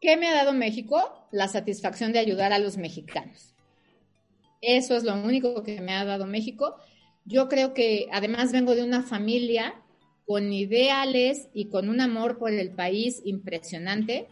¿Qué 0.00 0.16
me 0.16 0.28
ha 0.28 0.34
dado 0.34 0.52
México? 0.52 1.26
La 1.30 1.48
satisfacción 1.48 2.12
de 2.12 2.18
ayudar 2.18 2.52
a 2.52 2.58
los 2.58 2.76
mexicanos. 2.76 3.54
Eso 4.60 4.96
es 4.96 5.04
lo 5.04 5.14
único 5.14 5.62
que 5.62 5.80
me 5.80 5.94
ha 5.94 6.04
dado 6.04 6.26
México. 6.26 6.76
Yo 7.24 7.48
creo 7.48 7.72
que 7.72 8.08
además 8.12 8.52
vengo 8.52 8.74
de 8.74 8.82
una 8.82 9.02
familia 9.02 9.74
con 10.26 10.52
ideales 10.52 11.48
y 11.52 11.66
con 11.66 11.88
un 11.88 12.00
amor 12.00 12.38
por 12.38 12.52
el 12.52 12.70
país 12.70 13.20
impresionante. 13.24 14.26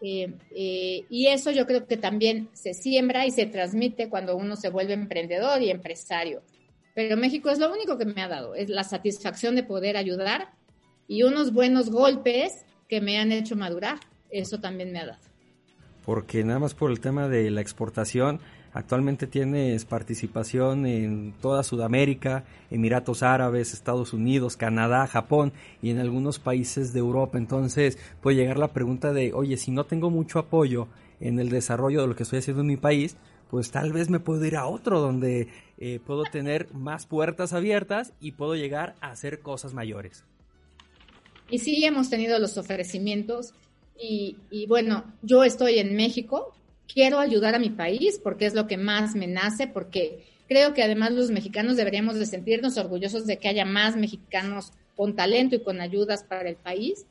Eh, 0.00 0.32
eh, 0.54 1.04
y 1.08 1.26
eso 1.28 1.50
yo 1.50 1.66
creo 1.66 1.86
que 1.86 1.96
también 1.96 2.48
se 2.52 2.74
siembra 2.74 3.26
y 3.26 3.30
se 3.30 3.46
transmite 3.46 4.08
cuando 4.08 4.36
uno 4.36 4.56
se 4.56 4.68
vuelve 4.68 4.92
emprendedor 4.92 5.62
y 5.62 5.70
empresario. 5.70 6.42
Pero 6.94 7.16
México 7.16 7.50
es 7.50 7.58
lo 7.58 7.72
único 7.72 7.98
que 7.98 8.04
me 8.04 8.22
ha 8.22 8.28
dado, 8.28 8.54
es 8.54 8.68
la 8.68 8.84
satisfacción 8.84 9.56
de 9.56 9.64
poder 9.64 9.96
ayudar 9.96 10.52
y 11.08 11.24
unos 11.24 11.52
buenos 11.52 11.90
golpes 11.90 12.64
que 12.88 13.00
me 13.00 13.18
han 13.18 13.32
hecho 13.32 13.56
madurar. 13.56 13.98
Eso 14.30 14.60
también 14.60 14.92
me 14.92 15.00
ha 15.00 15.06
dado. 15.06 15.20
Porque 16.04 16.44
nada 16.44 16.58
más 16.58 16.74
por 16.74 16.90
el 16.90 17.00
tema 17.00 17.28
de 17.28 17.50
la 17.50 17.60
exportación, 17.60 18.40
actualmente 18.74 19.26
tienes 19.26 19.86
participación 19.86 20.84
en 20.84 21.32
toda 21.40 21.62
Sudamérica, 21.62 22.44
Emiratos 22.70 23.22
Árabes, 23.22 23.72
Estados 23.72 24.12
Unidos, 24.12 24.56
Canadá, 24.56 25.06
Japón 25.06 25.52
y 25.80 25.90
en 25.90 25.98
algunos 25.98 26.38
países 26.38 26.92
de 26.92 26.98
Europa. 26.98 27.38
Entonces 27.38 27.98
puede 28.20 28.36
llegar 28.36 28.58
la 28.58 28.72
pregunta 28.72 29.12
de, 29.12 29.32
oye, 29.32 29.56
si 29.56 29.70
no 29.70 29.84
tengo 29.84 30.10
mucho 30.10 30.38
apoyo 30.38 30.88
en 31.20 31.40
el 31.40 31.48
desarrollo 31.48 32.02
de 32.02 32.08
lo 32.08 32.16
que 32.16 32.24
estoy 32.24 32.40
haciendo 32.40 32.60
en 32.60 32.68
mi 32.68 32.76
país, 32.76 33.16
pues 33.50 33.70
tal 33.70 33.92
vez 33.92 34.10
me 34.10 34.20
puedo 34.20 34.44
ir 34.44 34.56
a 34.56 34.66
otro 34.66 35.00
donde 35.00 35.48
eh, 35.78 36.00
puedo 36.04 36.24
tener 36.24 36.72
más 36.74 37.06
puertas 37.06 37.52
abiertas 37.52 38.12
y 38.20 38.32
puedo 38.32 38.56
llegar 38.56 38.96
a 39.00 39.12
hacer 39.12 39.40
cosas 39.40 39.72
mayores. 39.74 40.24
Y 41.50 41.58
sí 41.58 41.84
hemos 41.84 42.10
tenido 42.10 42.38
los 42.38 42.58
ofrecimientos 42.58 43.54
y, 43.96 44.66
bueno, 44.66 45.04
yo 45.22 45.44
estoy 45.44 45.78
en 45.78 45.94
México, 45.94 46.52
quiero 46.92 47.18
ayudar 47.18 47.54
a 47.54 47.58
mi 47.58 47.70
país 47.70 48.20
porque 48.22 48.46
es 48.46 48.54
lo 48.54 48.66
que 48.66 48.76
más 48.76 49.14
me 49.14 49.26
nace, 49.26 49.66
porque 49.66 50.24
creo 50.48 50.74
que 50.74 50.82
además 50.82 51.12
los 51.12 51.30
mexicanos 51.30 51.76
deberíamos 51.76 52.16
de 52.16 52.26
sentirnos 52.26 52.76
orgullosos 52.76 53.26
de 53.26 53.38
que 53.38 53.48
haya 53.48 53.64
más 53.64 53.96
mexicanos 53.96 54.72
con 54.96 55.16
talento 55.16 55.56
y 55.56 55.62
con 55.62 55.80
ayudas 55.80 56.24
para 56.24 56.48
el 56.48 56.56
país. 56.56 57.06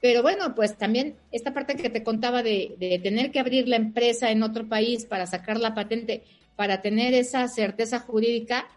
Pero 0.00 0.22
bueno, 0.22 0.54
pues 0.54 0.76
también 0.76 1.16
esta 1.32 1.54
parte 1.54 1.76
que 1.76 1.88
te 1.88 2.02
contaba 2.02 2.42
de, 2.42 2.74
de 2.78 2.98
tener 2.98 3.30
que 3.30 3.40
abrir 3.40 3.68
la 3.68 3.76
empresa 3.76 4.30
en 4.30 4.42
otro 4.42 4.68
país 4.68 5.06
para 5.06 5.26
sacar 5.26 5.58
la 5.58 5.74
patente, 5.74 6.22
para 6.56 6.82
tener 6.82 7.14
esa 7.14 7.48
certeza 7.48 8.00
jurídica, 8.00 8.68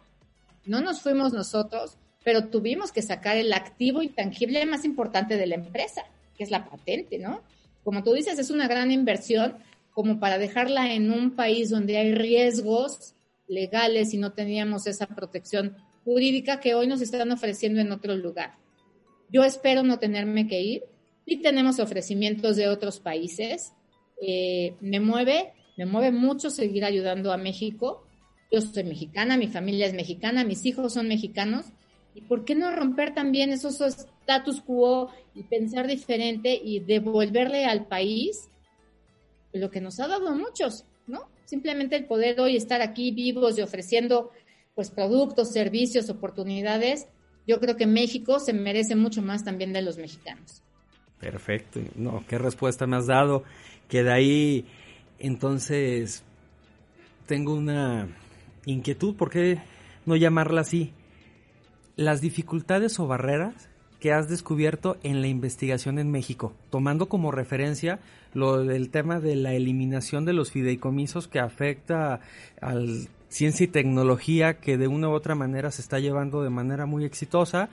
no 0.65 0.81
nos 0.81 1.01
fuimos 1.01 1.33
nosotros, 1.33 1.97
pero 2.23 2.45
tuvimos 2.45 2.91
que 2.91 3.01
sacar 3.01 3.37
el 3.37 3.53
activo 3.53 4.01
intangible 4.01 4.65
más 4.65 4.85
importante 4.85 5.37
de 5.37 5.47
la 5.47 5.55
empresa, 5.55 6.03
que 6.37 6.43
es 6.43 6.51
la 6.51 6.69
patente, 6.69 7.17
¿no? 7.17 7.41
Como 7.83 8.03
tú 8.03 8.13
dices, 8.13 8.37
es 8.37 8.49
una 8.49 8.67
gran 8.67 8.91
inversión 8.91 9.55
como 9.97 10.19
para 10.19 10.37
dejarla 10.37 10.93
en 10.93 11.11
un 11.11 11.31
país 11.35 11.71
donde 11.71 11.97
hay 11.97 12.13
riesgos 12.13 13.15
legales 13.47 14.13
y 14.13 14.19
no 14.19 14.31
teníamos 14.31 14.85
esa 14.85 15.07
protección 15.07 15.75
jurídica 16.05 16.59
que 16.59 16.75
hoy 16.75 16.85
nos 16.85 17.01
están 17.01 17.31
ofreciendo 17.31 17.81
en 17.81 17.91
otro 17.91 18.15
lugar. 18.15 18.59
Yo 19.33 19.43
espero 19.43 19.81
no 19.81 19.97
tenerme 19.97 20.47
que 20.47 20.61
ir. 20.61 20.83
y 21.25 21.41
tenemos 21.41 21.79
ofrecimientos 21.79 22.57
de 22.57 22.67
otros 22.67 22.99
países. 22.99 23.73
Eh, 24.21 24.75
me 24.81 24.99
mueve, 24.99 25.53
me 25.77 25.87
mueve 25.87 26.11
mucho 26.11 26.51
seguir 26.51 26.85
ayudando 26.85 27.33
a 27.33 27.37
México. 27.37 28.05
Yo 28.51 28.61
soy 28.61 28.83
mexicana, 28.83 29.35
mi 29.35 29.47
familia 29.47 29.87
es 29.87 29.95
mexicana, 29.95 30.43
mis 30.43 30.63
hijos 30.67 30.93
son 30.93 31.07
mexicanos 31.07 31.65
¿Y 32.17 32.21
por 32.21 32.45
qué 32.45 32.55
no 32.55 32.75
romper 32.75 33.13
también 33.13 33.51
esos 33.51 33.79
status 33.79 34.61
quo 34.61 35.11
y 35.35 35.43
pensar 35.43 35.85
diferente 35.85 36.59
y 36.63 36.79
devolverle 36.79 37.65
al 37.65 37.85
país 37.85 38.49
lo 39.57 39.69
que 39.69 39.81
nos 39.81 39.99
ha 39.99 40.07
dado 40.07 40.29
a 40.29 40.35
muchos, 40.35 40.85
¿no? 41.07 41.29
Simplemente 41.45 41.95
el 41.95 42.05
poder 42.05 42.39
hoy 42.39 42.55
estar 42.55 42.81
aquí 42.81 43.11
vivos 43.11 43.57
y 43.57 43.61
ofreciendo 43.61 44.31
pues 44.75 44.91
productos, 44.91 45.51
servicios, 45.51 46.09
oportunidades, 46.09 47.07
yo 47.47 47.59
creo 47.59 47.77
que 47.77 47.87
México 47.87 48.39
se 48.39 48.53
merece 48.53 48.95
mucho 48.95 49.21
más 49.21 49.43
también 49.43 49.73
de 49.73 49.81
los 49.81 49.97
mexicanos. 49.97 50.61
Perfecto, 51.19 51.79
no, 51.95 52.23
qué 52.27 52.37
respuesta 52.37 52.85
me 52.85 52.97
has 52.97 53.07
dado, 53.07 53.43
que 53.87 54.03
de 54.03 54.11
ahí 54.11 54.65
entonces 55.17 56.23
tengo 57.25 57.55
una 57.55 58.07
inquietud, 58.65 59.15
¿por 59.15 59.31
qué 59.31 59.59
no 60.05 60.15
llamarla 60.15 60.61
así? 60.61 60.93
Las 61.95 62.21
dificultades 62.21 62.99
o 62.99 63.07
barreras 63.07 63.69
que 63.99 64.13
has 64.13 64.29
descubierto 64.29 64.97
en 65.01 65.21
la 65.21 65.27
investigación 65.27 65.97
en 65.97 66.11
México, 66.11 66.53
tomando 66.69 67.09
como 67.09 67.31
referencia 67.31 67.99
lo 68.37 68.63
del 68.63 68.91
tema 68.91 69.19
de 69.19 69.35
la 69.35 69.53
eliminación 69.53 70.23
de 70.23 70.33
los 70.33 70.51
fideicomisos 70.51 71.27
que 71.27 71.39
afecta 71.39 72.21
al 72.61 73.07
ciencia 73.29 73.63
y 73.63 73.67
tecnología 73.67 74.59
que 74.59 74.77
de 74.77 74.87
una 74.87 75.09
u 75.09 75.13
otra 75.13 75.33
manera 75.33 75.71
se 75.71 75.81
está 75.81 75.99
llevando 75.99 76.43
de 76.43 76.51
manera 76.51 76.85
muy 76.85 77.03
exitosa, 77.03 77.69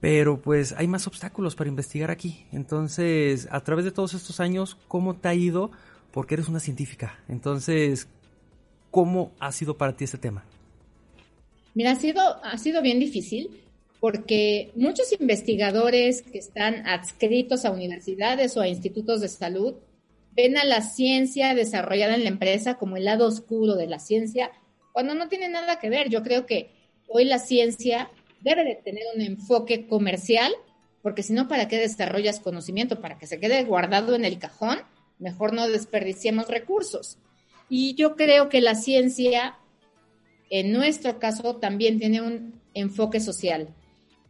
pero 0.00 0.40
pues 0.40 0.72
hay 0.78 0.86
más 0.86 1.08
obstáculos 1.08 1.56
para 1.56 1.68
investigar 1.68 2.12
aquí. 2.12 2.46
Entonces, 2.52 3.48
a 3.50 3.60
través 3.60 3.84
de 3.84 3.90
todos 3.90 4.14
estos 4.14 4.38
años, 4.38 4.78
¿cómo 4.86 5.16
te 5.16 5.28
ha 5.28 5.34
ido? 5.34 5.72
Porque 6.12 6.34
eres 6.34 6.48
una 6.48 6.60
científica. 6.60 7.18
Entonces, 7.28 8.06
¿cómo 8.92 9.32
ha 9.40 9.50
sido 9.50 9.76
para 9.76 9.96
ti 9.96 10.04
este 10.04 10.18
tema? 10.18 10.44
Mira, 11.74 11.90
ha 11.90 11.96
sido, 11.96 12.22
ha 12.44 12.56
sido 12.56 12.82
bien 12.82 13.00
difícil 13.00 13.50
porque 14.02 14.72
muchos 14.74 15.12
investigadores 15.12 16.22
que 16.22 16.38
están 16.38 16.84
adscritos 16.88 17.64
a 17.64 17.70
universidades 17.70 18.56
o 18.56 18.60
a 18.60 18.66
institutos 18.66 19.20
de 19.20 19.28
salud 19.28 19.76
ven 20.32 20.58
a 20.58 20.64
la 20.64 20.82
ciencia 20.82 21.54
desarrollada 21.54 22.16
en 22.16 22.24
la 22.24 22.30
empresa 22.30 22.78
como 22.78 22.96
el 22.96 23.04
lado 23.04 23.28
oscuro 23.28 23.76
de 23.76 23.86
la 23.86 24.00
ciencia, 24.00 24.50
cuando 24.90 25.14
no 25.14 25.28
tiene 25.28 25.48
nada 25.48 25.78
que 25.78 25.88
ver. 25.88 26.08
Yo 26.08 26.24
creo 26.24 26.46
que 26.46 26.72
hoy 27.06 27.26
la 27.26 27.38
ciencia 27.38 28.10
debe 28.40 28.64
de 28.64 28.74
tener 28.74 29.04
un 29.14 29.20
enfoque 29.20 29.86
comercial, 29.86 30.52
porque 31.00 31.22
si 31.22 31.32
no, 31.32 31.46
¿para 31.46 31.68
qué 31.68 31.78
desarrollas 31.78 32.40
conocimiento? 32.40 33.00
Para 33.00 33.18
que 33.18 33.28
se 33.28 33.38
quede 33.38 33.62
guardado 33.62 34.16
en 34.16 34.24
el 34.24 34.40
cajón, 34.40 34.80
mejor 35.20 35.52
no 35.52 35.68
desperdiciemos 35.68 36.48
recursos. 36.48 37.18
Y 37.68 37.94
yo 37.94 38.16
creo 38.16 38.48
que 38.48 38.62
la 38.62 38.74
ciencia, 38.74 39.58
en 40.50 40.72
nuestro 40.72 41.20
caso, 41.20 41.54
también 41.58 42.00
tiene 42.00 42.20
un 42.20 42.60
enfoque 42.74 43.20
social. 43.20 43.68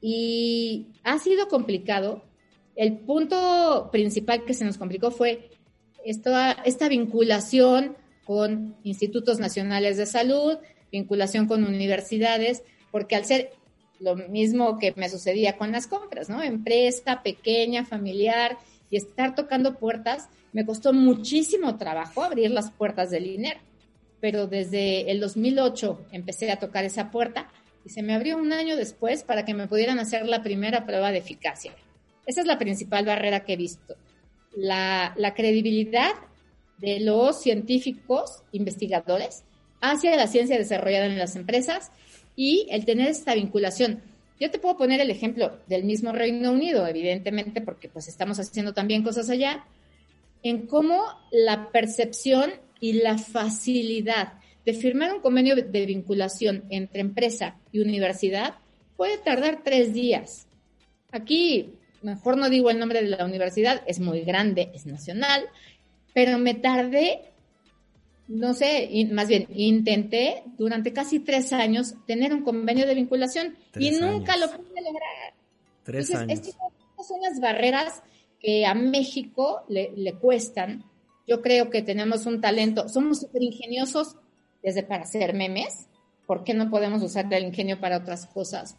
Y 0.03 0.89
ha 1.05 1.19
sido 1.21 1.49
complicado. 1.49 2.25
El 2.75 2.99
punto 2.99 3.89
principal 3.93 4.45
que 4.45 4.53
se 4.53 4.65
nos 4.65 4.77
complicó 4.77 5.13
fue 5.13 5.51
esta, 6.05 6.89
vinculación 6.89 7.97
con 8.25 8.77
institutos 8.83 9.39
nacionales 9.39 9.97
de 9.97 10.07
salud, 10.07 10.59
vinculación 10.91 11.47
con 11.47 11.65
universidades, 11.65 12.65
porque 12.91 13.15
al 13.15 13.25
ser 13.25 13.53
lo 14.01 14.17
mismo 14.17 14.79
que 14.79 14.93
me 14.97 15.09
sucedía 15.09 15.57
con 15.57 15.71
las 15.71 15.87
compras, 15.87 16.29
¿no? 16.29 16.43
Empresa 16.43 17.23
pequeña, 17.23 17.85
familiar, 17.85 18.59
y 18.91 18.97
estar 18.97 19.35
tocando 19.35 19.79
puertas, 19.79 20.29
me 20.53 20.67
costó 20.67 20.93
muchísimo 20.93 21.79
trabajo 21.79 22.23
abrir 22.23 22.51
las 22.51 22.71
puertas 22.73 23.11
del 23.11 23.27
INER. 23.27 23.59
Pero 24.21 24.47
desde 24.47 25.11
el 25.11 25.21
2008 25.21 26.07
empecé 26.13 26.51
a 26.51 26.59
tocar 26.59 26.85
esa 26.85 27.11
puerta 27.11 27.49
y 27.85 27.91
se 27.91 28.03
me 28.03 28.15
abrió 28.15 28.37
un 28.37 28.53
año 28.53 28.77
después 28.77 29.23
para 29.23 29.45
que 29.45 29.55
me 29.55 29.69
pudieran 29.69 29.99
hacer 29.99 30.27
la 30.27 30.43
primera 30.43 30.87
prueba 30.87 31.13
de 31.13 31.19
eficacia. 31.19 31.73
Esa 32.27 32.41
es 32.41 32.47
la 32.47 32.59
principal 32.59 33.05
barrera 33.05 33.45
que 33.45 33.55
he 33.55 33.57
visto. 33.57 33.97
La, 34.55 35.15
la 35.17 35.35
credibilidad 35.35 36.13
de 36.79 37.01
los 37.01 37.41
científicos 37.41 38.43
investigadores 38.53 39.45
hacia 39.81 40.17
la 40.17 40.27
ciencia 40.27 40.59
desarrollada 40.59 41.07
en 41.07 41.19
las 41.19 41.37
empresas 41.37 41.91
y 42.37 42.67
el 42.71 42.85
tener 42.85 43.09
esta 43.09 43.35
vinculación. 43.35 44.03
Yo 44.41 44.51
te 44.51 44.59
puedo 44.59 44.77
poner 44.77 45.01
el 45.01 45.11
ejemplo 45.11 45.59
del 45.69 45.85
mismo 45.85 46.13
Reino 46.13 46.51
Unido, 46.51 46.87
evidentemente, 46.87 47.61
porque 47.61 47.89
pues 47.89 48.09
estamos 48.09 48.39
haciendo 48.41 48.75
también 48.75 49.03
cosas 49.03 49.31
allá, 49.31 49.65
en 50.43 50.67
cómo 50.67 51.05
la 51.31 51.71
percepción 51.71 52.53
y 52.81 52.95
la 52.95 53.19
facilidad 53.19 54.35
de 54.65 54.75
firmar 54.75 55.15
un 55.15 55.21
convenio 55.21 55.57
de 55.57 55.87
vinculación 55.87 56.65
entre 56.71 57.01
empresa 57.01 57.57
y 57.73 57.81
universidad 57.81 58.57
puede 58.97 59.19
tardar 59.19 59.63
tres 59.65 59.93
días. 59.93 60.47
Aquí, 61.11 61.75
mejor 62.03 62.37
no 62.37 62.49
digo 62.49 62.71
el 62.71 62.79
nombre 62.79 63.03
de 63.03 63.09
la 63.09 63.25
universidad, 63.25 63.83
es 63.87 64.01
muy 64.01 64.21
grande, 64.21 64.71
es 64.75 64.87
nacional, 64.87 65.45
pero 66.15 66.39
me 66.39 66.55
tardé 66.55 67.33
no 68.29 68.55
sé, 68.55 68.89
más 69.11 69.29
bien 69.29 69.47
intenté 69.55 70.45
durante 70.57 70.93
casi 70.93 71.21
tres 71.21 71.53
años 71.53 71.95
tener 72.07 72.33
un 72.33 72.43
convenio 72.43 72.87
de 72.87 72.95
vinculación 72.95 73.57
y 73.77 73.91
nunca 73.91 74.37
lo 74.37 74.51
pude 74.51 74.81
lograr. 74.81 75.35
Tres 75.83 76.15
años. 76.15 76.39
Estas 76.39 76.55
son 77.07 77.21
las 77.21 77.41
barreras 77.41 78.03
que 78.41 78.65
a 78.65 78.75
México 78.75 79.65
le, 79.69 79.93
le, 79.97 80.15
cuestan. 80.15 80.85
Yo 81.27 81.43
creo 81.43 81.69
que 81.69 81.83
tenemos 81.83 82.25
un 82.25 82.41
talento, 82.41 82.89
somos 82.89 83.21
súper 83.21 83.43
ingeniosos 83.43 84.17
desde 84.63 84.83
para 84.83 85.03
hacer 85.03 85.35
memes, 85.35 85.87
¿por 86.27 86.45
qué 86.45 86.55
no 86.55 86.71
podemos 86.71 87.03
usar 87.03 87.33
el 87.33 87.45
ingenio 87.45 87.81
para 87.81 87.99
otras 87.99 88.27
cosas? 88.27 88.77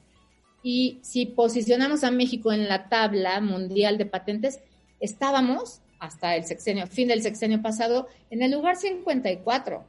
Y 0.64 1.00
si 1.02 1.26
posicionamos 1.26 2.04
a 2.04 2.12
México 2.12 2.54
en 2.54 2.70
la 2.70 2.88
tabla 2.88 3.42
mundial 3.42 3.98
de 3.98 4.06
patentes, 4.06 4.62
estábamos 5.00 5.82
hasta 6.00 6.36
el 6.36 6.46
sexenio, 6.46 6.88
fin 6.88 7.10
del 7.10 7.22
sexenio 7.22 7.62
pasado, 7.62 8.08
en 8.30 8.42
el 8.42 8.52
lugar 8.52 8.78
54. 8.78 9.86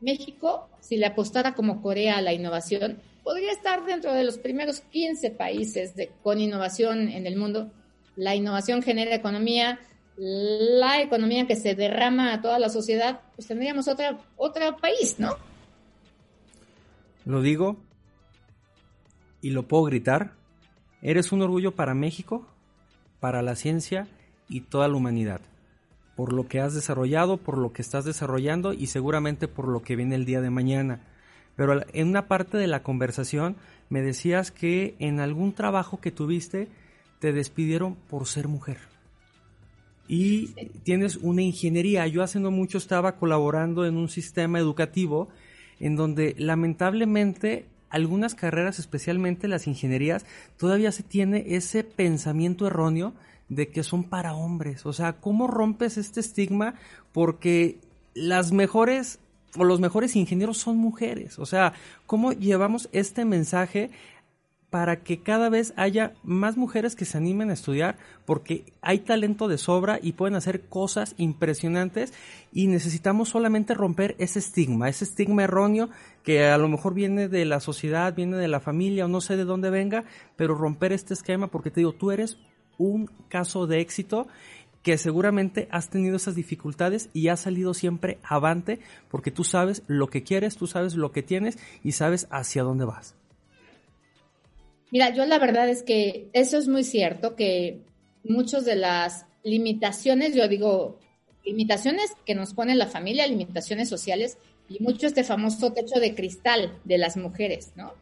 México, 0.00 0.68
si 0.80 0.96
le 0.96 1.06
apostara 1.06 1.54
como 1.54 1.80
Corea 1.80 2.18
a 2.18 2.22
la 2.22 2.32
innovación, 2.32 2.98
podría 3.22 3.52
estar 3.52 3.84
dentro 3.84 4.12
de 4.12 4.24
los 4.24 4.38
primeros 4.38 4.80
15 4.80 5.30
países 5.30 5.96
de, 5.96 6.10
con 6.22 6.40
innovación 6.40 7.08
en 7.08 7.26
el 7.26 7.36
mundo. 7.36 7.70
La 8.16 8.34
innovación 8.34 8.82
genera 8.82 9.14
economía, 9.14 9.80
la 10.16 11.00
economía 11.00 11.46
que 11.46 11.56
se 11.56 11.74
derrama 11.74 12.32
a 12.32 12.40
toda 12.40 12.58
la 12.58 12.68
sociedad, 12.68 13.20
pues 13.34 13.48
tendríamos 13.48 13.88
otra, 13.88 14.18
otro 14.36 14.76
país, 14.76 15.16
¿no? 15.18 15.36
Lo 17.24 17.40
digo 17.40 17.76
y 19.40 19.50
lo 19.50 19.66
puedo 19.66 19.84
gritar. 19.84 20.32
Eres 21.02 21.32
un 21.32 21.42
orgullo 21.42 21.74
para 21.74 21.94
México, 21.94 22.46
para 23.20 23.42
la 23.42 23.56
ciencia 23.56 24.06
y 24.48 24.60
toda 24.60 24.88
la 24.88 24.96
humanidad 24.96 25.40
por 26.16 26.32
lo 26.32 26.46
que 26.46 26.60
has 26.60 26.74
desarrollado, 26.74 27.36
por 27.36 27.58
lo 27.58 27.72
que 27.72 27.82
estás 27.82 28.04
desarrollando 28.04 28.72
y 28.72 28.86
seguramente 28.86 29.48
por 29.48 29.68
lo 29.68 29.82
que 29.82 29.96
viene 29.96 30.14
el 30.14 30.24
día 30.24 30.40
de 30.40 30.50
mañana. 30.50 31.00
Pero 31.56 31.82
en 31.92 32.08
una 32.08 32.26
parte 32.26 32.56
de 32.56 32.66
la 32.66 32.82
conversación 32.82 33.56
me 33.88 34.02
decías 34.02 34.50
que 34.50 34.96
en 34.98 35.20
algún 35.20 35.54
trabajo 35.54 36.00
que 36.00 36.10
tuviste 36.10 36.68
te 37.20 37.32
despidieron 37.32 37.94
por 37.94 38.26
ser 38.26 38.48
mujer. 38.48 38.93
Y 40.06 40.48
tienes 40.82 41.16
una 41.16 41.42
ingeniería. 41.42 42.06
Yo 42.06 42.22
hace 42.22 42.40
no 42.40 42.50
mucho 42.50 42.78
estaba 42.78 43.16
colaborando 43.16 43.86
en 43.86 43.96
un 43.96 44.08
sistema 44.08 44.58
educativo 44.58 45.28
en 45.80 45.96
donde 45.96 46.34
lamentablemente 46.38 47.66
algunas 47.90 48.34
carreras, 48.34 48.78
especialmente 48.78 49.48
las 49.48 49.66
ingenierías, 49.66 50.26
todavía 50.56 50.92
se 50.92 51.02
tiene 51.02 51.44
ese 51.54 51.84
pensamiento 51.84 52.66
erróneo 52.66 53.14
de 53.48 53.68
que 53.68 53.82
son 53.82 54.04
para 54.04 54.34
hombres. 54.34 54.84
O 54.86 54.92
sea, 54.92 55.14
¿cómo 55.14 55.46
rompes 55.46 55.96
este 55.96 56.20
estigma? 56.20 56.74
Porque 57.12 57.78
las 58.14 58.52
mejores 58.52 59.20
o 59.56 59.64
los 59.64 59.80
mejores 59.80 60.16
ingenieros 60.16 60.58
son 60.58 60.76
mujeres. 60.76 61.38
O 61.38 61.46
sea, 61.46 61.74
¿cómo 62.06 62.32
llevamos 62.32 62.88
este 62.92 63.24
mensaje 63.24 63.90
para 64.74 65.04
que 65.04 65.20
cada 65.20 65.50
vez 65.50 65.72
haya 65.76 66.14
más 66.24 66.56
mujeres 66.56 66.96
que 66.96 67.04
se 67.04 67.16
animen 67.16 67.48
a 67.48 67.52
estudiar 67.52 67.96
porque 68.24 68.72
hay 68.82 68.98
talento 68.98 69.46
de 69.46 69.56
sobra 69.56 70.00
y 70.02 70.14
pueden 70.14 70.34
hacer 70.34 70.62
cosas 70.62 71.14
impresionantes 71.16 72.12
y 72.52 72.66
necesitamos 72.66 73.28
solamente 73.28 73.74
romper 73.74 74.16
ese 74.18 74.40
estigma, 74.40 74.88
ese 74.88 75.04
estigma 75.04 75.44
erróneo 75.44 75.90
que 76.24 76.46
a 76.46 76.58
lo 76.58 76.68
mejor 76.68 76.92
viene 76.92 77.28
de 77.28 77.44
la 77.44 77.60
sociedad, 77.60 78.16
viene 78.16 78.36
de 78.36 78.48
la 78.48 78.58
familia 78.58 79.04
o 79.04 79.08
no 79.08 79.20
sé 79.20 79.36
de 79.36 79.44
dónde 79.44 79.70
venga, 79.70 80.06
pero 80.34 80.56
romper 80.56 80.90
este 80.92 81.14
esquema 81.14 81.46
porque 81.46 81.70
te 81.70 81.78
digo, 81.78 81.92
tú 81.92 82.10
eres 82.10 82.36
un 82.76 83.08
caso 83.28 83.68
de 83.68 83.78
éxito 83.78 84.26
que 84.82 84.98
seguramente 84.98 85.68
has 85.70 85.88
tenido 85.88 86.16
esas 86.16 86.34
dificultades 86.34 87.10
y 87.12 87.28
has 87.28 87.38
salido 87.38 87.74
siempre 87.74 88.18
avante 88.24 88.80
porque 89.08 89.30
tú 89.30 89.44
sabes 89.44 89.84
lo 89.86 90.08
que 90.08 90.24
quieres, 90.24 90.56
tú 90.56 90.66
sabes 90.66 90.96
lo 90.96 91.12
que 91.12 91.22
tienes 91.22 91.60
y 91.84 91.92
sabes 91.92 92.26
hacia 92.32 92.64
dónde 92.64 92.86
vas. 92.86 93.14
Mira, 94.94 95.12
yo 95.12 95.26
la 95.26 95.40
verdad 95.40 95.68
es 95.68 95.82
que 95.82 96.28
eso 96.34 96.56
es 96.56 96.68
muy 96.68 96.84
cierto, 96.84 97.34
que 97.34 97.80
muchas 98.22 98.64
de 98.64 98.76
las 98.76 99.26
limitaciones, 99.42 100.36
yo 100.36 100.46
digo, 100.46 101.00
limitaciones 101.44 102.12
que 102.24 102.36
nos 102.36 102.54
pone 102.54 102.76
la 102.76 102.86
familia, 102.86 103.26
limitaciones 103.26 103.88
sociales, 103.88 104.38
y 104.68 104.80
mucho 104.80 105.08
este 105.08 105.24
famoso 105.24 105.72
techo 105.72 105.98
de 105.98 106.14
cristal 106.14 106.78
de 106.84 106.98
las 106.98 107.16
mujeres, 107.16 107.72
¿no? 107.74 107.92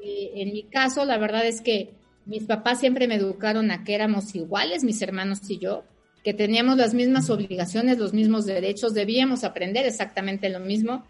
Eh, 0.00 0.30
en 0.36 0.52
mi 0.52 0.62
caso, 0.62 1.04
la 1.04 1.18
verdad 1.18 1.44
es 1.44 1.60
que 1.60 1.90
mis 2.24 2.44
papás 2.44 2.78
siempre 2.78 3.08
me 3.08 3.16
educaron 3.16 3.72
a 3.72 3.82
que 3.82 3.96
éramos 3.96 4.36
iguales, 4.36 4.84
mis 4.84 5.02
hermanos 5.02 5.40
y 5.50 5.58
yo, 5.58 5.82
que 6.22 6.34
teníamos 6.34 6.76
las 6.76 6.94
mismas 6.94 7.30
obligaciones, 7.30 7.98
los 7.98 8.12
mismos 8.14 8.46
derechos, 8.46 8.94
debíamos 8.94 9.42
aprender 9.42 9.86
exactamente 9.86 10.48
lo 10.50 10.60
mismo, 10.60 11.04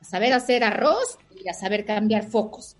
a 0.00 0.04
saber 0.04 0.32
hacer 0.32 0.62
arroz 0.62 1.18
y 1.44 1.48
a 1.48 1.54
saber 1.54 1.84
cambiar 1.84 2.30
focos. 2.30 2.76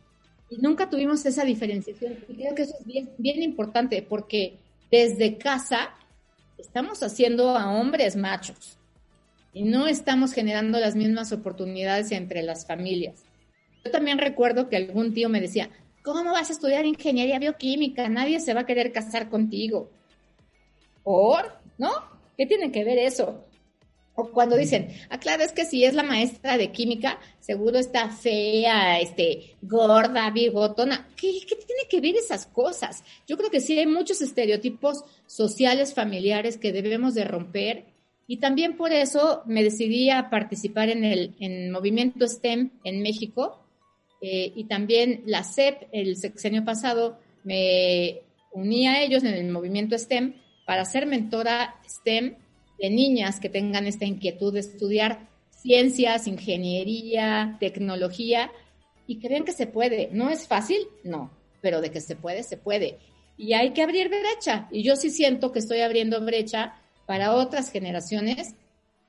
Y 0.56 0.62
nunca 0.62 0.88
tuvimos 0.88 1.24
esa 1.26 1.44
diferenciación. 1.44 2.18
Y 2.28 2.34
creo 2.34 2.54
que 2.54 2.62
eso 2.62 2.76
es 2.78 2.86
bien, 2.86 3.10
bien 3.18 3.42
importante 3.42 4.02
porque 4.02 4.58
desde 4.90 5.36
casa 5.36 5.90
estamos 6.58 7.02
haciendo 7.02 7.56
a 7.56 7.72
hombres 7.72 8.14
machos 8.14 8.78
y 9.52 9.64
no 9.64 9.86
estamos 9.86 10.32
generando 10.32 10.78
las 10.78 10.94
mismas 10.94 11.32
oportunidades 11.32 12.12
entre 12.12 12.42
las 12.42 12.66
familias. 12.66 13.24
Yo 13.84 13.90
también 13.90 14.18
recuerdo 14.18 14.68
que 14.68 14.76
algún 14.76 15.12
tío 15.12 15.28
me 15.28 15.40
decía, 15.40 15.70
¿cómo 16.02 16.32
vas 16.32 16.50
a 16.50 16.52
estudiar 16.52 16.86
ingeniería 16.86 17.38
bioquímica? 17.38 18.08
Nadie 18.08 18.38
se 18.40 18.54
va 18.54 18.60
a 18.60 18.66
querer 18.66 18.92
casar 18.92 19.28
contigo. 19.28 19.90
¿Por? 21.02 21.52
¿No? 21.78 21.90
¿Qué 22.36 22.46
tiene 22.46 22.72
que 22.72 22.84
ver 22.84 22.98
eso? 22.98 23.44
O 24.16 24.30
cuando 24.30 24.56
dicen, 24.56 24.88
ah, 25.10 25.18
claro, 25.18 25.42
es 25.42 25.52
que 25.52 25.64
si 25.64 25.84
es 25.84 25.94
la 25.94 26.04
maestra 26.04 26.56
de 26.56 26.70
química, 26.70 27.18
seguro 27.40 27.78
está 27.78 28.10
fea, 28.10 29.00
este, 29.00 29.56
gorda, 29.60 30.30
bigotona. 30.30 31.08
¿Qué, 31.16 31.40
¿Qué 31.48 31.56
tiene 31.56 31.82
que 31.90 32.00
ver 32.00 32.14
esas 32.16 32.46
cosas? 32.46 33.02
Yo 33.26 33.36
creo 33.36 33.50
que 33.50 33.60
sí 33.60 33.76
hay 33.76 33.86
muchos 33.86 34.22
estereotipos 34.22 35.02
sociales, 35.26 35.94
familiares 35.94 36.58
que 36.58 36.72
debemos 36.72 37.14
de 37.14 37.24
romper. 37.24 37.86
Y 38.28 38.36
también 38.36 38.76
por 38.76 38.92
eso 38.92 39.42
me 39.46 39.64
decidí 39.64 40.10
a 40.10 40.30
participar 40.30 40.90
en 40.90 41.04
el 41.04 41.34
en 41.40 41.72
movimiento 41.72 42.26
STEM 42.28 42.70
en 42.84 43.02
México. 43.02 43.58
Eh, 44.20 44.52
y 44.54 44.64
también 44.64 45.24
la 45.26 45.42
CEP, 45.42 45.88
el 45.90 46.16
sexenio 46.16 46.64
pasado, 46.64 47.18
me 47.42 48.20
uní 48.52 48.86
a 48.86 49.02
ellos 49.02 49.24
en 49.24 49.34
el 49.34 49.50
movimiento 49.50 49.98
STEM 49.98 50.34
para 50.64 50.84
ser 50.84 51.06
mentora 51.06 51.76
STEM 51.86 52.36
de 52.84 52.90
niñas 52.90 53.40
que 53.40 53.48
tengan 53.48 53.86
esta 53.86 54.04
inquietud 54.04 54.52
de 54.52 54.60
estudiar 54.60 55.26
ciencias, 55.50 56.26
ingeniería, 56.26 57.56
tecnología 57.58 58.50
y 59.06 59.26
vean 59.26 59.44
que 59.44 59.52
se 59.52 59.66
puede. 59.66 60.10
¿No 60.12 60.28
es 60.28 60.46
fácil? 60.46 60.80
No, 61.02 61.30
pero 61.62 61.80
de 61.80 61.90
que 61.90 62.02
se 62.02 62.14
puede, 62.14 62.42
se 62.42 62.58
puede. 62.58 62.98
Y 63.38 63.54
hay 63.54 63.72
que 63.72 63.82
abrir 63.82 64.10
brecha. 64.10 64.68
Y 64.70 64.82
yo 64.82 64.96
sí 64.96 65.08
siento 65.08 65.50
que 65.50 65.60
estoy 65.60 65.80
abriendo 65.80 66.22
brecha 66.22 66.74
para 67.06 67.32
otras 67.32 67.70
generaciones 67.70 68.54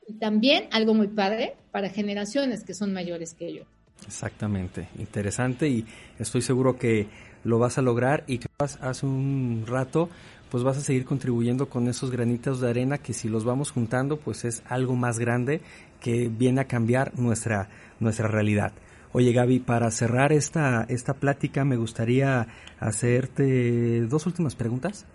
y 0.07 0.13
también 0.13 0.69
algo 0.71 0.93
muy 0.93 1.07
padre 1.07 1.55
para 1.71 1.89
generaciones 1.89 2.63
que 2.63 2.73
son 2.73 2.93
mayores 2.93 3.34
que 3.34 3.53
yo. 3.53 3.63
Exactamente, 4.07 4.88
interesante 4.97 5.67
y 5.67 5.86
estoy 6.17 6.41
seguro 6.41 6.78
que 6.78 7.07
lo 7.43 7.59
vas 7.59 7.78
a 7.78 7.82
lograr 7.82 8.23
y 8.28 8.39
que 8.39 8.47
hace 8.57 9.05
un 9.05 9.65
rato 9.67 10.09
pues 10.49 10.63
vas 10.63 10.77
a 10.77 10.81
seguir 10.81 11.05
contribuyendo 11.05 11.69
con 11.69 11.87
esos 11.87 12.11
granitos 12.11 12.61
de 12.61 12.69
arena 12.69 12.97
que 12.97 13.13
si 13.13 13.29
los 13.29 13.45
vamos 13.45 13.71
juntando, 13.71 14.17
pues 14.17 14.45
es 14.45 14.63
algo 14.67 14.95
más 14.95 15.19
grande 15.19 15.61
que 16.01 16.29
viene 16.29 16.61
a 16.61 16.65
cambiar 16.65 17.17
nuestra, 17.17 17.69
nuestra 17.99 18.27
realidad. 18.27 18.73
Oye 19.11 19.31
Gaby, 19.31 19.59
para 19.59 19.89
cerrar 19.91 20.33
esta, 20.33 20.85
esta 20.89 21.13
plática 21.13 21.63
me 21.63 21.77
gustaría 21.77 22.47
hacerte 22.79 24.01
dos 24.07 24.25
últimas 24.25 24.55
preguntas. 24.55 25.05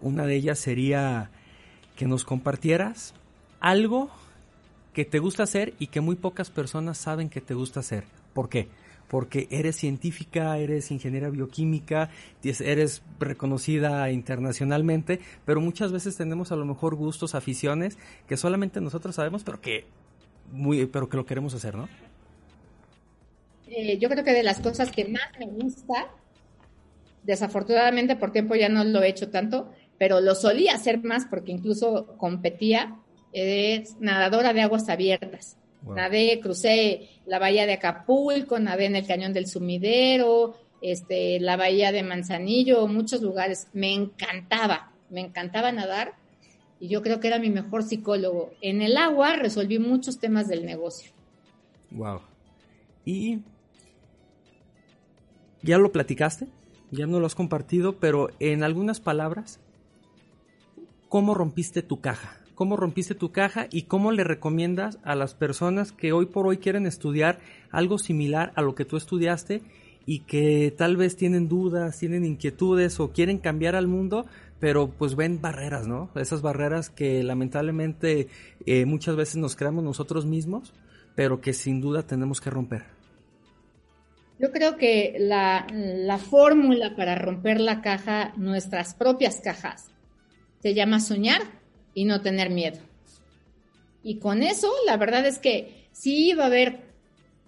Una 0.00 0.26
de 0.26 0.36
ellas 0.36 0.58
sería 0.60 1.30
que 1.96 2.06
nos 2.06 2.24
compartieras 2.24 3.14
algo 3.58 4.10
que 4.92 5.04
te 5.04 5.18
gusta 5.18 5.42
hacer 5.42 5.74
y 5.78 5.88
que 5.88 6.00
muy 6.00 6.16
pocas 6.16 6.50
personas 6.50 6.98
saben 6.98 7.28
que 7.28 7.40
te 7.40 7.54
gusta 7.54 7.80
hacer. 7.80 8.04
¿Por 8.32 8.48
qué? 8.48 8.68
Porque 9.08 9.48
eres 9.50 9.76
científica, 9.76 10.58
eres 10.58 10.90
ingeniera 10.90 11.30
bioquímica, 11.30 12.10
eres 12.42 13.02
reconocida 13.18 14.10
internacionalmente, 14.10 15.20
pero 15.44 15.60
muchas 15.60 15.92
veces 15.92 16.16
tenemos 16.16 16.52
a 16.52 16.56
lo 16.56 16.64
mejor 16.64 16.94
gustos, 16.94 17.34
aficiones 17.34 17.98
que 18.26 18.36
solamente 18.36 18.80
nosotros 18.80 19.14
sabemos, 19.14 19.44
pero 19.44 19.60
que 19.60 19.86
muy, 20.52 20.86
pero 20.86 21.08
que 21.08 21.16
lo 21.16 21.26
queremos 21.26 21.54
hacer, 21.54 21.74
¿no? 21.74 21.88
Eh, 23.66 23.98
yo 23.98 24.08
creo 24.08 24.24
que 24.24 24.32
de 24.32 24.42
las 24.42 24.60
cosas 24.60 24.90
que 24.90 25.06
más 25.06 25.28
me 25.38 25.46
gusta, 25.46 26.08
desafortunadamente 27.24 28.16
por 28.16 28.32
tiempo 28.32 28.54
ya 28.54 28.68
no 28.68 28.84
lo 28.84 29.02
he 29.02 29.08
hecho 29.08 29.30
tanto, 29.30 29.70
pero 29.98 30.20
lo 30.20 30.34
solía 30.34 30.74
hacer 30.74 31.02
más 31.02 31.26
porque 31.26 31.52
incluso 31.52 32.14
competía, 32.16 32.96
es 33.32 33.96
nadadora 34.00 34.54
de 34.54 34.62
aguas 34.62 34.88
abiertas. 34.88 35.58
Nadé, 35.86 36.40
crucé 36.40 37.08
la 37.26 37.38
bahía 37.38 37.66
de 37.66 37.74
Acapulco, 37.74 38.58
nadé 38.58 38.86
en 38.86 38.96
el 38.96 39.06
cañón 39.06 39.32
del 39.32 39.46
Sumidero, 39.46 40.56
este, 40.80 41.40
la 41.40 41.56
bahía 41.56 41.92
de 41.92 42.02
Manzanillo, 42.02 42.86
muchos 42.86 43.22
lugares. 43.22 43.68
Me 43.72 43.94
encantaba, 43.94 44.92
me 45.10 45.20
encantaba 45.20 45.72
nadar 45.72 46.14
y 46.80 46.88
yo 46.88 47.02
creo 47.02 47.20
que 47.20 47.28
era 47.28 47.38
mi 47.38 47.50
mejor 47.50 47.82
psicólogo. 47.82 48.52
En 48.60 48.82
el 48.82 48.96
agua 48.96 49.36
resolví 49.36 49.78
muchos 49.78 50.18
temas 50.18 50.48
del 50.48 50.64
negocio. 50.64 51.12
Wow. 51.90 52.20
Y 53.04 53.40
ya 55.62 55.78
lo 55.78 55.90
platicaste, 55.92 56.46
ya 56.90 57.06
no 57.06 57.20
lo 57.20 57.26
has 57.26 57.34
compartido, 57.34 57.98
pero 57.98 58.30
en 58.38 58.62
algunas 58.62 59.00
palabras, 59.00 59.60
¿cómo 61.08 61.34
rompiste 61.34 61.82
tu 61.82 62.00
caja? 62.00 62.38
Cómo 62.58 62.76
rompiste 62.76 63.14
tu 63.14 63.30
caja 63.30 63.68
y 63.70 63.82
cómo 63.82 64.10
le 64.10 64.24
recomiendas 64.24 64.98
a 65.04 65.14
las 65.14 65.32
personas 65.32 65.92
que 65.92 66.10
hoy 66.10 66.26
por 66.26 66.48
hoy 66.48 66.58
quieren 66.58 66.86
estudiar 66.86 67.38
algo 67.70 67.98
similar 67.98 68.52
a 68.56 68.62
lo 68.62 68.74
que 68.74 68.84
tú 68.84 68.96
estudiaste 68.96 69.62
y 70.06 70.22
que 70.22 70.74
tal 70.76 70.96
vez 70.96 71.14
tienen 71.14 71.46
dudas, 71.48 72.00
tienen 72.00 72.24
inquietudes 72.24 72.98
o 72.98 73.12
quieren 73.12 73.38
cambiar 73.38 73.76
al 73.76 73.86
mundo, 73.86 74.26
pero 74.58 74.88
pues 74.90 75.14
ven 75.14 75.40
barreras, 75.40 75.86
¿no? 75.86 76.10
Esas 76.16 76.42
barreras 76.42 76.90
que 76.90 77.22
lamentablemente 77.22 78.26
eh, 78.66 78.86
muchas 78.86 79.14
veces 79.14 79.36
nos 79.36 79.54
creamos 79.54 79.84
nosotros 79.84 80.26
mismos, 80.26 80.74
pero 81.14 81.40
que 81.40 81.52
sin 81.52 81.80
duda 81.80 82.08
tenemos 82.08 82.40
que 82.40 82.50
romper. 82.50 82.82
Yo 84.40 84.50
creo 84.50 84.76
que 84.76 85.14
la, 85.20 85.64
la 85.72 86.18
fórmula 86.18 86.96
para 86.96 87.14
romper 87.14 87.60
la 87.60 87.82
caja, 87.82 88.32
nuestras 88.36 88.94
propias 88.94 89.40
cajas, 89.44 89.92
se 90.60 90.74
llama 90.74 90.98
soñar 90.98 91.57
y 91.94 92.04
no 92.04 92.20
tener 92.20 92.50
miedo. 92.50 92.78
Y 94.02 94.18
con 94.18 94.42
eso, 94.42 94.70
la 94.86 94.96
verdad 94.96 95.26
es 95.26 95.38
que 95.38 95.86
sí 95.92 96.32
va 96.32 96.44
a 96.44 96.46
haber 96.46 96.80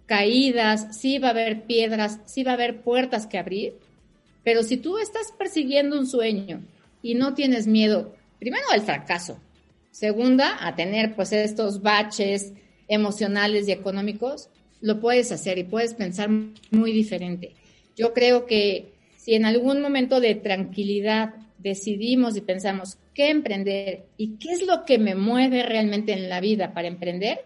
caídas, 0.07 0.97
sí 0.99 1.18
va 1.18 1.28
a 1.28 1.30
haber 1.30 1.62
piedras, 1.64 2.18
sí 2.26 2.43
va 2.43 2.53
a 2.53 2.55
haber 2.55 2.82
puertas 2.82 3.26
que 3.26 3.38
abrir, 3.38 3.74
pero 4.43 4.62
si 4.62 4.76
tú 4.76 4.99
estás 4.99 5.32
persiguiendo 5.38 5.99
un 5.99 6.07
sueño 6.07 6.62
y 7.03 7.14
no 7.14 7.34
tienes 7.34 7.66
miedo, 7.66 8.14
primero 8.38 8.64
al 8.72 8.80
fracaso, 8.80 9.38
segunda 9.91 10.66
a 10.66 10.74
tener 10.74 11.14
pues 11.14 11.32
estos 11.32 11.82
baches 11.82 12.53
emocionales 12.88 13.68
y 13.68 13.72
económicos, 13.72 14.49
lo 14.80 14.99
puedes 14.99 15.30
hacer 15.30 15.59
y 15.59 15.64
puedes 15.64 15.95
pensar 15.95 16.30
muy 16.70 16.93
diferente. 16.93 17.55
Yo 17.97 18.14
creo 18.14 18.47
que 18.47 18.93
si 19.16 19.34
en 19.34 19.45
algún 19.45 19.80
momento 19.80 20.20
de 20.20 20.34
tranquilidad 20.34 21.34
decidimos 21.59 22.36
y 22.36 22.41
pensamos 22.41 22.97
emprender 23.28 24.06
y 24.16 24.38
qué 24.38 24.52
es 24.52 24.66
lo 24.66 24.84
que 24.84 24.98
me 24.98 25.14
mueve 25.14 25.62
realmente 25.62 26.12
en 26.12 26.28
la 26.30 26.40
vida 26.40 26.72
para 26.72 26.88
emprender, 26.88 27.44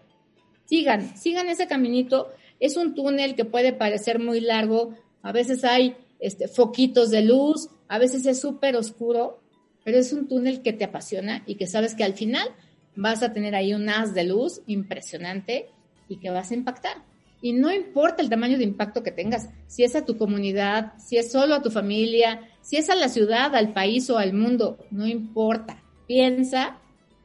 sigan, 0.65 1.17
sigan 1.17 1.49
ese 1.49 1.67
caminito. 1.67 2.29
Es 2.59 2.77
un 2.77 2.95
túnel 2.95 3.35
que 3.35 3.43
puede 3.43 3.73
parecer 3.73 4.19
muy 4.19 4.39
largo, 4.39 4.93
a 5.21 5.31
veces 5.31 5.63
hay 5.63 5.97
este, 6.19 6.47
foquitos 6.47 7.11
de 7.11 7.23
luz, 7.23 7.69
a 7.87 7.99
veces 7.99 8.25
es 8.25 8.39
súper 8.39 8.75
oscuro, 8.75 9.41
pero 9.83 9.97
es 9.97 10.13
un 10.13 10.27
túnel 10.27 10.61
que 10.61 10.73
te 10.73 10.85
apasiona 10.85 11.43
y 11.45 11.55
que 11.55 11.67
sabes 11.67 11.95
que 11.95 12.03
al 12.03 12.13
final 12.13 12.47
vas 12.95 13.21
a 13.23 13.33
tener 13.33 13.55
ahí 13.55 13.73
un 13.73 13.89
haz 13.89 14.13
de 14.13 14.23
luz 14.23 14.61
impresionante 14.67 15.69
y 16.07 16.17
que 16.17 16.29
vas 16.29 16.51
a 16.51 16.55
impactar. 16.55 17.03
Y 17.41 17.53
no 17.53 17.71
importa 17.71 18.21
el 18.21 18.29
tamaño 18.29 18.57
de 18.57 18.63
impacto 18.63 19.03
que 19.03 19.11
tengas, 19.11 19.49
si 19.67 19.83
es 19.83 19.95
a 19.95 20.05
tu 20.05 20.17
comunidad, 20.17 20.93
si 20.97 21.17
es 21.17 21.31
solo 21.31 21.55
a 21.55 21.61
tu 21.61 21.69
familia, 21.69 22.49
si 22.61 22.77
es 22.77 22.89
a 22.89 22.95
la 22.95 23.09
ciudad, 23.09 23.55
al 23.55 23.73
país 23.73 24.09
o 24.09 24.17
al 24.17 24.33
mundo, 24.33 24.77
no 24.89 25.05
importa. 25.05 25.83
Piensa 26.07 26.77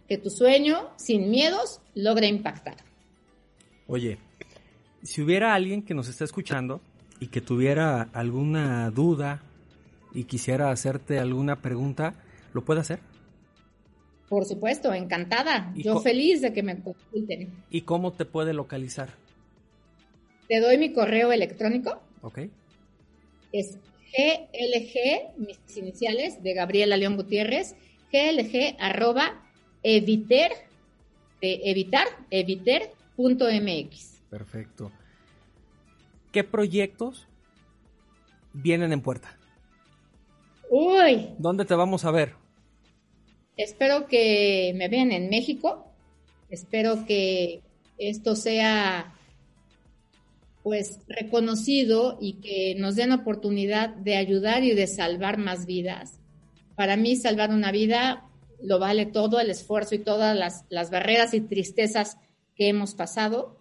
que 0.08 0.18
tu 0.18 0.28
sueño, 0.28 0.90
sin 0.96 1.30
miedos, 1.30 1.80
logra 1.94 2.26
impactar. 2.26 2.76
Oye, 3.86 4.18
si 5.02 5.22
hubiera 5.22 5.54
alguien 5.54 5.82
que 5.82 5.94
nos 5.94 6.08
está 6.08 6.24
escuchando 6.24 6.80
y 7.20 7.28
que 7.28 7.40
tuviera 7.40 8.08
alguna 8.12 8.90
duda 8.90 9.42
y 10.12 10.24
quisiera 10.24 10.70
hacerte 10.70 11.18
alguna 11.18 11.62
pregunta, 11.62 12.14
¿lo 12.52 12.64
puede 12.64 12.80
hacer? 12.80 13.00
Por 14.28 14.44
supuesto, 14.44 14.92
encantada. 14.94 15.72
Yo 15.74 16.00
feliz 16.00 16.40
de 16.40 16.52
que 16.52 16.62
me 16.62 16.80
consulten. 16.80 17.52
¿Y 17.70 17.82
cómo 17.82 18.12
te 18.12 18.24
puede 18.24 18.52
localizar? 18.52 19.10
Te 20.50 20.58
doy 20.58 20.78
mi 20.78 20.92
correo 20.92 21.30
electrónico. 21.30 22.02
Ok. 22.22 22.40
Es 23.52 23.78
GLG, 24.12 25.38
mis 25.38 25.76
iniciales, 25.76 26.42
de 26.42 26.54
Gabriela 26.54 26.96
León 26.96 27.14
Gutiérrez, 27.14 27.76
glg 28.10 28.74
arroba 28.80 29.48
eviter, 29.84 30.50
de 31.40 31.60
evitar, 31.66 32.08
eviter.mx. 32.30 34.22
Perfecto. 34.28 34.90
¿Qué 36.32 36.42
proyectos 36.42 37.28
vienen 38.52 38.92
en 38.92 39.02
puerta? 39.02 39.38
Uy. 40.68 41.28
¿Dónde 41.38 41.64
te 41.64 41.76
vamos 41.76 42.04
a 42.04 42.10
ver? 42.10 42.34
Espero 43.56 44.08
que 44.08 44.72
me 44.74 44.88
vean 44.88 45.12
en 45.12 45.30
México. 45.30 45.86
Espero 46.48 47.06
que 47.06 47.60
esto 47.98 48.34
sea 48.34 49.14
pues 50.62 51.00
reconocido 51.08 52.18
y 52.20 52.34
que 52.34 52.74
nos 52.78 52.96
den 52.96 53.12
oportunidad 53.12 53.90
de 53.90 54.16
ayudar 54.16 54.62
y 54.64 54.74
de 54.74 54.86
salvar 54.86 55.38
más 55.38 55.66
vidas. 55.66 56.18
Para 56.76 56.96
mí 56.96 57.16
salvar 57.16 57.50
una 57.50 57.72
vida 57.72 58.30
lo 58.62 58.78
vale 58.78 59.06
todo 59.06 59.40
el 59.40 59.50
esfuerzo 59.50 59.94
y 59.94 60.00
todas 60.00 60.64
las, 60.68 60.90
barreras 60.90 61.34
y 61.34 61.40
tristezas 61.40 62.18
que 62.54 62.68
hemos 62.68 62.94
pasado. 62.94 63.56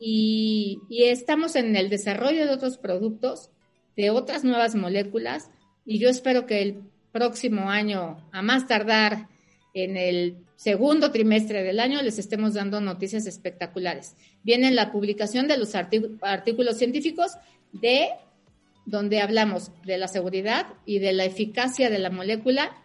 Y, 0.00 0.80
estamos 0.90 1.56
en 1.56 1.76
el 1.76 1.90
desarrollo 1.90 2.46
de 2.46 2.52
otros 2.52 2.78
productos, 2.78 3.50
de 3.96 4.10
otras 4.10 4.44
nuevas 4.44 4.74
moléculas, 4.74 5.50
y 5.84 5.98
yo 5.98 6.08
espero 6.08 6.46
que 6.46 6.62
el 6.62 6.82
próximo 7.12 7.70
año, 7.70 8.18
a 8.32 8.42
más 8.42 8.66
tardar 8.66 9.28
en 9.84 9.96
el 9.96 10.36
segundo 10.56 11.10
trimestre 11.12 11.62
del 11.62 11.80
año 11.80 12.02
les 12.02 12.18
estemos 12.18 12.54
dando 12.54 12.80
noticias 12.80 13.26
espectaculares. 13.26 14.14
Viene 14.42 14.70
la 14.70 14.90
publicación 14.90 15.48
de 15.48 15.58
los 15.58 15.74
artículos 15.74 16.76
científicos 16.76 17.32
de 17.72 18.08
donde 18.86 19.20
hablamos 19.20 19.70
de 19.84 19.98
la 19.98 20.08
seguridad 20.08 20.66
y 20.86 20.98
de 20.98 21.12
la 21.12 21.24
eficacia 21.24 21.90
de 21.90 21.98
la 21.98 22.10
molécula 22.10 22.76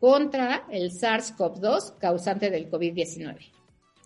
contra 0.00 0.66
el 0.70 0.90
SARS-CoV-2 0.90 1.98
causante 1.98 2.50
del 2.50 2.70
COVID-19. 2.70 3.36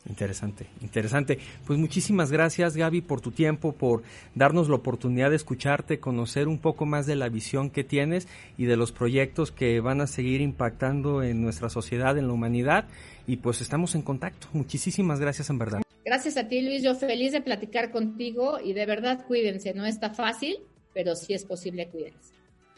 Interesante, 0.09 0.67
interesante. 0.83 1.39
Pues 1.67 1.79
muchísimas 1.79 2.31
gracias 2.31 2.77
Gaby 2.77 3.01
por 3.01 3.21
tu 3.21 3.33
tiempo, 3.33 3.73
por 3.73 4.03
darnos 4.35 4.69
la 4.69 4.77
oportunidad 4.77 5.31
de 5.31 5.37
escucharte, 5.37 5.99
conocer 5.99 6.49
un 6.49 6.59
poco 6.59 6.87
más 6.87 7.07
de 7.07 7.17
la 7.17 7.29
visión 7.29 7.71
que 7.71 7.83
tienes 7.85 8.29
y 8.57 8.67
de 8.67 8.77
los 8.77 8.93
proyectos 8.93 9.51
que 9.51 9.81
van 9.81 10.01
a 10.01 10.07
seguir 10.07 10.41
impactando 10.41 11.23
en 11.23 11.43
nuestra 11.43 11.69
sociedad, 11.71 12.17
en 12.19 12.29
la 12.29 12.33
humanidad. 12.33 12.87
Y 13.27 13.39
pues 13.39 13.61
estamos 13.61 13.95
en 13.97 14.03
contacto. 14.03 14.47
Muchísimas 14.53 15.19
gracias 15.19 15.51
en 15.51 15.59
verdad. 15.59 15.83
Gracias 16.05 16.37
a 16.37 16.47
ti 16.47 16.61
Luis, 16.63 16.85
yo 16.85 16.95
feliz 16.95 17.33
de 17.33 17.41
platicar 17.41 17.91
contigo 17.91 18.61
y 18.63 18.75
de 18.75 18.87
verdad 18.87 19.27
cuídense, 19.27 19.75
no 19.75 19.85
está 19.87 20.11
fácil, 20.11 20.59
pero 20.95 21.17
sí 21.17 21.35
es 21.35 21.45
posible 21.45 21.89
cuídense. 21.89 22.33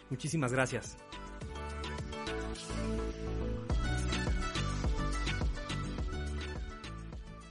Muchísimas 0.09 0.51
gracias. 0.51 0.97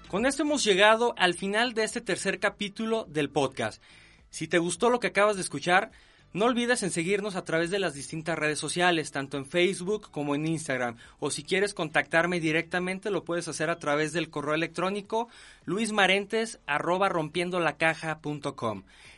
Con 0.08 0.26
esto 0.26 0.44
hemos 0.44 0.64
llegado 0.64 1.14
al 1.18 1.34
final 1.34 1.74
de 1.74 1.84
este 1.84 2.00
tercer 2.00 2.40
capítulo 2.40 3.04
del 3.10 3.30
podcast. 3.30 3.84
Si 4.30 4.48
te 4.48 4.58
gustó 4.58 4.90
lo 4.90 5.02
que 5.02 5.08
acabas 5.08 5.36
de 5.36 5.42
escuchar, 5.42 5.92
no 6.32 6.46
olvides 6.46 6.82
en 6.84 6.92
seguirnos 6.92 7.36
a 7.36 7.44
través 7.44 7.72
de 7.72 7.80
las 7.80 7.94
distintas 7.94 8.40
redes 8.40 8.58
sociales, 8.58 9.12
tanto 9.12 9.36
en 9.36 9.46
Facebook 9.46 10.10
como 10.10 10.34
en 10.34 10.48
Instagram. 10.48 10.96
O 11.20 11.30
si 11.30 11.44
quieres 11.44 11.74
contactarme 11.74 12.40
directamente, 12.40 13.12
lo 13.12 13.26
puedes 13.26 13.50
hacer 13.50 13.70
a 13.70 13.80
través 13.80 14.14
del 14.14 14.30
correo 14.30 14.54
electrónico 14.54 15.28
luismarentes 15.66 16.62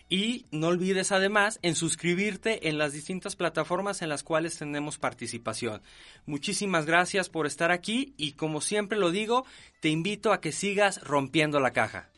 y 0.10 0.48
no 0.52 0.68
olvides 0.68 1.12
además 1.12 1.60
en 1.62 1.76
suscribirte 1.76 2.68
en 2.68 2.78
las 2.78 2.94
distintas 2.94 3.36
plataformas 3.36 4.02
en 4.02 4.10
las 4.10 4.24
cuales 4.24 4.58
tenemos 4.58 4.98
participación. 4.98 5.82
Muchísimas 6.26 6.86
gracias 6.86 7.30
por 7.30 7.46
estar 7.46 7.72
aquí 7.72 8.14
y 8.18 8.34
como 8.34 8.60
siempre 8.60 8.98
lo 8.98 9.12
digo, 9.12 9.46
te 9.80 9.90
invito 9.90 10.34
a 10.34 10.42
que 10.42 10.52
sigas 10.52 11.02
rompiendo 11.04 11.60
la 11.60 11.72
caja. 11.72 12.09